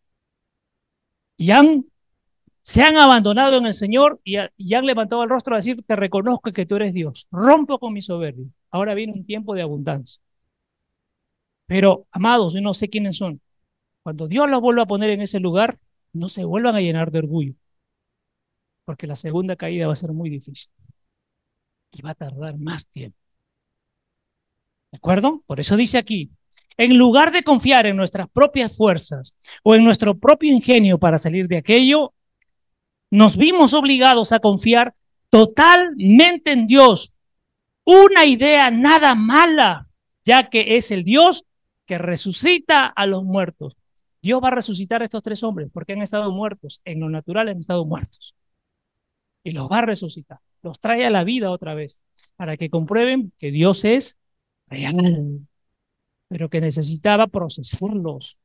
y 1.37 1.51
han 1.51 1.85
se 2.63 2.83
han 2.83 2.97
abandonado 2.97 3.59
en 3.59 3.67
el 3.67 3.75
Señor 3.75 4.21
y, 4.25 4.37
y, 4.57 4.75
han 4.75 4.87
levantado 4.87 5.25
el 5.25 5.31
rostro 5.31 5.55
a 5.55 5.59
decir, 5.59 5.83
te 5.85 5.97
reconozco 5.97 6.53
que 6.53 6.65
tú 6.65 6.77
eres 6.77 6.95
Dios, 6.95 7.27
rompo 7.33 7.79
con 7.81 7.93
mi 7.93 8.03
soberbia. 8.03 8.47
Ahora 8.71 8.95
viene 8.95 9.13
un 9.15 9.27
tiempo 9.27 9.55
de 9.55 9.63
abundancia. 9.63 10.23
Pero, 11.67 12.07
amados, 12.13 12.55
yo 12.55 12.61
no 12.61 12.75
sé 12.75 12.89
quiénes 12.89 13.17
son. 13.17 13.41
Cuando 14.03 14.29
Dios 14.29 14.49
los 14.51 14.61
vuelva 14.61 14.83
a 14.85 14.87
poner 14.87 15.11
en 15.11 15.23
ese 15.23 15.41
lugar, 15.41 15.79
no 16.13 16.29
se 16.29 16.45
vuelvan 16.45 16.77
a 16.77 16.81
llenar 16.81 17.11
de 17.11 17.21
orgullo, 17.21 17.55
porque 18.85 19.07
la 19.07 19.17
segunda 19.17 19.57
caída 19.57 19.87
va 19.87 19.95
a 19.95 19.97
ser 19.97 20.13
muy 20.13 20.31
difícil 20.31 20.71
y 21.93 22.03
va 22.03 22.11
a 22.11 22.15
tardar 22.15 22.59
más 22.59 22.87
tiempo. 22.87 23.22
¿De 24.93 24.99
acuerdo? 24.99 25.43
Por 25.47 25.59
eso 25.59 25.77
dice 25.77 25.97
aquí, 25.97 26.31
en 26.77 26.97
lugar 26.99 27.33
de 27.33 27.43
confiar 27.43 27.87
en 27.87 27.97
nuestras 27.97 28.29
propias 28.31 28.77
fuerzas 28.77 29.35
o 29.63 29.75
en 29.75 29.85
nuestro 29.85 30.19
propio 30.19 30.53
ingenio 30.53 30.99
para 30.99 31.19
salir 31.19 31.49
de 31.49 31.57
aquello, 31.57 32.13
nos 33.11 33.37
vimos 33.37 33.75
obligados 33.75 34.33
a 34.33 34.41
confiar 34.41 34.95
totalmente 35.31 36.53
en 36.53 36.67
Dios. 36.67 37.15
Una 37.85 38.27
idea 38.27 38.71
nada 38.71 39.15
mala, 39.15 39.89
ya 40.25 40.51
que 40.51 40.77
es 40.77 40.91
el 40.91 41.05
Dios 41.05 41.47
que 41.87 41.99
resucita 41.99 42.87
a 42.87 43.07
los 43.07 43.25
muertos. 43.25 43.77
Dios 44.21 44.43
va 44.43 44.49
a 44.49 44.53
resucitar 44.53 45.03
a 45.03 45.05
estos 45.05 45.23
tres 45.23 45.43
hombres 45.43 45.71
porque 45.73 45.95
han 45.95 46.03
estado 46.03 46.31
muertos. 46.31 46.81
En 46.85 47.01
lo 47.01 47.09
natural 47.09 47.49
han 47.49 47.59
estado 47.59 47.85
muertos. 47.85 48.35
Y 49.43 49.53
los 49.53 49.71
va 49.71 49.79
a 49.79 49.83
resucitar. 49.83 50.39
Los 50.63 50.81
trae 50.81 51.05
a 51.05 51.11
la 51.11 51.25
vida 51.25 51.51
otra 51.51 51.75
vez 51.75 51.99
para 52.37 52.57
que 52.57 52.71
comprueben 52.71 53.33
que 53.39 53.51
Dios 53.51 53.85
es 53.85 54.17
real, 54.73 55.47
pero 56.29 56.49
que 56.51 56.61
necesitaba 56.61 57.27
procesarlos. 57.29 58.39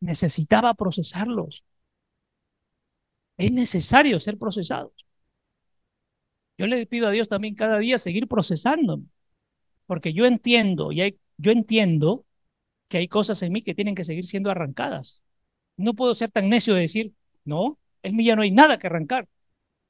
Necesitaba 0.00 0.74
procesarlos. 0.74 1.64
Es 3.36 3.50
necesario 3.52 4.20
ser 4.20 4.38
procesados. 4.38 4.92
Yo 6.58 6.66
le 6.66 6.86
pido 6.86 7.08
a 7.08 7.10
Dios 7.10 7.28
también 7.28 7.54
cada 7.54 7.78
día 7.78 7.98
seguir 7.98 8.28
procesando, 8.28 9.00
porque 9.86 10.12
yo 10.12 10.26
entiendo, 10.26 10.92
y 10.92 11.18
yo 11.38 11.52
entiendo 11.52 12.26
que 12.88 12.98
hay 12.98 13.08
cosas 13.08 13.42
en 13.42 13.52
mí 13.52 13.62
que 13.62 13.74
tienen 13.74 13.94
que 13.94 14.04
seguir 14.04 14.26
siendo 14.26 14.50
arrancadas. 14.50 15.22
No 15.76 15.94
puedo 15.94 16.14
ser 16.14 16.30
tan 16.30 16.48
necio 16.50 16.74
de 16.74 16.82
decir, 16.82 17.14
no, 17.44 17.78
en 18.02 18.16
mí 18.16 18.24
ya 18.24 18.36
no 18.36 18.42
hay 18.42 18.52
nada 18.52 18.78
que 18.78 18.88
arrancar. 18.88 19.28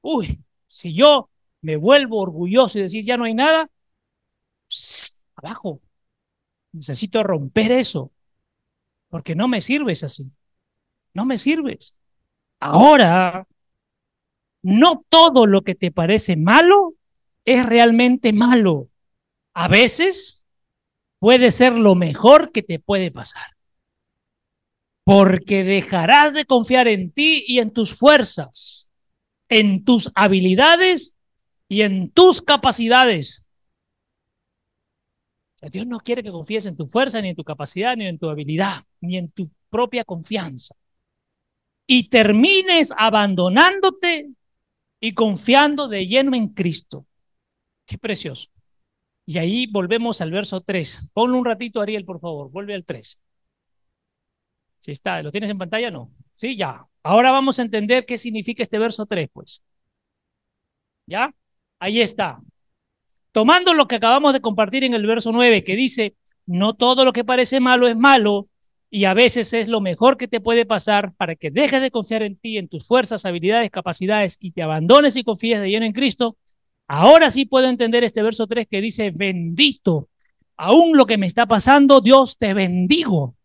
Uy, 0.03 0.41
si 0.67 0.95
yo 0.95 1.31
me 1.63 1.77
vuelvo 1.77 2.21
orgulloso 2.21 2.79
y 2.79 2.83
decir 2.83 3.05
ya 3.05 3.17
no 3.17 3.25
hay 3.25 3.35
nada, 3.35 3.71
abajo. 5.43 5.80
Necesito 6.72 7.22
romper 7.22 7.72
eso, 7.72 8.12
porque 9.09 9.34
no 9.34 9.49
me 9.49 9.61
sirves 9.61 10.05
así. 10.05 10.30
No 11.12 11.24
me 11.24 11.38
sirves. 11.38 11.95
Ahora, 12.61 13.47
no 14.62 15.05
todo 15.09 15.47
lo 15.47 15.62
que 15.62 15.74
te 15.74 15.91
parece 15.91 16.36
malo 16.36 16.95
es 17.45 17.66
realmente 17.66 18.32
malo. 18.32 18.88
A 19.55 19.68
veces 19.68 20.43
puede 21.18 21.51
ser 21.51 21.72
lo 21.72 21.95
mejor 21.95 22.53
que 22.53 22.62
te 22.62 22.78
puede 22.78 23.11
pasar. 23.11 23.57
Porque 25.05 25.64
dejarás 25.64 26.34
de 26.34 26.45
confiar 26.45 26.86
en 26.86 27.11
ti 27.11 27.45
y 27.47 27.59
en 27.59 27.72
tus 27.72 27.97
fuerzas, 27.97 28.91
en 29.49 29.84
tus 29.84 30.12
habilidades 30.14 31.16
y 31.68 31.82
en 31.82 32.11
tus 32.11 32.43
capacidades. 32.43 33.39
Dios 35.61 35.87
no 35.87 36.01
quiere 36.01 36.23
que 36.23 36.31
confíes 36.31 36.67
en 36.67 36.77
tu 36.77 36.87
fuerza, 36.87 37.21
ni 37.21 37.29
en 37.31 37.37
tu 37.37 37.45
capacidad, 37.45 37.97
ni 37.97 38.07
en 38.07 38.19
tu 38.19 38.29
habilidad, 38.29 38.85
ni 39.01 39.19
en 39.19 39.31
tu 39.31 39.51
propia 39.69 40.05
confianza. 40.05 40.75
Y 41.87 42.09
termines 42.09 42.95
abandonándote 42.97 44.31
y 45.01 45.15
confiando 45.15 45.89
de 45.89 46.07
lleno 46.07 46.35
en 46.37 46.49
Cristo. 46.49 47.07
Qué 47.87 47.99
precioso. 47.99 48.49
Y 49.27 49.39
ahí 49.39 49.67
volvemos 49.67 50.21
al 50.21 50.31
verso 50.31 50.61
3. 50.63 51.09
Ponlo 51.13 51.39
un 51.39 51.45
ratito, 51.45 51.81
Ariel, 51.81 52.05
por 52.05 52.21
favor. 52.21 52.51
Vuelve 52.51 52.75
al 52.75 52.85
3. 52.85 53.21
Si 54.81 54.93
está, 54.93 55.23
¿lo 55.23 55.31
tienes 55.33 55.51
en 55.51 55.59
pantalla? 55.59 55.91
No. 55.91 56.11
Sí, 56.35 56.57
ya. 56.57 56.87
Ahora 57.03 57.31
vamos 57.31 57.59
a 57.59 57.63
entender 57.63 58.07
qué 58.07 58.19
significa 58.19 58.63
este 58.63 58.79
verso 58.79 59.07
3, 59.07 59.29
pues. 59.33 59.63
¿Ya? 61.07 61.35
Ahí 61.79 62.01
está. 62.01 62.41
Tomando 63.33 63.74
lo 63.74 63.87
que 63.87 63.97
acabamos 63.97 64.33
de 64.33 64.41
compartir 64.41 64.85
en 64.85 64.95
el 64.95 65.07
verso 65.07 65.33
9, 65.33 65.64
que 65.64 65.76
dice, 65.76 66.14
no 66.47 66.74
todo 66.74 67.05
lo 67.05 67.12
que 67.12 67.24
parece 67.24 67.61
malo 67.61 67.87
es 67.89 67.97
malo, 67.97 68.49
y 68.91 69.05
a 69.05 69.14
veces 69.14 69.53
es 69.53 69.68
lo 69.68 69.81
mejor 69.81 70.16
que 70.16 70.26
te 70.26 70.41
puede 70.41 70.66
pasar 70.66 71.14
para 71.14 71.37
que 71.37 71.51
dejes 71.51 71.81
de 71.81 71.93
confiar 71.93 72.22
en 72.22 72.37
ti, 72.37 72.59
en 72.59 72.68
tus 72.68 72.87
fuerzas, 72.87 73.24
habilidades, 73.24 73.70
capacidades, 73.70 74.37
y 74.41 74.51
te 74.51 74.62
abandones 74.62 75.16
y 75.16 75.22
confíes 75.22 75.61
de 75.61 75.70
lleno 75.70 75.87
en 75.87 75.93
Cristo, 75.93 76.37
Ahora 76.93 77.31
sí 77.31 77.45
puedo 77.45 77.68
entender 77.68 78.03
este 78.03 78.20
verso 78.20 78.49
3 78.49 78.66
que 78.68 78.81
dice, 78.81 79.12
bendito, 79.12 80.09
aún 80.57 80.97
lo 80.97 81.07
que 81.07 81.18
me 81.18 81.28
está 81.28 81.47
pasando, 81.47 82.01
Dios 82.01 82.37
te 82.37 82.53
bendigo. 82.53 83.37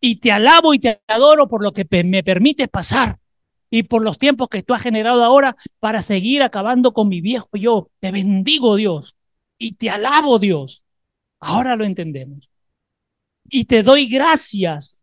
Y 0.00 0.16
te 0.16 0.32
alabo 0.32 0.72
y 0.72 0.78
te 0.78 1.02
adoro 1.06 1.48
por 1.48 1.62
lo 1.62 1.72
que 1.72 1.86
me 2.04 2.22
permites 2.22 2.66
pasar 2.68 3.18
y 3.70 3.84
por 3.84 4.02
los 4.02 4.18
tiempos 4.18 4.48
que 4.48 4.62
tú 4.62 4.74
has 4.74 4.82
generado 4.82 5.22
ahora 5.22 5.56
para 5.78 6.02
seguir 6.02 6.42
acabando 6.42 6.92
con 6.92 7.08
mi 7.08 7.20
viejo 7.20 7.48
yo. 7.52 7.90
Te 8.00 8.10
bendigo 8.10 8.76
Dios 8.76 9.16
y 9.58 9.72
te 9.72 9.90
alabo 9.90 10.38
Dios. 10.38 10.82
Ahora 11.40 11.76
lo 11.76 11.84
entendemos. 11.84 12.48
Y 13.50 13.64
te 13.64 13.82
doy 13.82 14.08
gracias, 14.08 14.98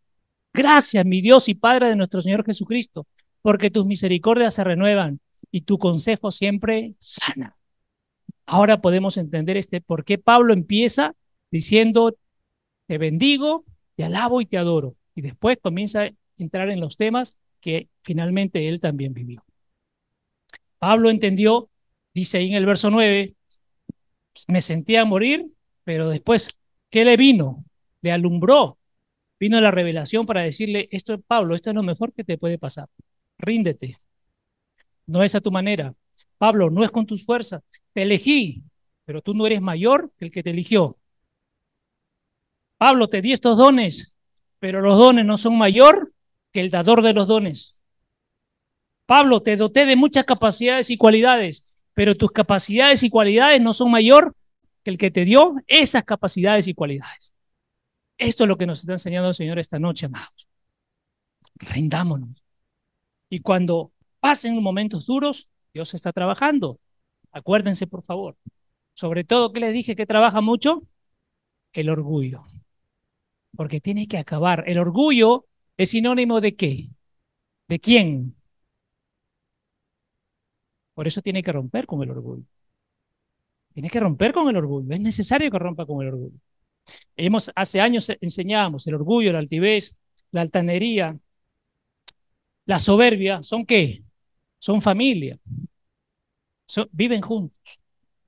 gracias 0.53 1.05
mi 1.05 1.21
Dios 1.21 1.49
y 1.49 1.55
Padre 1.55 1.87
de 1.87 1.95
nuestro 1.95 2.21
Señor 2.21 2.45
Jesucristo, 2.45 3.07
porque 3.41 3.71
tus 3.71 3.85
misericordias 3.85 4.53
se 4.55 4.63
renuevan 4.63 5.19
y 5.51 5.61
tu 5.61 5.77
consejo 5.77 6.31
siempre 6.31 6.93
sana. 6.99 7.57
Ahora 8.45 8.81
podemos 8.81 9.17
entender 9.17 9.57
este 9.57 9.81
por 9.81 10.05
qué 10.05 10.17
Pablo 10.17 10.53
empieza 10.53 11.15
diciendo, 11.49 12.15
te 12.87 12.97
bendigo, 12.97 13.65
te 13.95 14.03
alabo 14.03 14.41
y 14.41 14.45
te 14.45 14.57
adoro. 14.57 14.95
Y 15.15 15.21
después 15.21 15.57
comienza 15.61 16.03
a 16.03 16.11
entrar 16.37 16.69
en 16.69 16.79
los 16.79 16.97
temas 16.97 17.35
que 17.65 17.89
finalmente 18.03 18.67
él 18.67 18.79
también 18.79 19.11
vivió. 19.11 19.43
Pablo 20.77 21.09
entendió, 21.09 21.71
dice 22.13 22.37
ahí 22.37 22.49
en 22.49 22.57
el 22.57 22.65
verso 22.67 22.91
9, 22.91 23.33
me 24.47 24.61
sentía 24.61 25.01
a 25.01 25.05
morir, 25.05 25.47
pero 25.83 26.09
después, 26.09 26.51
¿qué 26.91 27.03
le 27.03 27.17
vino? 27.17 27.65
Le 28.03 28.11
alumbró. 28.11 28.77
Vino 29.39 29.59
la 29.59 29.71
revelación 29.71 30.27
para 30.27 30.43
decirle, 30.43 30.87
esto 30.91 31.15
es 31.15 31.21
Pablo, 31.25 31.55
esto 31.55 31.71
es 31.71 31.75
lo 31.75 31.81
mejor 31.81 32.13
que 32.13 32.23
te 32.23 32.37
puede 32.37 32.59
pasar. 32.59 32.87
Ríndete, 33.39 33.97
no 35.07 35.23
es 35.23 35.33
a 35.33 35.41
tu 35.41 35.49
manera. 35.49 35.95
Pablo, 36.37 36.69
no 36.69 36.83
es 36.83 36.91
con 36.91 37.07
tus 37.07 37.25
fuerzas. 37.25 37.63
Te 37.93 38.03
elegí, 38.03 38.61
pero 39.05 39.23
tú 39.23 39.33
no 39.33 39.47
eres 39.47 39.61
mayor 39.61 40.11
que 40.19 40.25
el 40.25 40.31
que 40.31 40.43
te 40.43 40.51
eligió. 40.51 40.99
Pablo, 42.77 43.07
te 43.09 43.23
di 43.23 43.31
estos 43.31 43.57
dones, 43.57 44.13
pero 44.59 44.81
los 44.81 44.99
dones 44.99 45.25
no 45.25 45.39
son 45.39 45.57
mayor 45.57 46.11
que 46.55 46.61
el 46.61 46.71
dador 46.71 47.01
de 47.01 47.11
los 47.11 47.27
dones. 47.27 47.75
Pablo, 49.05 49.41
te 49.41 49.57
doté 49.57 49.85
de 49.85 49.97
muchas 49.97 50.23
capacidades 50.23 50.89
y 50.89 50.95
cualidades, 50.95 51.65
pero 51.93 52.15
tus 52.15 52.31
capacidades 52.31 53.03
y 53.03 53.09
cualidades 53.09 53.61
no 53.61 53.73
son 53.73 53.91
mayor 53.91 54.33
que 54.81 54.91
el 54.91 54.97
que 54.97 55.11
te 55.11 55.25
dio 55.25 55.55
esas 55.67 56.05
capacidades 56.05 56.69
y 56.69 56.73
cualidades. 56.73 57.33
Esto 58.17 58.45
es 58.45 58.47
lo 58.47 58.57
que 58.57 58.67
nos 58.67 58.79
está 58.79 58.93
enseñando 58.93 59.27
el 59.27 59.35
Señor 59.35 59.59
esta 59.59 59.79
noche, 59.79 60.05
amados. 60.05 60.47
Rindámonos. 61.55 62.41
Y 63.29 63.41
cuando 63.41 63.91
pasen 64.21 64.55
momentos 64.63 65.05
duros, 65.05 65.49
Dios 65.73 65.93
está 65.93 66.13
trabajando. 66.13 66.79
Acuérdense, 67.33 67.85
por 67.85 68.05
favor. 68.05 68.37
Sobre 68.93 69.25
todo, 69.25 69.51
¿qué 69.51 69.59
les 69.59 69.73
dije 69.73 69.97
que 69.97 70.05
trabaja 70.05 70.39
mucho? 70.39 70.83
El 71.73 71.89
orgullo. 71.89 72.45
Porque 73.57 73.81
tiene 73.81 74.07
que 74.07 74.17
acabar. 74.17 74.63
El 74.67 74.79
orgullo 74.79 75.47
es 75.77 75.89
sinónimo 75.91 76.41
de 76.41 76.55
qué? 76.55 76.89
¿De 77.67 77.79
quién? 77.79 78.35
Por 80.93 81.07
eso 81.07 81.21
tiene 81.21 81.43
que 81.43 81.51
romper 81.51 81.85
con 81.85 82.01
el 82.03 82.11
orgullo. 82.11 82.43
Tiene 83.73 83.89
que 83.89 83.99
romper 83.99 84.33
con 84.33 84.47
el 84.49 84.55
orgullo. 84.57 84.93
Es 84.93 85.01
necesario 85.01 85.51
que 85.51 85.59
rompa 85.59 85.85
con 85.85 86.01
el 86.01 86.09
orgullo. 86.13 86.37
Hemos, 87.17 87.51
hace 87.55 87.81
años 87.81 88.09
enseñábamos 88.21 88.87
el 88.87 88.95
orgullo, 88.95 89.33
la 89.33 89.39
altivez, 89.39 89.95
la 90.31 90.41
altanería, 90.41 91.17
la 92.65 92.79
soberbia. 92.79 93.43
¿Son 93.43 93.65
qué? 93.65 94.05
son 94.65 94.81
familia, 94.81 95.37
viven 96.91 97.21
juntos, 97.21 97.79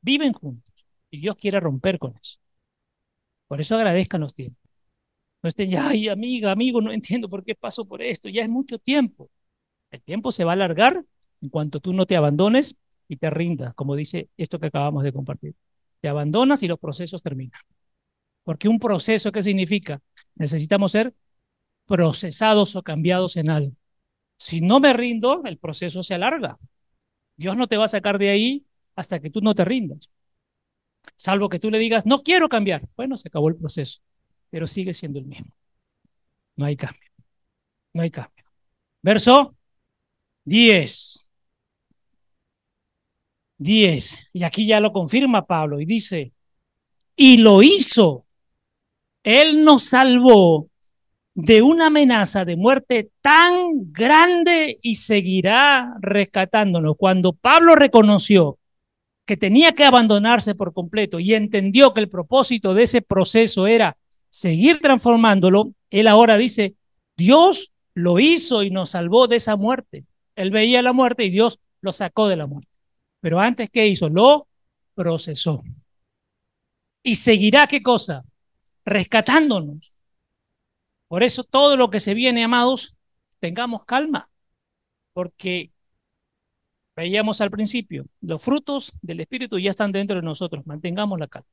viven 0.02 0.34
juntos. 0.34 0.86
Y 1.10 1.20
Dios 1.20 1.36
quiere 1.36 1.60
romper 1.60 1.98
con 1.98 2.16
eso. 2.22 2.38
Por 3.48 3.60
eso 3.60 3.76
agradezcan 3.76 4.22
los 4.22 4.36
tiempos. 4.36 4.67
No 5.48 5.50
estén 5.50 5.70
ya, 5.70 5.88
ay, 5.88 6.10
amiga, 6.10 6.52
amigo, 6.52 6.82
no 6.82 6.92
entiendo 6.92 7.30
por 7.30 7.42
qué 7.42 7.56
paso 7.56 7.86
por 7.86 8.02
esto. 8.02 8.28
Ya 8.28 8.42
es 8.44 8.50
mucho 8.50 8.80
tiempo. 8.80 9.30
El 9.92 10.02
tiempo 10.02 10.30
se 10.34 10.44
va 10.44 10.52
a 10.52 10.56
alargar 10.56 11.06
en 11.42 11.48
cuanto 11.48 11.80
tú 11.80 11.94
no 11.94 12.06
te 12.06 12.18
abandones 12.18 12.76
y 13.08 13.16
te 13.16 13.30
rindas, 13.30 13.74
como 13.74 13.96
dice 13.96 14.28
esto 14.36 14.60
que 14.60 14.68
acabamos 14.68 15.06
de 15.06 15.14
compartir. 15.14 15.56
Te 16.02 16.10
abandonas 16.10 16.64
y 16.64 16.68
los 16.68 16.78
procesos 16.80 17.24
terminan. 17.24 17.62
Porque 18.44 18.68
un 18.68 18.78
proceso, 18.78 19.32
¿qué 19.32 19.42
significa? 19.42 20.02
Necesitamos 20.36 20.92
ser 20.92 21.14
procesados 21.86 22.76
o 22.76 22.84
cambiados 22.84 23.38
en 23.38 23.50
algo. 23.50 23.72
Si 24.38 24.60
no 24.60 24.82
me 24.82 24.92
rindo, 24.92 25.44
el 25.46 25.58
proceso 25.58 26.04
se 26.04 26.16
alarga. 26.16 26.60
Dios 27.38 27.56
no 27.56 27.68
te 27.68 27.78
va 27.78 27.86
a 27.86 27.88
sacar 27.88 28.18
de 28.18 28.32
ahí 28.32 28.66
hasta 28.98 29.22
que 29.22 29.30
tú 29.30 29.40
no 29.40 29.56
te 29.56 29.64
rindas. 29.64 30.10
Salvo 31.16 31.48
que 31.48 31.60
tú 31.60 31.72
le 31.72 31.80
digas, 31.80 32.06
no 32.06 32.22
quiero 32.22 32.50
cambiar. 32.50 32.90
Bueno, 32.98 33.16
se 33.16 33.30
acabó 33.30 33.48
el 33.48 33.56
proceso, 33.56 34.02
pero 34.50 34.68
sigue 34.68 34.94
siendo 34.94 35.20
el 35.20 35.26
mismo. 35.26 35.54
No 36.56 36.66
hay 36.66 36.76
cambio. 36.76 37.10
No 37.94 38.02
hay 38.02 38.12
cambio. 38.12 38.46
Verso 39.02 39.56
10. 40.46 41.28
10. 43.58 44.30
Y 44.34 44.44
aquí 44.44 44.68
ya 44.68 44.80
lo 44.80 44.92
confirma 44.92 45.46
Pablo 45.46 45.80
y 45.80 45.86
dice, 45.86 46.34
y 47.16 47.38
lo 47.38 47.62
hizo. 47.64 48.26
Él 49.24 49.64
nos 49.64 49.84
salvó 49.84 50.70
de 51.34 51.62
una 51.62 51.88
amenaza 51.88 52.46
de 52.46 52.56
muerte 52.56 53.12
tan 53.22 53.92
grande 53.92 54.80
y 54.82 54.96
seguirá 54.96 55.96
rescatándonos. 56.00 56.96
Cuando 56.98 57.34
Pablo 57.34 57.76
reconoció 57.76 58.58
que 59.26 59.38
tenía 59.38 59.74
que 59.74 59.84
abandonarse 59.84 60.56
por 60.56 60.74
completo 60.74 61.20
y 61.20 61.34
entendió 61.34 61.94
que 61.94 62.00
el 62.00 62.10
propósito 62.10 62.74
de 62.74 62.84
ese 62.84 63.02
proceso 63.02 63.68
era 63.68 63.98
seguir 64.30 64.80
transformándolo, 64.80 65.74
él 65.90 66.08
ahora 66.08 66.38
dice, 66.38 66.76
Dios 67.16 67.72
lo 67.94 68.20
hizo 68.20 68.64
y 68.64 68.70
nos 68.70 68.92
salvó 68.92 69.28
de 69.28 69.38
esa 69.38 69.56
muerte. 69.56 70.06
Él 70.36 70.52
veía 70.52 70.82
la 70.82 70.94
muerte 70.94 71.26
y 71.26 71.30
Dios 71.30 71.60
lo 71.82 71.92
sacó 71.92 72.28
de 72.28 72.36
la 72.36 72.48
muerte. 72.48 72.70
Pero 73.22 73.40
antes, 73.40 73.70
¿qué 73.70 73.88
hizo? 73.88 74.10
Lo 74.10 74.48
procesó. 74.94 75.64
Y 77.04 77.16
seguirá, 77.16 77.68
¿qué 77.68 77.82
cosa? 77.82 78.24
Rescatándonos. 78.86 79.94
Por 81.08 81.24
eso 81.24 81.44
todo 81.44 81.78
lo 81.78 81.90
que 81.90 82.00
se 82.00 82.14
viene, 82.14 82.44
amados, 82.44 82.98
tengamos 83.40 83.86
calma, 83.86 84.30
porque 85.14 85.72
Veíamos 86.98 87.42
al 87.42 87.52
principio, 87.52 88.08
los 88.22 88.42
frutos 88.42 88.92
del 89.04 89.20
Espíritu 89.20 89.60
ya 89.60 89.70
están 89.70 89.92
dentro 89.92 90.16
de 90.16 90.24
nosotros, 90.24 90.66
mantengamos 90.66 91.20
la 91.20 91.28
calma. 91.28 91.48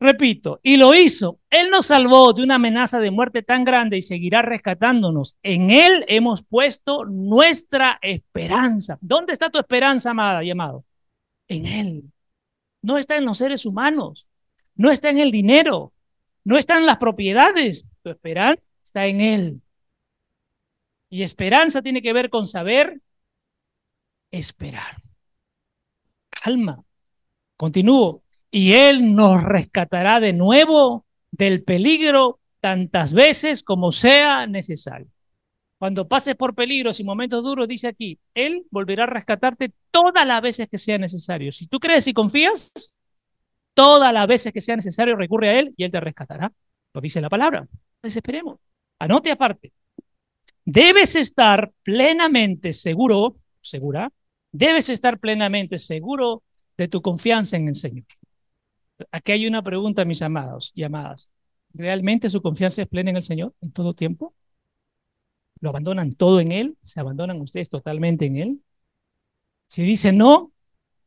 Repito, 0.00 0.58
y 0.64 0.76
lo 0.76 0.94
hizo. 0.94 1.38
Él 1.48 1.70
nos 1.70 1.86
salvó 1.86 2.32
de 2.32 2.42
una 2.42 2.56
amenaza 2.56 2.98
de 2.98 3.12
muerte 3.12 3.42
tan 3.42 3.64
grande 3.64 3.96
y 3.98 4.02
seguirá 4.02 4.42
rescatándonos. 4.42 5.38
En 5.44 5.70
Él 5.70 6.04
hemos 6.08 6.42
puesto 6.42 7.04
nuestra 7.04 8.00
esperanza. 8.02 8.98
¿Dónde 9.00 9.32
está 9.32 9.48
tu 9.48 9.60
esperanza, 9.60 10.10
amada 10.10 10.42
y 10.42 10.50
amado? 10.50 10.84
En 11.46 11.66
Él. 11.66 12.12
No 12.82 12.98
está 12.98 13.16
en 13.16 13.24
los 13.24 13.38
seres 13.38 13.64
humanos, 13.64 14.26
no 14.74 14.90
está 14.90 15.10
en 15.10 15.20
el 15.20 15.30
dinero, 15.30 15.92
no 16.42 16.58
está 16.58 16.76
en 16.78 16.86
las 16.86 16.96
propiedades. 16.96 17.86
Tu 18.02 18.10
esperanza 18.10 18.62
está 18.82 19.06
en 19.06 19.20
Él. 19.20 19.62
Y 21.08 21.22
esperanza 21.22 21.80
tiene 21.80 22.02
que 22.02 22.12
ver 22.12 22.28
con 22.28 22.46
saber 22.46 23.00
esperar. 24.32 25.00
Calma. 26.30 26.82
Continúo. 27.56 28.24
Y 28.54 28.74
Él 28.74 29.14
nos 29.14 29.42
rescatará 29.42 30.20
de 30.20 30.34
nuevo 30.34 31.06
del 31.30 31.64
peligro 31.64 32.38
tantas 32.60 33.14
veces 33.14 33.62
como 33.64 33.90
sea 33.90 34.46
necesario. 34.46 35.08
Cuando 35.78 36.06
pases 36.06 36.36
por 36.36 36.54
peligros 36.54 37.00
y 37.00 37.04
momentos 37.04 37.42
duros, 37.42 37.66
dice 37.66 37.88
aquí, 37.88 38.20
Él 38.34 38.64
volverá 38.70 39.04
a 39.04 39.06
rescatarte 39.08 39.72
todas 39.90 40.24
las 40.26 40.40
veces 40.42 40.68
que 40.68 40.78
sea 40.78 40.98
necesario. 40.98 41.50
Si 41.50 41.66
tú 41.66 41.80
crees 41.80 42.06
y 42.06 42.12
confías, 42.12 42.94
todas 43.74 44.12
las 44.12 44.26
veces 44.28 44.52
que 44.52 44.60
sea 44.60 44.76
necesario 44.76 45.16
recurre 45.16 45.48
a 45.48 45.58
Él 45.58 45.74
y 45.76 45.84
Él 45.84 45.90
te 45.90 45.98
rescatará. 45.98 46.52
Lo 46.94 47.00
dice 47.00 47.20
la 47.20 47.30
palabra. 47.30 47.66
Desesperemos. 48.02 48.58
Anote 48.98 49.30
aparte. 49.32 49.72
Debes 50.64 51.16
estar 51.16 51.72
plenamente 51.82 52.72
seguro, 52.74 53.38
segura, 53.60 54.12
debes 54.52 54.90
estar 54.90 55.18
plenamente 55.18 55.78
seguro 55.78 56.42
de 56.76 56.86
tu 56.86 57.00
confianza 57.00 57.56
en 57.56 57.68
el 57.68 57.74
Señor. 57.74 58.04
Aquí 59.10 59.32
hay 59.32 59.46
una 59.46 59.62
pregunta, 59.62 60.04
mis 60.04 60.22
amados 60.22 60.72
y 60.74 60.82
amadas. 60.84 61.28
¿Realmente 61.74 62.28
su 62.28 62.42
confianza 62.42 62.82
es 62.82 62.88
plena 62.88 63.10
en 63.10 63.16
el 63.16 63.22
Señor 63.22 63.54
en 63.60 63.72
todo 63.72 63.94
tiempo? 63.94 64.34
¿Lo 65.60 65.70
abandonan 65.70 66.12
todo 66.14 66.40
en 66.40 66.52
Él? 66.52 66.76
¿Se 66.82 67.00
abandonan 67.00 67.40
ustedes 67.40 67.68
totalmente 67.68 68.26
en 68.26 68.36
Él? 68.36 68.62
Si 69.66 69.82
dice 69.82 70.12
no, 70.12 70.52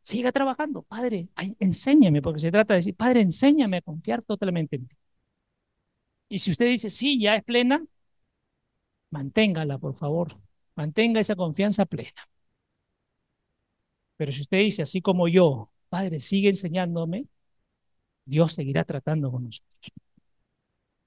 siga 0.02 0.32
trabajando. 0.32 0.84
Padre, 0.84 1.30
enséñame, 1.60 2.22
porque 2.22 2.40
se 2.40 2.52
trata 2.52 2.74
de 2.74 2.80
decir, 2.80 2.96
Padre, 2.96 3.22
enséñame 3.22 3.78
a 3.78 3.82
confiar 3.82 4.22
totalmente 4.24 4.78
en 4.78 4.88
ti. 4.88 4.96
Y 6.30 6.40
si 6.40 6.52
usted 6.52 6.68
dice, 6.68 6.90
sí, 6.90 7.20
ya 7.20 7.36
es 7.36 7.44
plena, 7.44 7.84
manténgala, 9.10 9.78
por 9.80 9.94
favor. 9.96 10.38
Mantenga 10.76 11.20
esa 11.20 11.36
confianza 11.36 11.86
plena. 11.86 12.30
Pero 14.18 14.32
si 14.32 14.42
usted 14.42 14.60
dice, 14.60 14.82
así 14.82 15.02
como 15.02 15.28
yo, 15.28 15.72
Padre, 15.90 16.20
sigue 16.20 16.50
enseñándome, 16.50 17.28
Dios 18.26 18.54
seguirá 18.54 18.84
tratando 18.84 19.32
con 19.32 19.46
nosotros. 19.46 19.92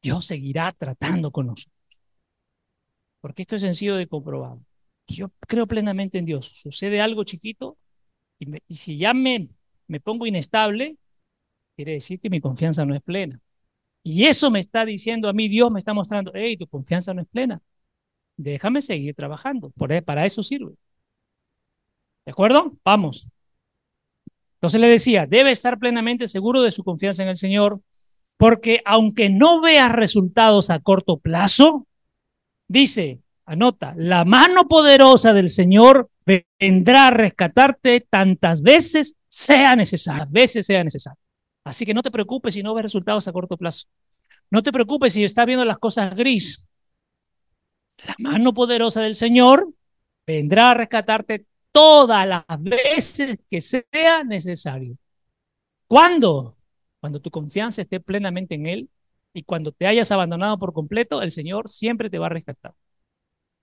Dios 0.00 0.26
seguirá 0.26 0.72
tratando 0.72 1.30
con 1.30 1.48
nosotros. 1.48 1.74
Porque 3.20 3.42
esto 3.42 3.56
es 3.56 3.62
sencillo 3.62 3.96
de 3.96 4.06
comprobar. 4.06 4.58
Yo 5.08 5.30
creo 5.40 5.66
plenamente 5.66 6.18
en 6.18 6.24
Dios. 6.24 6.50
Sucede 6.54 7.00
algo 7.00 7.24
chiquito 7.24 7.76
y, 8.38 8.74
si 8.74 8.98
ya 8.98 9.12
me, 9.14 9.48
me 9.88 10.00
pongo 10.00 10.26
inestable, 10.26 10.96
quiere 11.76 11.92
decir 11.92 12.20
que 12.20 12.30
mi 12.30 12.40
confianza 12.40 12.84
no 12.84 12.94
es 12.94 13.02
plena. 13.02 13.40
Y 14.02 14.26
eso 14.26 14.50
me 14.50 14.60
está 14.60 14.84
diciendo 14.84 15.28
a 15.28 15.32
mí, 15.32 15.48
Dios 15.48 15.70
me 15.70 15.78
está 15.80 15.92
mostrando, 15.94 16.32
hey, 16.34 16.56
tu 16.56 16.66
confianza 16.68 17.12
no 17.14 17.22
es 17.22 17.28
plena. 17.28 17.60
Déjame 18.36 18.82
seguir 18.82 19.14
trabajando. 19.14 19.70
Por, 19.70 20.02
para 20.04 20.24
eso 20.26 20.42
sirve. 20.42 20.74
¿De 22.24 22.32
acuerdo? 22.32 22.76
Vamos. 22.84 23.28
Entonces 24.58 24.80
le 24.80 24.88
decía, 24.88 25.26
debe 25.26 25.52
estar 25.52 25.78
plenamente 25.78 26.26
seguro 26.26 26.62
de 26.62 26.72
su 26.72 26.82
confianza 26.82 27.22
en 27.22 27.28
el 27.28 27.36
Señor, 27.36 27.80
porque 28.36 28.82
aunque 28.84 29.30
no 29.30 29.60
veas 29.60 29.92
resultados 29.92 30.70
a 30.70 30.80
corto 30.80 31.18
plazo, 31.18 31.86
dice, 32.66 33.20
anota, 33.44 33.94
la 33.96 34.24
mano 34.24 34.66
poderosa 34.66 35.32
del 35.32 35.48
Señor 35.48 36.10
vendrá 36.58 37.06
a 37.06 37.10
rescatarte 37.10 38.06
tantas 38.08 38.60
veces 38.60 39.16
sea 39.28 39.76
necesario, 39.76 40.26
veces 40.28 40.66
sea 40.66 40.82
necesario. 40.82 41.18
Así 41.64 41.86
que 41.86 41.94
no 41.94 42.02
te 42.02 42.10
preocupes 42.10 42.54
si 42.54 42.62
no 42.62 42.74
ves 42.74 42.82
resultados 42.82 43.28
a 43.28 43.32
corto 43.32 43.56
plazo. 43.56 43.86
No 44.50 44.62
te 44.62 44.72
preocupes 44.72 45.12
si 45.12 45.22
estás 45.22 45.46
viendo 45.46 45.64
las 45.64 45.78
cosas 45.78 46.16
gris. 46.16 46.66
La 47.98 48.14
mano 48.18 48.54
poderosa 48.54 49.02
del 49.02 49.14
Señor 49.14 49.68
vendrá 50.26 50.70
a 50.70 50.74
rescatarte 50.74 51.46
todas 51.78 52.26
las 52.26 52.44
veces 52.60 53.38
que 53.48 53.60
sea 53.60 54.24
necesario. 54.24 54.96
¿Cuándo? 55.86 56.56
Cuando 57.00 57.20
tu 57.20 57.30
confianza 57.30 57.82
esté 57.82 58.00
plenamente 58.00 58.56
en 58.56 58.66
Él 58.66 58.90
y 59.32 59.44
cuando 59.44 59.70
te 59.70 59.86
hayas 59.86 60.10
abandonado 60.10 60.58
por 60.58 60.72
completo, 60.72 61.22
el 61.22 61.30
Señor 61.30 61.68
siempre 61.68 62.10
te 62.10 62.18
va 62.18 62.26
a 62.26 62.30
rescatar. 62.30 62.74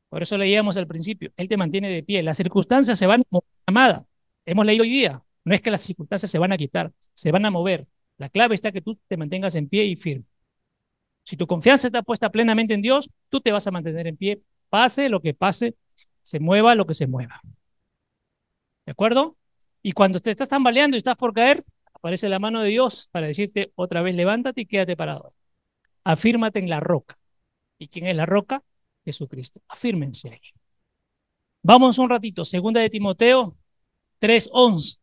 Por 0.07 0.21
eso 0.21 0.37
leíamos 0.37 0.77
al 0.77 0.87
principio, 0.87 1.31
Él 1.35 1.49
te 1.49 1.57
mantiene 1.57 1.89
de 1.89 2.03
pie. 2.03 2.23
Las 2.23 2.37
circunstancias 2.37 2.97
se 2.97 3.05
van 3.05 3.21
a 3.21 3.71
mover. 3.71 4.03
Hemos 4.45 4.65
leído 4.65 4.83
hoy 4.83 4.89
día. 4.91 5.21
No 5.43 5.53
es 5.53 5.61
que 5.61 5.71
las 5.71 5.81
circunstancias 5.81 6.31
se 6.31 6.39
van 6.39 6.53
a 6.53 6.57
quitar, 6.57 6.93
se 7.13 7.31
van 7.31 7.45
a 7.45 7.51
mover. 7.51 7.85
La 8.17 8.29
clave 8.29 8.55
está 8.55 8.71
que 8.71 8.81
tú 8.81 8.97
te 9.09 9.17
mantengas 9.17 9.55
en 9.55 9.67
pie 9.67 9.83
y 9.85 9.97
firme. 9.97 10.25
Si 11.23 11.35
tu 11.35 11.47
confianza 11.47 11.87
está 11.87 12.01
puesta 12.01 12.31
plenamente 12.31 12.73
en 12.73 12.81
Dios, 12.81 13.09
tú 13.29 13.41
te 13.41 13.51
vas 13.51 13.67
a 13.67 13.71
mantener 13.71 14.07
en 14.07 14.15
pie, 14.15 14.41
pase 14.69 15.09
lo 15.09 15.21
que 15.21 15.33
pase, 15.33 15.75
se 16.21 16.39
mueva 16.39 16.75
lo 16.75 16.85
que 16.85 16.93
se 16.93 17.07
mueva. 17.07 17.41
¿De 18.85 18.91
acuerdo? 18.91 19.37
Y 19.81 19.91
cuando 19.91 20.19
te 20.19 20.31
estás 20.31 20.49
tambaleando 20.49 20.97
y 20.97 20.99
estás 20.99 21.15
por 21.15 21.33
caer, 21.33 21.63
aparece 21.93 22.29
la 22.29 22.39
mano 22.39 22.61
de 22.61 22.69
Dios 22.69 23.09
para 23.11 23.27
decirte 23.27 23.71
otra 23.75 24.01
vez 24.01 24.15
levántate 24.15 24.61
y 24.61 24.65
quédate 24.65 24.95
parado. 24.97 25.33
Afírmate 26.03 26.59
en 26.59 26.69
la 26.69 26.79
roca. 26.79 27.17
¿Y 27.79 27.87
quién 27.87 28.07
es 28.07 28.15
la 28.15 28.25
roca? 28.25 28.63
Jesucristo. 29.03 29.61
Afírmense 29.67 30.29
ahí. 30.29 30.41
Vamos 31.61 31.97
un 31.97 32.09
ratito. 32.09 32.45
Segunda 32.45 32.81
de 32.81 32.89
Timoteo 32.89 33.57
3:11. 34.19 34.99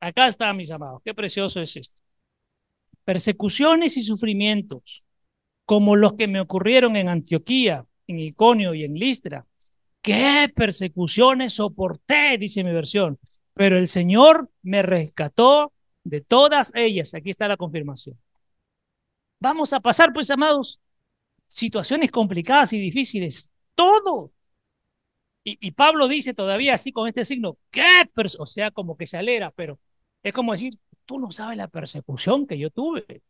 Acá 0.00 0.28
está, 0.28 0.52
mis 0.52 0.70
amados. 0.70 1.02
Qué 1.04 1.14
precioso 1.14 1.60
es 1.60 1.76
esto. 1.76 2.02
Persecuciones 3.04 3.96
y 3.96 4.02
sufrimientos, 4.02 5.02
como 5.64 5.96
los 5.96 6.14
que 6.14 6.28
me 6.28 6.40
ocurrieron 6.40 6.96
en 6.96 7.08
Antioquía, 7.08 7.84
en 8.06 8.20
Iconio 8.20 8.74
y 8.74 8.84
en 8.84 8.94
Listra, 8.94 9.46
¿Qué 10.02 10.50
persecuciones 10.54 11.54
soporté? 11.54 12.38
Dice 12.38 12.64
mi 12.64 12.72
versión. 12.72 13.18
Pero 13.54 13.76
el 13.76 13.88
Señor 13.88 14.50
me 14.62 14.82
rescató 14.82 15.72
de 16.04 16.20
todas 16.20 16.72
ellas. 16.74 17.14
Aquí 17.14 17.30
está 17.30 17.48
la 17.48 17.56
confirmación. 17.56 18.18
Vamos 19.40 19.72
a 19.72 19.80
pasar, 19.80 20.12
pues, 20.12 20.30
amados, 20.30 20.80
situaciones 21.48 22.10
complicadas 22.10 22.72
y 22.72 22.78
difíciles. 22.78 23.50
Todo. 23.74 24.32
Y, 25.42 25.70
Pablo 25.72 26.06
dice 26.06 26.34
todavía 26.34 26.74
así 26.74 26.92
con 26.92 27.08
este 27.08 27.24
signo, 27.24 27.56
¿qué? 27.70 28.08
O 28.38 28.46
sea, 28.46 28.70
como 28.70 28.96
que 28.96 29.06
se 29.06 29.16
alera, 29.16 29.50
pero 29.50 29.78
es 30.22 30.34
como 30.34 30.52
decir, 30.52 30.78
tú 31.06 31.18
no 31.18 31.30
sabes 31.30 31.56
la 31.56 31.68
persecución 31.68 32.46
que 32.46 32.58
yo 32.58 32.70
tuve. 32.70 33.22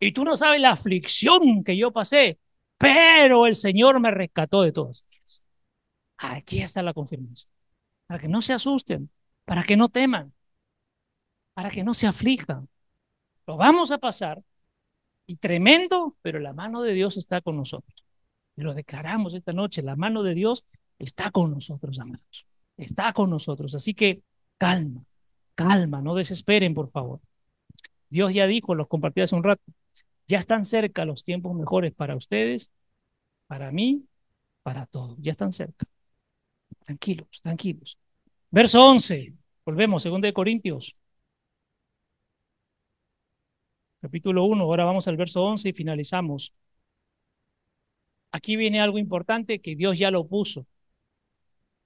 Y 0.00 0.12
tú 0.12 0.24
no 0.24 0.36
sabes 0.36 0.60
la 0.60 0.72
aflicción 0.72 1.62
que 1.62 1.76
yo 1.76 1.92
pasé. 1.92 2.38
Pero 2.78 3.46
el 3.46 3.54
Señor 3.56 4.00
me 4.00 4.10
rescató 4.10 4.62
de 4.62 4.72
todas. 4.72 5.04
Aquí 6.20 6.60
está 6.60 6.82
la 6.82 6.92
confirmación. 6.92 7.50
Para 8.06 8.20
que 8.20 8.28
no 8.28 8.42
se 8.42 8.52
asusten, 8.52 9.10
para 9.44 9.62
que 9.62 9.76
no 9.76 9.88
teman, 9.88 10.34
para 11.54 11.70
que 11.70 11.82
no 11.82 11.94
se 11.94 12.06
aflijan. 12.06 12.68
Lo 13.46 13.56
vamos 13.56 13.90
a 13.90 13.98
pasar 13.98 14.42
y 15.26 15.36
tremendo, 15.36 16.16
pero 16.22 16.38
la 16.38 16.52
mano 16.52 16.82
de 16.82 16.92
Dios 16.92 17.16
está 17.16 17.40
con 17.40 17.56
nosotros. 17.56 18.04
Y 18.56 18.62
lo 18.62 18.74
declaramos 18.74 19.32
esta 19.32 19.52
noche, 19.52 19.82
la 19.82 19.96
mano 19.96 20.22
de 20.22 20.34
Dios 20.34 20.64
está 20.98 21.30
con 21.30 21.50
nosotros, 21.52 21.98
amados. 21.98 22.46
Está 22.76 23.12
con 23.14 23.30
nosotros. 23.30 23.74
Así 23.74 23.94
que 23.94 24.22
calma, 24.58 25.04
calma, 25.54 26.02
no 26.02 26.14
desesperen, 26.14 26.74
por 26.74 26.88
favor. 26.90 27.20
Dios 28.10 28.34
ya 28.34 28.46
dijo, 28.46 28.74
los 28.74 28.88
compartí 28.88 29.22
hace 29.22 29.36
un 29.36 29.44
rato, 29.44 29.62
ya 30.28 30.38
están 30.38 30.66
cerca 30.66 31.04
los 31.06 31.24
tiempos 31.24 31.54
mejores 31.56 31.94
para 31.94 32.14
ustedes, 32.16 32.70
para 33.46 33.72
mí, 33.72 34.04
para 34.62 34.86
todos. 34.86 35.16
Ya 35.20 35.30
están 35.30 35.52
cerca. 35.52 35.86
Tranquilos, 36.84 37.40
tranquilos. 37.42 37.98
Verso 38.50 38.84
11. 38.84 39.34
Volvemos, 39.64 40.04
2 40.04 40.20
de 40.20 40.32
Corintios. 40.32 40.96
Capítulo 44.00 44.44
1. 44.44 44.64
Ahora 44.64 44.84
vamos 44.84 45.06
al 45.08 45.16
verso 45.16 45.42
11 45.44 45.68
y 45.68 45.72
finalizamos. 45.72 46.52
Aquí 48.32 48.56
viene 48.56 48.80
algo 48.80 48.98
importante 48.98 49.60
que 49.60 49.76
Dios 49.76 49.98
ya 49.98 50.10
lo 50.10 50.26
puso. 50.26 50.66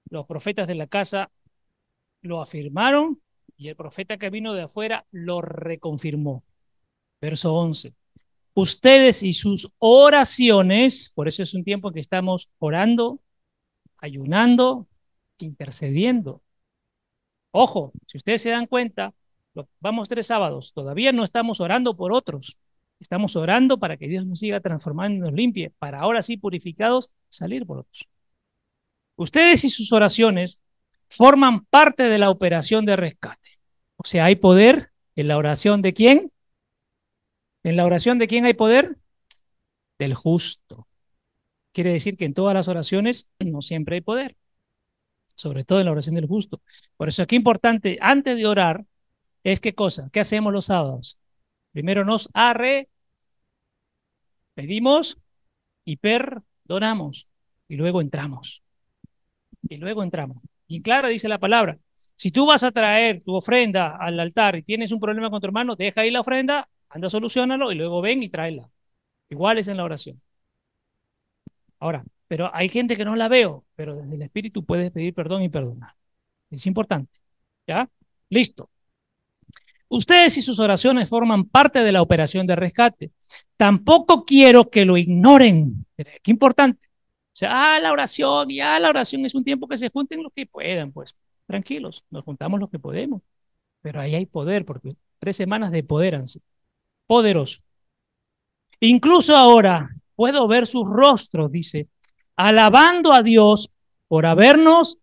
Los 0.09 0.25
profetas 0.25 0.67
de 0.67 0.75
la 0.75 0.87
casa 0.87 1.31
lo 2.21 2.41
afirmaron 2.41 3.21
y 3.57 3.69
el 3.69 3.75
profeta 3.75 4.17
que 4.17 4.29
vino 4.29 4.53
de 4.53 4.63
afuera 4.63 5.05
lo 5.11 5.41
reconfirmó. 5.41 6.43
Verso 7.19 7.53
11. 7.53 7.93
Ustedes 8.53 9.23
y 9.23 9.33
sus 9.33 9.69
oraciones, 9.79 11.11
por 11.15 11.27
eso 11.27 11.43
es 11.43 11.53
un 11.53 11.63
tiempo 11.63 11.91
que 11.91 11.99
estamos 11.99 12.49
orando, 12.59 13.19
ayunando, 14.05 14.87
intercediendo. 15.37 16.41
Ojo, 17.51 17.91
si 18.07 18.17
ustedes 18.17 18.41
se 18.41 18.49
dan 18.49 18.67
cuenta, 18.67 19.13
vamos 19.79 20.09
tres 20.09 20.27
sábados, 20.27 20.73
todavía 20.73 21.11
no 21.11 21.23
estamos 21.23 21.59
orando 21.59 21.95
por 21.95 22.13
otros. 22.13 22.57
Estamos 22.99 23.35
orando 23.35 23.77
para 23.77 23.97
que 23.97 24.07
Dios 24.07 24.25
nos 24.25 24.39
siga 24.39 24.59
transformando 24.61 25.17
y 25.17 25.19
nos 25.19 25.33
limpie, 25.33 25.71
para 25.79 25.99
ahora 25.99 26.21
sí 26.21 26.37
purificados 26.37 27.09
salir 27.29 27.65
por 27.65 27.79
otros. 27.79 28.07
Ustedes 29.17 29.63
y 29.63 29.69
sus 29.69 29.91
oraciones 29.91 30.59
forman 31.09 31.65
parte 31.65 32.03
de 32.03 32.17
la 32.17 32.29
operación 32.29 32.85
de 32.85 32.95
rescate. 32.95 33.51
O 33.97 34.03
sea, 34.05 34.25
hay 34.25 34.35
poder 34.35 34.91
en 35.15 35.27
la 35.27 35.37
oración 35.37 35.81
de 35.81 35.93
quién? 35.93 36.31
¿En 37.63 37.77
la 37.77 37.85
oración 37.85 38.19
de 38.19 38.27
quién 38.27 38.45
hay 38.45 38.53
poder? 38.53 38.97
Del 39.97 40.13
justo. 40.13 40.84
Quiere 41.75 41.91
decir 41.91 42.15
que 42.15 42.23
en 42.23 42.33
todas 42.33 42.53
las 42.53 42.69
oraciones 42.69 43.27
no 43.39 43.61
siempre 43.61 43.95
hay 43.97 44.01
poder, 44.01 44.37
sobre 45.35 45.65
todo 45.65 45.81
en 45.81 45.85
la 45.87 45.91
oración 45.91 46.15
del 46.15 46.25
justo. 46.25 46.61
Por 46.95 47.09
eso 47.09 47.21
aquí 47.21 47.35
importante, 47.35 47.97
antes 47.99 48.37
de 48.37 48.47
orar, 48.47 48.85
es 49.43 49.59
qué 49.59 49.75
cosa, 49.75 50.09
¿qué 50.13 50.21
hacemos 50.21 50.53
los 50.53 50.67
sábados? 50.67 51.17
Primero 51.73 52.05
nos 52.05 52.29
arre, 52.33 52.87
pedimos 54.53 55.17
y 55.83 55.97
perdonamos 55.97 57.27
y 57.67 57.75
luego 57.75 57.99
entramos. 57.99 58.63
Y 59.67 59.75
luego 59.75 60.01
entramos. 60.01 60.37
Y 60.67 60.81
claro 60.81 61.09
dice 61.09 61.27
la 61.27 61.39
palabra, 61.39 61.77
si 62.15 62.31
tú 62.31 62.45
vas 62.45 62.63
a 62.63 62.71
traer 62.71 63.21
tu 63.21 63.35
ofrenda 63.35 63.97
al 63.97 64.17
altar 64.21 64.55
y 64.55 64.63
tienes 64.63 64.93
un 64.93 65.01
problema 65.01 65.29
con 65.29 65.41
tu 65.41 65.47
hermano, 65.47 65.75
deja 65.75 66.01
ahí 66.01 66.11
la 66.11 66.21
ofrenda, 66.21 66.69
anda, 66.87 67.09
solucionalo 67.09 67.73
y 67.73 67.75
luego 67.75 68.01
ven 68.01 68.23
y 68.23 68.29
tráela. 68.29 68.69
Igual 69.29 69.57
es 69.57 69.67
en 69.67 69.75
la 69.75 69.83
oración. 69.83 70.21
Ahora, 71.85 72.03
pero 72.27 72.49
hay 72.51 72.67
gente 72.67 72.97
que 72.97 73.05
no 73.05 73.15
la 73.15 73.27
veo, 73.27 73.63
pero 73.75 73.95
desde 73.95 74.15
el 74.15 74.23
Espíritu 74.23 74.65
puedes 74.65 74.91
pedir 74.91 75.13
perdón 75.13 75.43
y 75.43 75.49
perdonar. 75.49 75.93
Es 76.49 76.65
importante. 76.65 77.19
¿Ya? 77.67 77.87
Listo. 78.27 78.71
Ustedes 79.87 80.35
y 80.39 80.41
sus 80.41 80.59
oraciones 80.59 81.07
forman 81.07 81.45
parte 81.45 81.83
de 81.83 81.91
la 81.91 82.01
operación 82.01 82.47
de 82.47 82.55
rescate. 82.55 83.11
Tampoco 83.55 84.25
quiero 84.25 84.71
que 84.71 84.83
lo 84.83 84.97
ignoren. 84.97 85.85
Qué 85.95 86.31
importante. 86.31 86.87
O 86.87 87.35
sea, 87.37 87.75
ah, 87.75 87.79
la 87.79 87.91
oración, 87.91 88.49
ya 88.49 88.79
la 88.79 88.89
oración 88.89 89.23
es 89.23 89.35
un 89.35 89.43
tiempo 89.43 89.67
que 89.67 89.77
se 89.77 89.91
junten 89.91 90.23
los 90.23 90.33
que 90.33 90.47
puedan, 90.47 90.91
pues 90.91 91.15
tranquilos, 91.45 92.03
nos 92.09 92.23
juntamos 92.23 92.59
los 92.59 92.71
que 92.71 92.79
podemos. 92.79 93.21
Pero 93.81 94.01
ahí 94.01 94.15
hay 94.15 94.25
poder, 94.25 94.65
porque 94.65 94.95
tres 95.19 95.37
semanas 95.37 95.71
de 95.71 95.83
poder 95.83 96.15
han 96.15 96.27
sido. 96.27 96.45
Poderoso. 97.05 97.61
Incluso 98.79 99.35
ahora 99.35 99.94
puedo 100.15 100.47
ver 100.47 100.67
sus 100.67 100.87
rostros, 100.89 101.51
dice, 101.51 101.87
alabando 102.35 103.13
a 103.13 103.23
Dios 103.23 103.71
por 104.07 104.25
habernos 104.25 104.99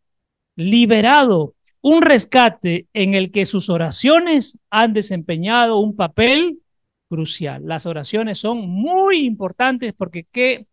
liberado. 0.56 1.54
Un 1.80 2.02
rescate 2.02 2.86
en 2.92 3.14
el 3.14 3.32
que 3.32 3.44
sus 3.44 3.68
oraciones 3.68 4.58
han 4.70 4.92
desempeñado 4.92 5.78
un 5.78 5.96
papel 5.96 6.60
crucial. 7.08 7.62
Las 7.66 7.86
oraciones 7.86 8.38
son 8.38 8.68
muy 8.68 9.26
importantes 9.26 9.92
porque 9.92 10.24
¿qué, 10.30 10.66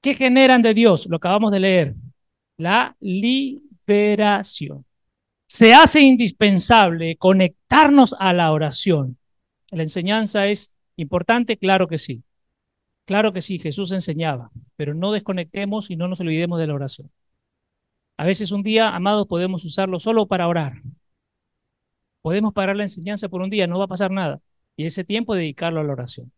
qué 0.00 0.14
generan 0.14 0.62
de 0.62 0.72
Dios? 0.72 1.06
Lo 1.08 1.18
acabamos 1.18 1.52
de 1.52 1.60
leer. 1.60 1.94
La 2.56 2.96
liberación. 3.00 4.86
Se 5.46 5.74
hace 5.74 6.00
indispensable 6.00 7.16
conectarnos 7.16 8.16
a 8.18 8.32
la 8.32 8.50
oración. 8.50 9.18
La 9.70 9.82
enseñanza 9.82 10.48
es 10.48 10.72
importante, 10.96 11.56
claro 11.56 11.86
que 11.86 11.98
sí. 11.98 12.22
Claro 13.06 13.32
que 13.32 13.40
sí, 13.40 13.58
Jesús 13.58 13.92
enseñaba, 13.92 14.50
pero 14.76 14.92
no 14.92 15.12
desconectemos 15.12 15.90
y 15.90 15.96
no 15.96 16.08
nos 16.08 16.20
olvidemos 16.20 16.58
de 16.58 16.66
la 16.66 16.74
oración. 16.74 17.10
A 18.16 18.24
veces 18.26 18.50
un 18.50 18.62
día, 18.62 18.94
amados, 18.94 19.26
podemos 19.28 19.64
usarlo 19.64 20.00
solo 20.00 20.26
para 20.26 20.48
orar. 20.48 20.82
Podemos 22.20 22.52
parar 22.52 22.76
la 22.76 22.82
enseñanza 22.82 23.28
por 23.28 23.42
un 23.42 23.50
día, 23.50 23.66
no 23.68 23.78
va 23.78 23.84
a 23.84 23.88
pasar 23.88 24.10
nada. 24.10 24.40
Y 24.76 24.86
ese 24.86 25.04
tiempo 25.04 25.34
dedicarlo 25.34 25.80
a 25.80 25.84
la 25.84 25.92
oración. 25.92 26.32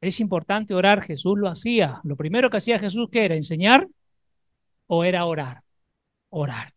Es 0.00 0.18
importante 0.20 0.74
orar, 0.74 1.02
Jesús 1.02 1.38
lo 1.38 1.48
hacía. 1.48 2.00
Lo 2.04 2.16
primero 2.16 2.50
que 2.50 2.56
hacía 2.56 2.78
Jesús, 2.78 3.08
¿qué 3.10 3.24
era? 3.24 3.36
¿Enseñar 3.36 3.88
o 4.86 5.04
era 5.04 5.24
orar? 5.24 5.62
Orar. 6.30 6.74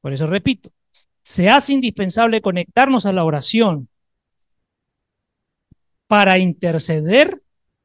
Por 0.00 0.12
eso 0.12 0.26
repito, 0.28 0.70
se 1.22 1.50
hace 1.50 1.72
indispensable 1.72 2.40
conectarnos 2.40 3.04
a 3.04 3.12
la 3.12 3.24
oración 3.24 3.88
para 6.06 6.38
interceder 6.38 7.42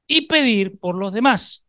y 0.08 0.28
pedir 0.28 0.80
por 0.80 0.96
los 0.96 1.14
demás. 1.14 1.66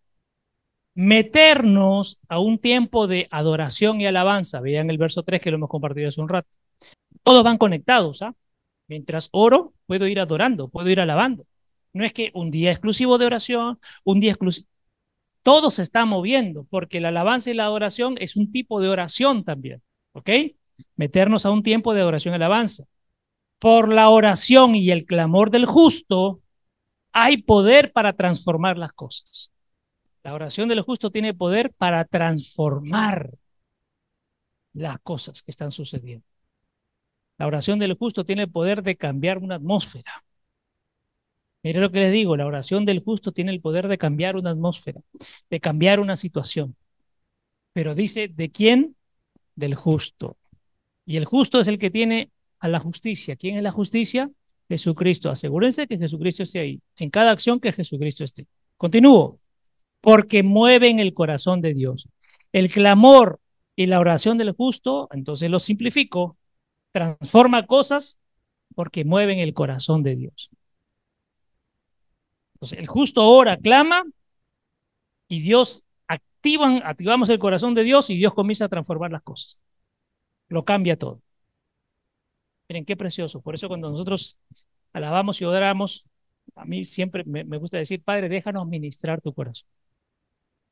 Meternos 0.95 2.19
a 2.29 2.39
un 2.39 2.59
tiempo 2.59 3.07
de 3.07 3.29
adoración 3.31 4.01
y 4.01 4.07
alabanza. 4.07 4.61
Vean 4.61 4.91
el 4.91 4.99
verso 4.99 5.23
3 5.23 5.41
que 5.41 5.51
lo 5.51 5.57
hemos 5.57 5.69
compartido 5.69 6.09
hace 6.09 6.21
un 6.21 6.29
rato. 6.29 6.49
Todos 7.23 7.45
van 7.45 7.59
conectados. 7.59 8.23
¿ah? 8.23 8.35
Mientras 8.89 9.29
oro, 9.33 9.75
puedo 9.87 10.07
ir 10.07 10.21
adorando, 10.21 10.69
puedo 10.69 10.89
ir 10.89 11.01
alabando. 11.01 11.47
No 11.93 12.05
es 12.05 12.13
que 12.13 12.31
un 12.35 12.51
día 12.51 12.71
exclusivo 12.71 13.19
de 13.19 13.27
oración, 13.27 13.79
un 14.05 14.21
día 14.21 14.33
exclusivo. 14.33 14.69
Todo 15.43 15.71
se 15.71 15.83
está 15.83 16.05
moviendo 16.05 16.67
porque 16.71 17.01
la 17.01 17.09
alabanza 17.09 17.51
y 17.51 17.55
la 17.55 17.65
adoración 17.65 18.17
es 18.19 18.37
un 18.37 18.51
tipo 18.51 18.81
de 18.81 18.89
oración 18.89 19.45
también. 19.45 19.83
¿Ok? 20.13 20.31
Meternos 20.97 21.47
a 21.47 21.51
un 21.51 21.63
tiempo 21.63 21.95
de 21.95 22.01
adoración 22.01 22.35
y 22.35 22.37
alabanza. 22.37 22.85
Por 23.59 23.93
la 23.93 24.09
oración 24.09 24.75
y 24.75 24.91
el 24.91 25.07
clamor 25.07 25.51
del 25.51 25.67
justo, 25.67 26.41
hay 27.19 27.39
poder 27.39 27.93
para 27.93 28.13
transformar 28.13 28.77
las 28.77 28.93
cosas. 28.93 29.51
La 30.23 30.35
oración 30.35 30.69
del 30.69 30.83
justo 30.83 31.11
tiene 31.11 31.33
poder 31.33 31.73
para 31.73 32.05
transformar 32.05 33.31
las 34.75 35.01
cosas 35.01 35.43
que 35.43 35.51
están 35.51 35.73
sucediendo. 35.73 36.27
La 37.39 37.47
oración 37.47 37.79
del 37.79 37.95
justo 37.95 38.23
tiene 38.23 38.43
el 38.43 38.51
poder 38.51 38.83
de 38.83 38.97
cambiar 38.97 39.39
una 39.39 39.55
atmósfera. 39.55 40.25
Mire 41.63 41.81
lo 41.81 41.91
que 41.91 42.01
les 42.01 42.13
digo, 42.13 42.37
la 42.37 42.47
oración 42.47 42.85
del 42.85 43.01
justo 43.03 43.33
tiene 43.33 43.51
el 43.51 43.63
poder 43.63 43.89
de 43.89 43.97
cambiar 43.97 44.37
una 44.37 44.51
atmósfera, 44.51 45.01
de 45.49 45.61
cambiar 45.61 46.01
una 46.01 46.17
situación. 46.17 46.77
Pero 47.73 47.95
dice, 47.95 48.29
¿de 48.29 48.51
quién? 48.51 48.95
del 49.55 49.75
justo. 49.75 50.37
Y 51.07 51.17
el 51.17 51.25
justo 51.25 51.61
es 51.61 51.69
el 51.69 51.79
que 51.79 51.91
tiene 51.91 52.31
a 52.59 52.69
la 52.69 52.79
justicia. 52.79 53.37
¿Quién 53.37 53.57
es 53.57 53.63
la 53.63 53.71
justicia? 53.73 54.31
Jesucristo. 54.69 55.31
Asegúrense 55.31 55.87
que 55.87 55.99
Jesucristo 55.99 56.43
esté 56.43 56.61
ahí. 56.61 56.81
En 56.97 57.11
cada 57.11 57.31
acción 57.31 57.61
que 57.61 57.73
Jesucristo 57.73 58.25
esté. 58.25 58.47
Continúo. 58.77 59.41
Porque 60.01 60.43
mueven 60.43 60.99
el 60.99 61.15
corazón 61.15 61.61
de 61.61 61.75
Dios. 61.75 62.09
El 62.53 62.71
clamor 62.71 63.41
y 63.75 63.87
la 63.87 64.01
oración 64.01 64.39
del 64.39 64.53
justo, 64.53 65.09
entonces 65.13 65.51
lo 65.51 65.59
simplifico, 65.59 66.39
transforma 66.93 67.67
cosas 67.67 68.19
porque 68.75 69.05
mueven 69.05 69.39
el 69.39 69.53
corazón 69.53 70.03
de 70.03 70.17
Dios. 70.17 70.51
Entonces, 72.55 72.79
el 72.79 72.87
justo 72.87 73.29
ora, 73.29 73.59
clama 73.59 74.05
y 75.29 75.41
Dios 75.41 75.85
activamos 76.09 77.29
el 77.29 77.39
corazón 77.39 77.75
de 77.75 77.83
Dios 77.83 78.09
y 78.09 78.17
Dios 78.17 78.33
comienza 78.33 78.65
a 78.67 78.69
transformar 78.69 79.13
las 79.13 79.23
cosas. 79.23 79.59
Lo 80.49 80.65
cambia 80.65 80.97
todo. 80.97 81.21
Miren 82.69 82.85
qué 82.85 82.97
precioso. 82.97 83.41
Por 83.41 83.55
eso 83.55 83.69
cuando 83.69 83.91
nosotros 83.91 84.39
alabamos 84.93 85.41
y 85.41 85.45
oramos, 85.45 86.05
a 86.55 86.65
mí 86.65 86.85
siempre 86.85 87.25
me, 87.25 87.45
me 87.45 87.59
gusta 87.59 87.79
decir, 87.79 88.03
Padre, 88.03 88.29
déjanos 88.29 88.67
ministrar 88.67 89.21
tu 89.21 89.33
corazón. 89.33 89.69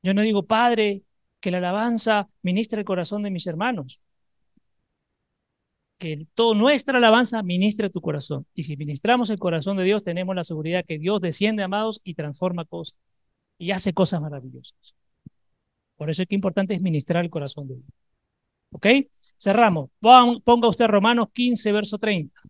Yo 0.03 0.15
no 0.15 0.23
digo, 0.23 0.45
Padre, 0.45 1.03
que 1.41 1.51
la 1.51 1.59
alabanza 1.59 2.29
ministre 2.43 2.79
el 2.81 2.85
corazón 2.85 3.23
de 3.23 3.31
mis 3.31 3.47
hermanos. 3.47 4.01
Que 5.99 6.27
toda 6.35 6.55
nuestra 6.55 6.99
alabanza 6.99 7.43
ministre 7.43 7.91
tu 7.91 8.01
corazón. 8.01 8.47
Y 8.55 8.65
si 8.65 8.77
ministramos 8.77 9.31
el 9.31 9.39
corazón 9.39 9.77
de 9.77 9.85
Dios, 9.85 10.03
tenemos 10.05 10.35
la 10.35 10.45
seguridad 10.45 10.85
que 10.87 10.99
Dios 10.99 11.21
desciende, 11.21 11.63
amados, 11.63 12.01
y 12.05 12.15
transforma 12.15 12.65
cosas. 12.65 12.97
Y 13.59 13.71
hace 13.71 13.95
cosas 13.95 14.21
maravillosas. 14.21 14.95
Por 15.97 16.11
eso 16.11 16.23
es 16.23 16.29
que 16.29 16.35
importante 16.35 16.75
es 16.75 16.83
ministrar 16.83 17.25
el 17.25 17.31
corazón 17.31 17.69
de 17.69 17.77
Dios. 17.77 17.87
¿Ok? 18.73 18.87
Cerramos. 19.45 19.91
Ponga 20.01 20.69
usted 20.69 20.87
Romanos 20.87 21.29
15, 21.33 21.73
verso 21.73 21.99
30. 21.99 22.41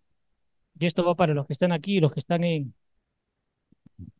Y 0.78 0.86
esto 0.86 1.04
va 1.04 1.16
para 1.16 1.34
los 1.34 1.46
que 1.46 1.52
están 1.52 1.72
aquí 1.72 1.98
los 1.98 2.12
que 2.12 2.20
están 2.20 2.44
en, 2.44 2.72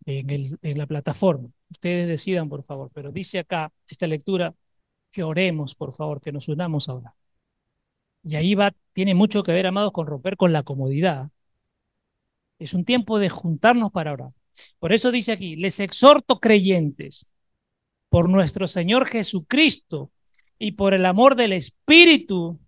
en 0.06 0.78
la 0.78 0.86
plataforma. 0.86 1.48
Ustedes 1.70 2.08
decidan, 2.08 2.48
por 2.48 2.64
favor. 2.64 2.90
Pero 2.92 3.12
dice 3.12 3.38
acá 3.38 3.72
esta 3.86 4.08
lectura 4.08 4.54
que 5.12 5.22
oremos, 5.22 5.76
por 5.76 5.92
favor, 5.92 6.20
que 6.20 6.32
nos 6.32 6.48
unamos 6.48 6.88
ahora. 6.88 7.14
Y 8.24 8.34
ahí 8.34 8.56
va, 8.56 8.74
tiene 8.92 9.14
mucho 9.14 9.44
que 9.44 9.52
ver, 9.52 9.66
amados, 9.68 9.92
con 9.92 10.08
romper 10.08 10.36
con 10.36 10.52
la 10.52 10.64
comodidad. 10.64 11.30
Es 12.58 12.74
un 12.74 12.84
tiempo 12.84 13.20
de 13.20 13.28
juntarnos 13.28 13.92
para 13.92 14.12
orar. 14.12 14.30
Por 14.80 14.92
eso 14.92 15.12
dice 15.12 15.30
aquí, 15.30 15.54
les 15.54 15.78
exhorto 15.78 16.40
creyentes, 16.40 17.28
por 18.08 18.28
nuestro 18.28 18.66
Señor 18.66 19.06
Jesucristo 19.06 20.10
y 20.58 20.72
por 20.72 20.94
el 20.94 21.06
amor 21.06 21.36
del 21.36 21.52
Espíritu. 21.52 22.58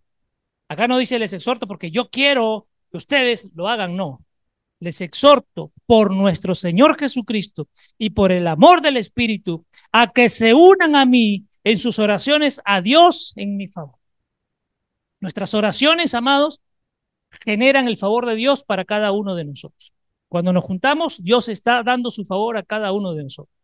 Acá 0.68 0.88
no 0.88 0.98
dice 0.98 1.18
les 1.18 1.32
exhorto 1.32 1.66
porque 1.66 1.90
yo 1.90 2.08
quiero 2.10 2.66
que 2.90 2.96
ustedes 2.96 3.50
lo 3.54 3.68
hagan, 3.68 3.96
no. 3.96 4.24
Les 4.80 5.00
exhorto 5.00 5.72
por 5.86 6.10
nuestro 6.10 6.54
Señor 6.54 6.98
Jesucristo 6.98 7.68
y 7.98 8.10
por 8.10 8.32
el 8.32 8.46
amor 8.46 8.82
del 8.82 8.96
Espíritu 8.96 9.64
a 9.92 10.12
que 10.12 10.28
se 10.28 10.52
unan 10.54 10.96
a 10.96 11.06
mí 11.06 11.46
en 11.64 11.78
sus 11.78 11.98
oraciones 11.98 12.60
a 12.64 12.80
Dios 12.80 13.32
en 13.36 13.56
mi 13.56 13.68
favor. 13.68 13.96
Nuestras 15.20 15.54
oraciones, 15.54 16.14
amados, 16.14 16.60
generan 17.30 17.88
el 17.88 17.96
favor 17.96 18.26
de 18.26 18.34
Dios 18.34 18.64
para 18.64 18.84
cada 18.84 19.12
uno 19.12 19.34
de 19.34 19.44
nosotros. 19.44 19.92
Cuando 20.28 20.52
nos 20.52 20.64
juntamos, 20.64 21.22
Dios 21.22 21.48
está 21.48 21.82
dando 21.82 22.10
su 22.10 22.24
favor 22.24 22.56
a 22.56 22.62
cada 22.62 22.92
uno 22.92 23.14
de 23.14 23.24
nosotros. 23.24 23.54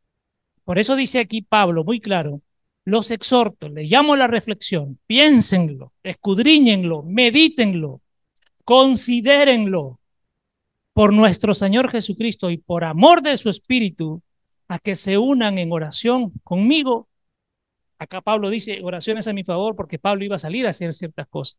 Por 0.64 0.78
eso 0.78 0.96
dice 0.96 1.20
aquí 1.20 1.42
Pablo 1.42 1.84
muy 1.84 2.00
claro, 2.00 2.40
los 2.84 3.10
exhorto, 3.10 3.68
les 3.68 3.90
llamo 3.90 4.14
a 4.14 4.16
la 4.16 4.26
reflexión, 4.26 4.98
piénsenlo, 5.06 5.92
escudriñenlo, 6.02 7.02
medítenlo, 7.02 8.00
considérenlo 8.64 10.00
por 10.92 11.12
nuestro 11.12 11.54
Señor 11.54 11.90
Jesucristo 11.90 12.50
y 12.50 12.58
por 12.58 12.84
amor 12.84 13.22
de 13.22 13.36
su 13.36 13.48
Espíritu, 13.48 14.22
a 14.68 14.78
que 14.78 14.96
se 14.96 15.18
unan 15.18 15.58
en 15.58 15.72
oración 15.72 16.32
conmigo. 16.44 17.08
Acá 17.98 18.20
Pablo 18.20 18.50
dice 18.50 18.80
oraciones 18.82 19.28
a 19.28 19.32
mi 19.32 19.44
favor 19.44 19.76
porque 19.76 19.98
Pablo 19.98 20.24
iba 20.24 20.36
a 20.36 20.38
salir 20.38 20.66
a 20.66 20.70
hacer 20.70 20.92
ciertas 20.92 21.28
cosas. 21.28 21.58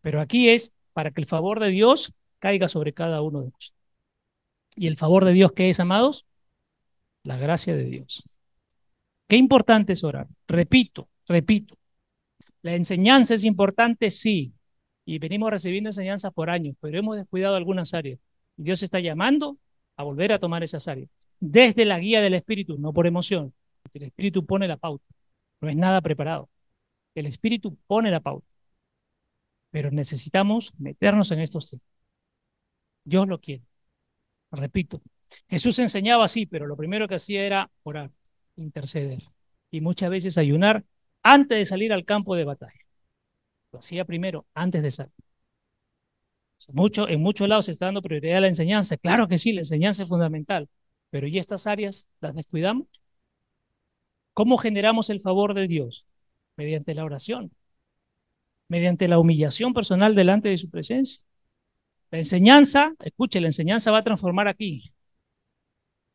Pero 0.00 0.20
aquí 0.20 0.48
es 0.48 0.72
para 0.92 1.10
que 1.10 1.20
el 1.20 1.26
favor 1.26 1.60
de 1.60 1.68
Dios 1.68 2.12
caiga 2.38 2.68
sobre 2.68 2.92
cada 2.92 3.22
uno 3.22 3.40
de 3.40 3.46
nosotros. 3.46 3.74
¿Y 4.76 4.86
el 4.88 4.96
favor 4.96 5.24
de 5.24 5.32
Dios 5.32 5.52
qué 5.52 5.70
es, 5.70 5.80
amados? 5.80 6.26
La 7.22 7.36
gracia 7.36 7.74
de 7.76 7.84
Dios. 7.84 8.24
Qué 9.30 9.36
importante 9.36 9.92
es 9.92 10.02
orar. 10.02 10.26
Repito, 10.48 11.08
repito. 11.28 11.78
La 12.62 12.74
enseñanza 12.74 13.36
es 13.36 13.44
importante, 13.44 14.10
sí. 14.10 14.52
Y 15.04 15.20
venimos 15.20 15.52
recibiendo 15.52 15.88
enseñanza 15.90 16.32
por 16.32 16.50
años, 16.50 16.74
pero 16.80 16.98
hemos 16.98 17.16
descuidado 17.16 17.54
algunas 17.54 17.94
áreas. 17.94 18.18
Y 18.56 18.64
Dios 18.64 18.82
está 18.82 18.98
llamando 18.98 19.56
a 19.96 20.02
volver 20.02 20.32
a 20.32 20.40
tomar 20.40 20.64
esas 20.64 20.88
áreas. 20.88 21.08
Desde 21.38 21.84
la 21.84 22.00
guía 22.00 22.20
del 22.22 22.34
Espíritu, 22.34 22.76
no 22.76 22.92
por 22.92 23.06
emoción. 23.06 23.54
El 23.94 24.02
Espíritu 24.02 24.44
pone 24.44 24.66
la 24.66 24.76
pauta. 24.78 25.04
No 25.60 25.68
es 25.68 25.76
nada 25.76 26.00
preparado. 26.00 26.50
El 27.14 27.26
Espíritu 27.26 27.78
pone 27.86 28.10
la 28.10 28.18
pauta. 28.18 28.48
Pero 29.70 29.92
necesitamos 29.92 30.72
meternos 30.76 31.30
en 31.30 31.38
estos 31.38 31.70
temas. 31.70 31.86
Dios 33.04 33.28
lo 33.28 33.40
quiere. 33.40 33.62
Repito, 34.50 35.00
Jesús 35.48 35.78
enseñaba 35.78 36.24
así, 36.24 36.46
pero 36.46 36.66
lo 36.66 36.76
primero 36.76 37.06
que 37.06 37.14
hacía 37.14 37.44
era 37.44 37.70
orar, 37.84 38.10
interceder 38.62 39.22
y 39.70 39.80
muchas 39.80 40.10
veces 40.10 40.38
ayunar 40.38 40.84
antes 41.22 41.58
de 41.58 41.66
salir 41.66 41.92
al 41.92 42.04
campo 42.04 42.34
de 42.36 42.44
batalla. 42.44 42.80
Lo 43.72 43.80
hacía 43.80 44.04
primero, 44.04 44.46
antes 44.54 44.82
de 44.82 44.90
salir. 44.90 45.12
Mucho, 46.68 47.08
en 47.08 47.20
muchos 47.22 47.48
lados 47.48 47.64
se 47.66 47.72
está 47.72 47.86
dando 47.86 48.02
prioridad 48.02 48.38
a 48.38 48.40
la 48.42 48.48
enseñanza. 48.48 48.96
Claro 48.96 49.28
que 49.28 49.38
sí, 49.38 49.52
la 49.52 49.62
enseñanza 49.62 50.02
es 50.02 50.08
fundamental, 50.08 50.68
pero 51.10 51.26
¿y 51.26 51.38
estas 51.38 51.66
áreas 51.66 52.06
las 52.20 52.34
descuidamos? 52.34 52.86
¿Cómo 54.34 54.58
generamos 54.58 55.10
el 55.10 55.20
favor 55.20 55.54
de 55.54 55.66
Dios? 55.66 56.06
Mediante 56.56 56.94
la 56.94 57.04
oración, 57.04 57.52
mediante 58.68 59.08
la 59.08 59.18
humillación 59.18 59.72
personal 59.74 60.14
delante 60.14 60.48
de 60.48 60.58
su 60.58 60.70
presencia. 60.70 61.22
La 62.10 62.18
enseñanza, 62.18 62.94
escuche, 63.00 63.40
la 63.40 63.48
enseñanza 63.48 63.90
va 63.90 63.98
a 63.98 64.04
transformar 64.04 64.48
aquí, 64.48 64.92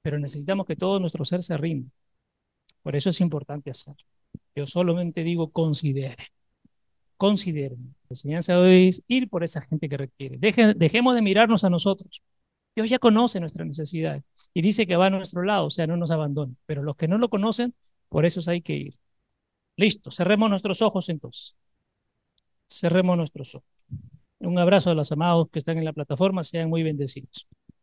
pero 0.02 0.20
necesitamos 0.20 0.66
que 0.66 0.76
todo 0.76 1.00
nuestro 1.00 1.26
ser 1.26 1.44
se 1.44 1.58
rinde. 1.58 1.90
Por 2.86 2.96
eso 2.96 3.10
es 3.10 3.20
importante 3.20 3.72
hacerlo. 3.72 4.06
Yo 4.56 4.68
solamente 4.68 5.24
digo 5.24 5.50
considere. 5.52 6.28
Consideren. 7.18 7.96
La 8.04 8.12
enseñanza 8.12 8.60
hoy 8.60 8.90
es 8.90 9.04
ir 9.08 9.28
por 9.28 9.44
esa 9.44 9.62
gente 9.62 9.90
que 9.90 9.98
requiere. 9.98 10.38
dejemos 10.76 11.16
de 11.16 11.24
mirarnos 11.24 11.64
a 11.64 11.72
nosotros. 11.72 12.22
Dios 12.76 12.88
ya 12.88 13.00
conoce 13.00 13.40
nuestras 13.40 13.66
necesidades 13.66 14.24
y 14.54 14.62
dice 14.62 14.86
que 14.86 14.98
va 14.98 15.08
a 15.08 15.10
nuestro 15.10 15.42
lado, 15.42 15.66
o 15.66 15.70
sea, 15.72 15.88
no 15.88 15.98
nos 15.98 16.12
abandone. 16.12 16.54
Pero 16.68 16.84
los 16.84 16.96
que 16.96 17.08
no 17.08 17.18
lo 17.18 17.30
conocen, 17.30 17.74
por 18.08 18.24
eso 18.24 18.40
hay 18.52 18.62
que 18.62 18.76
ir. 18.76 19.00
Listo, 19.78 20.12
cerremos 20.12 20.52
nuestros 20.52 20.84
ojos 20.84 21.10
entonces. 21.10 21.56
Cerremos 22.70 23.18
nuestros 23.18 23.56
ojos. 23.56 23.68
Un 24.38 24.60
abrazo 24.60 24.92
a 24.92 24.94
los 24.94 25.12
amados 25.12 25.50
que 25.52 25.58
están 25.58 25.80
en 25.80 25.86
la 25.86 25.94
plataforma, 25.94 26.44
sean 26.44 26.70
muy 26.70 26.84
bendecidos. 26.84 27.48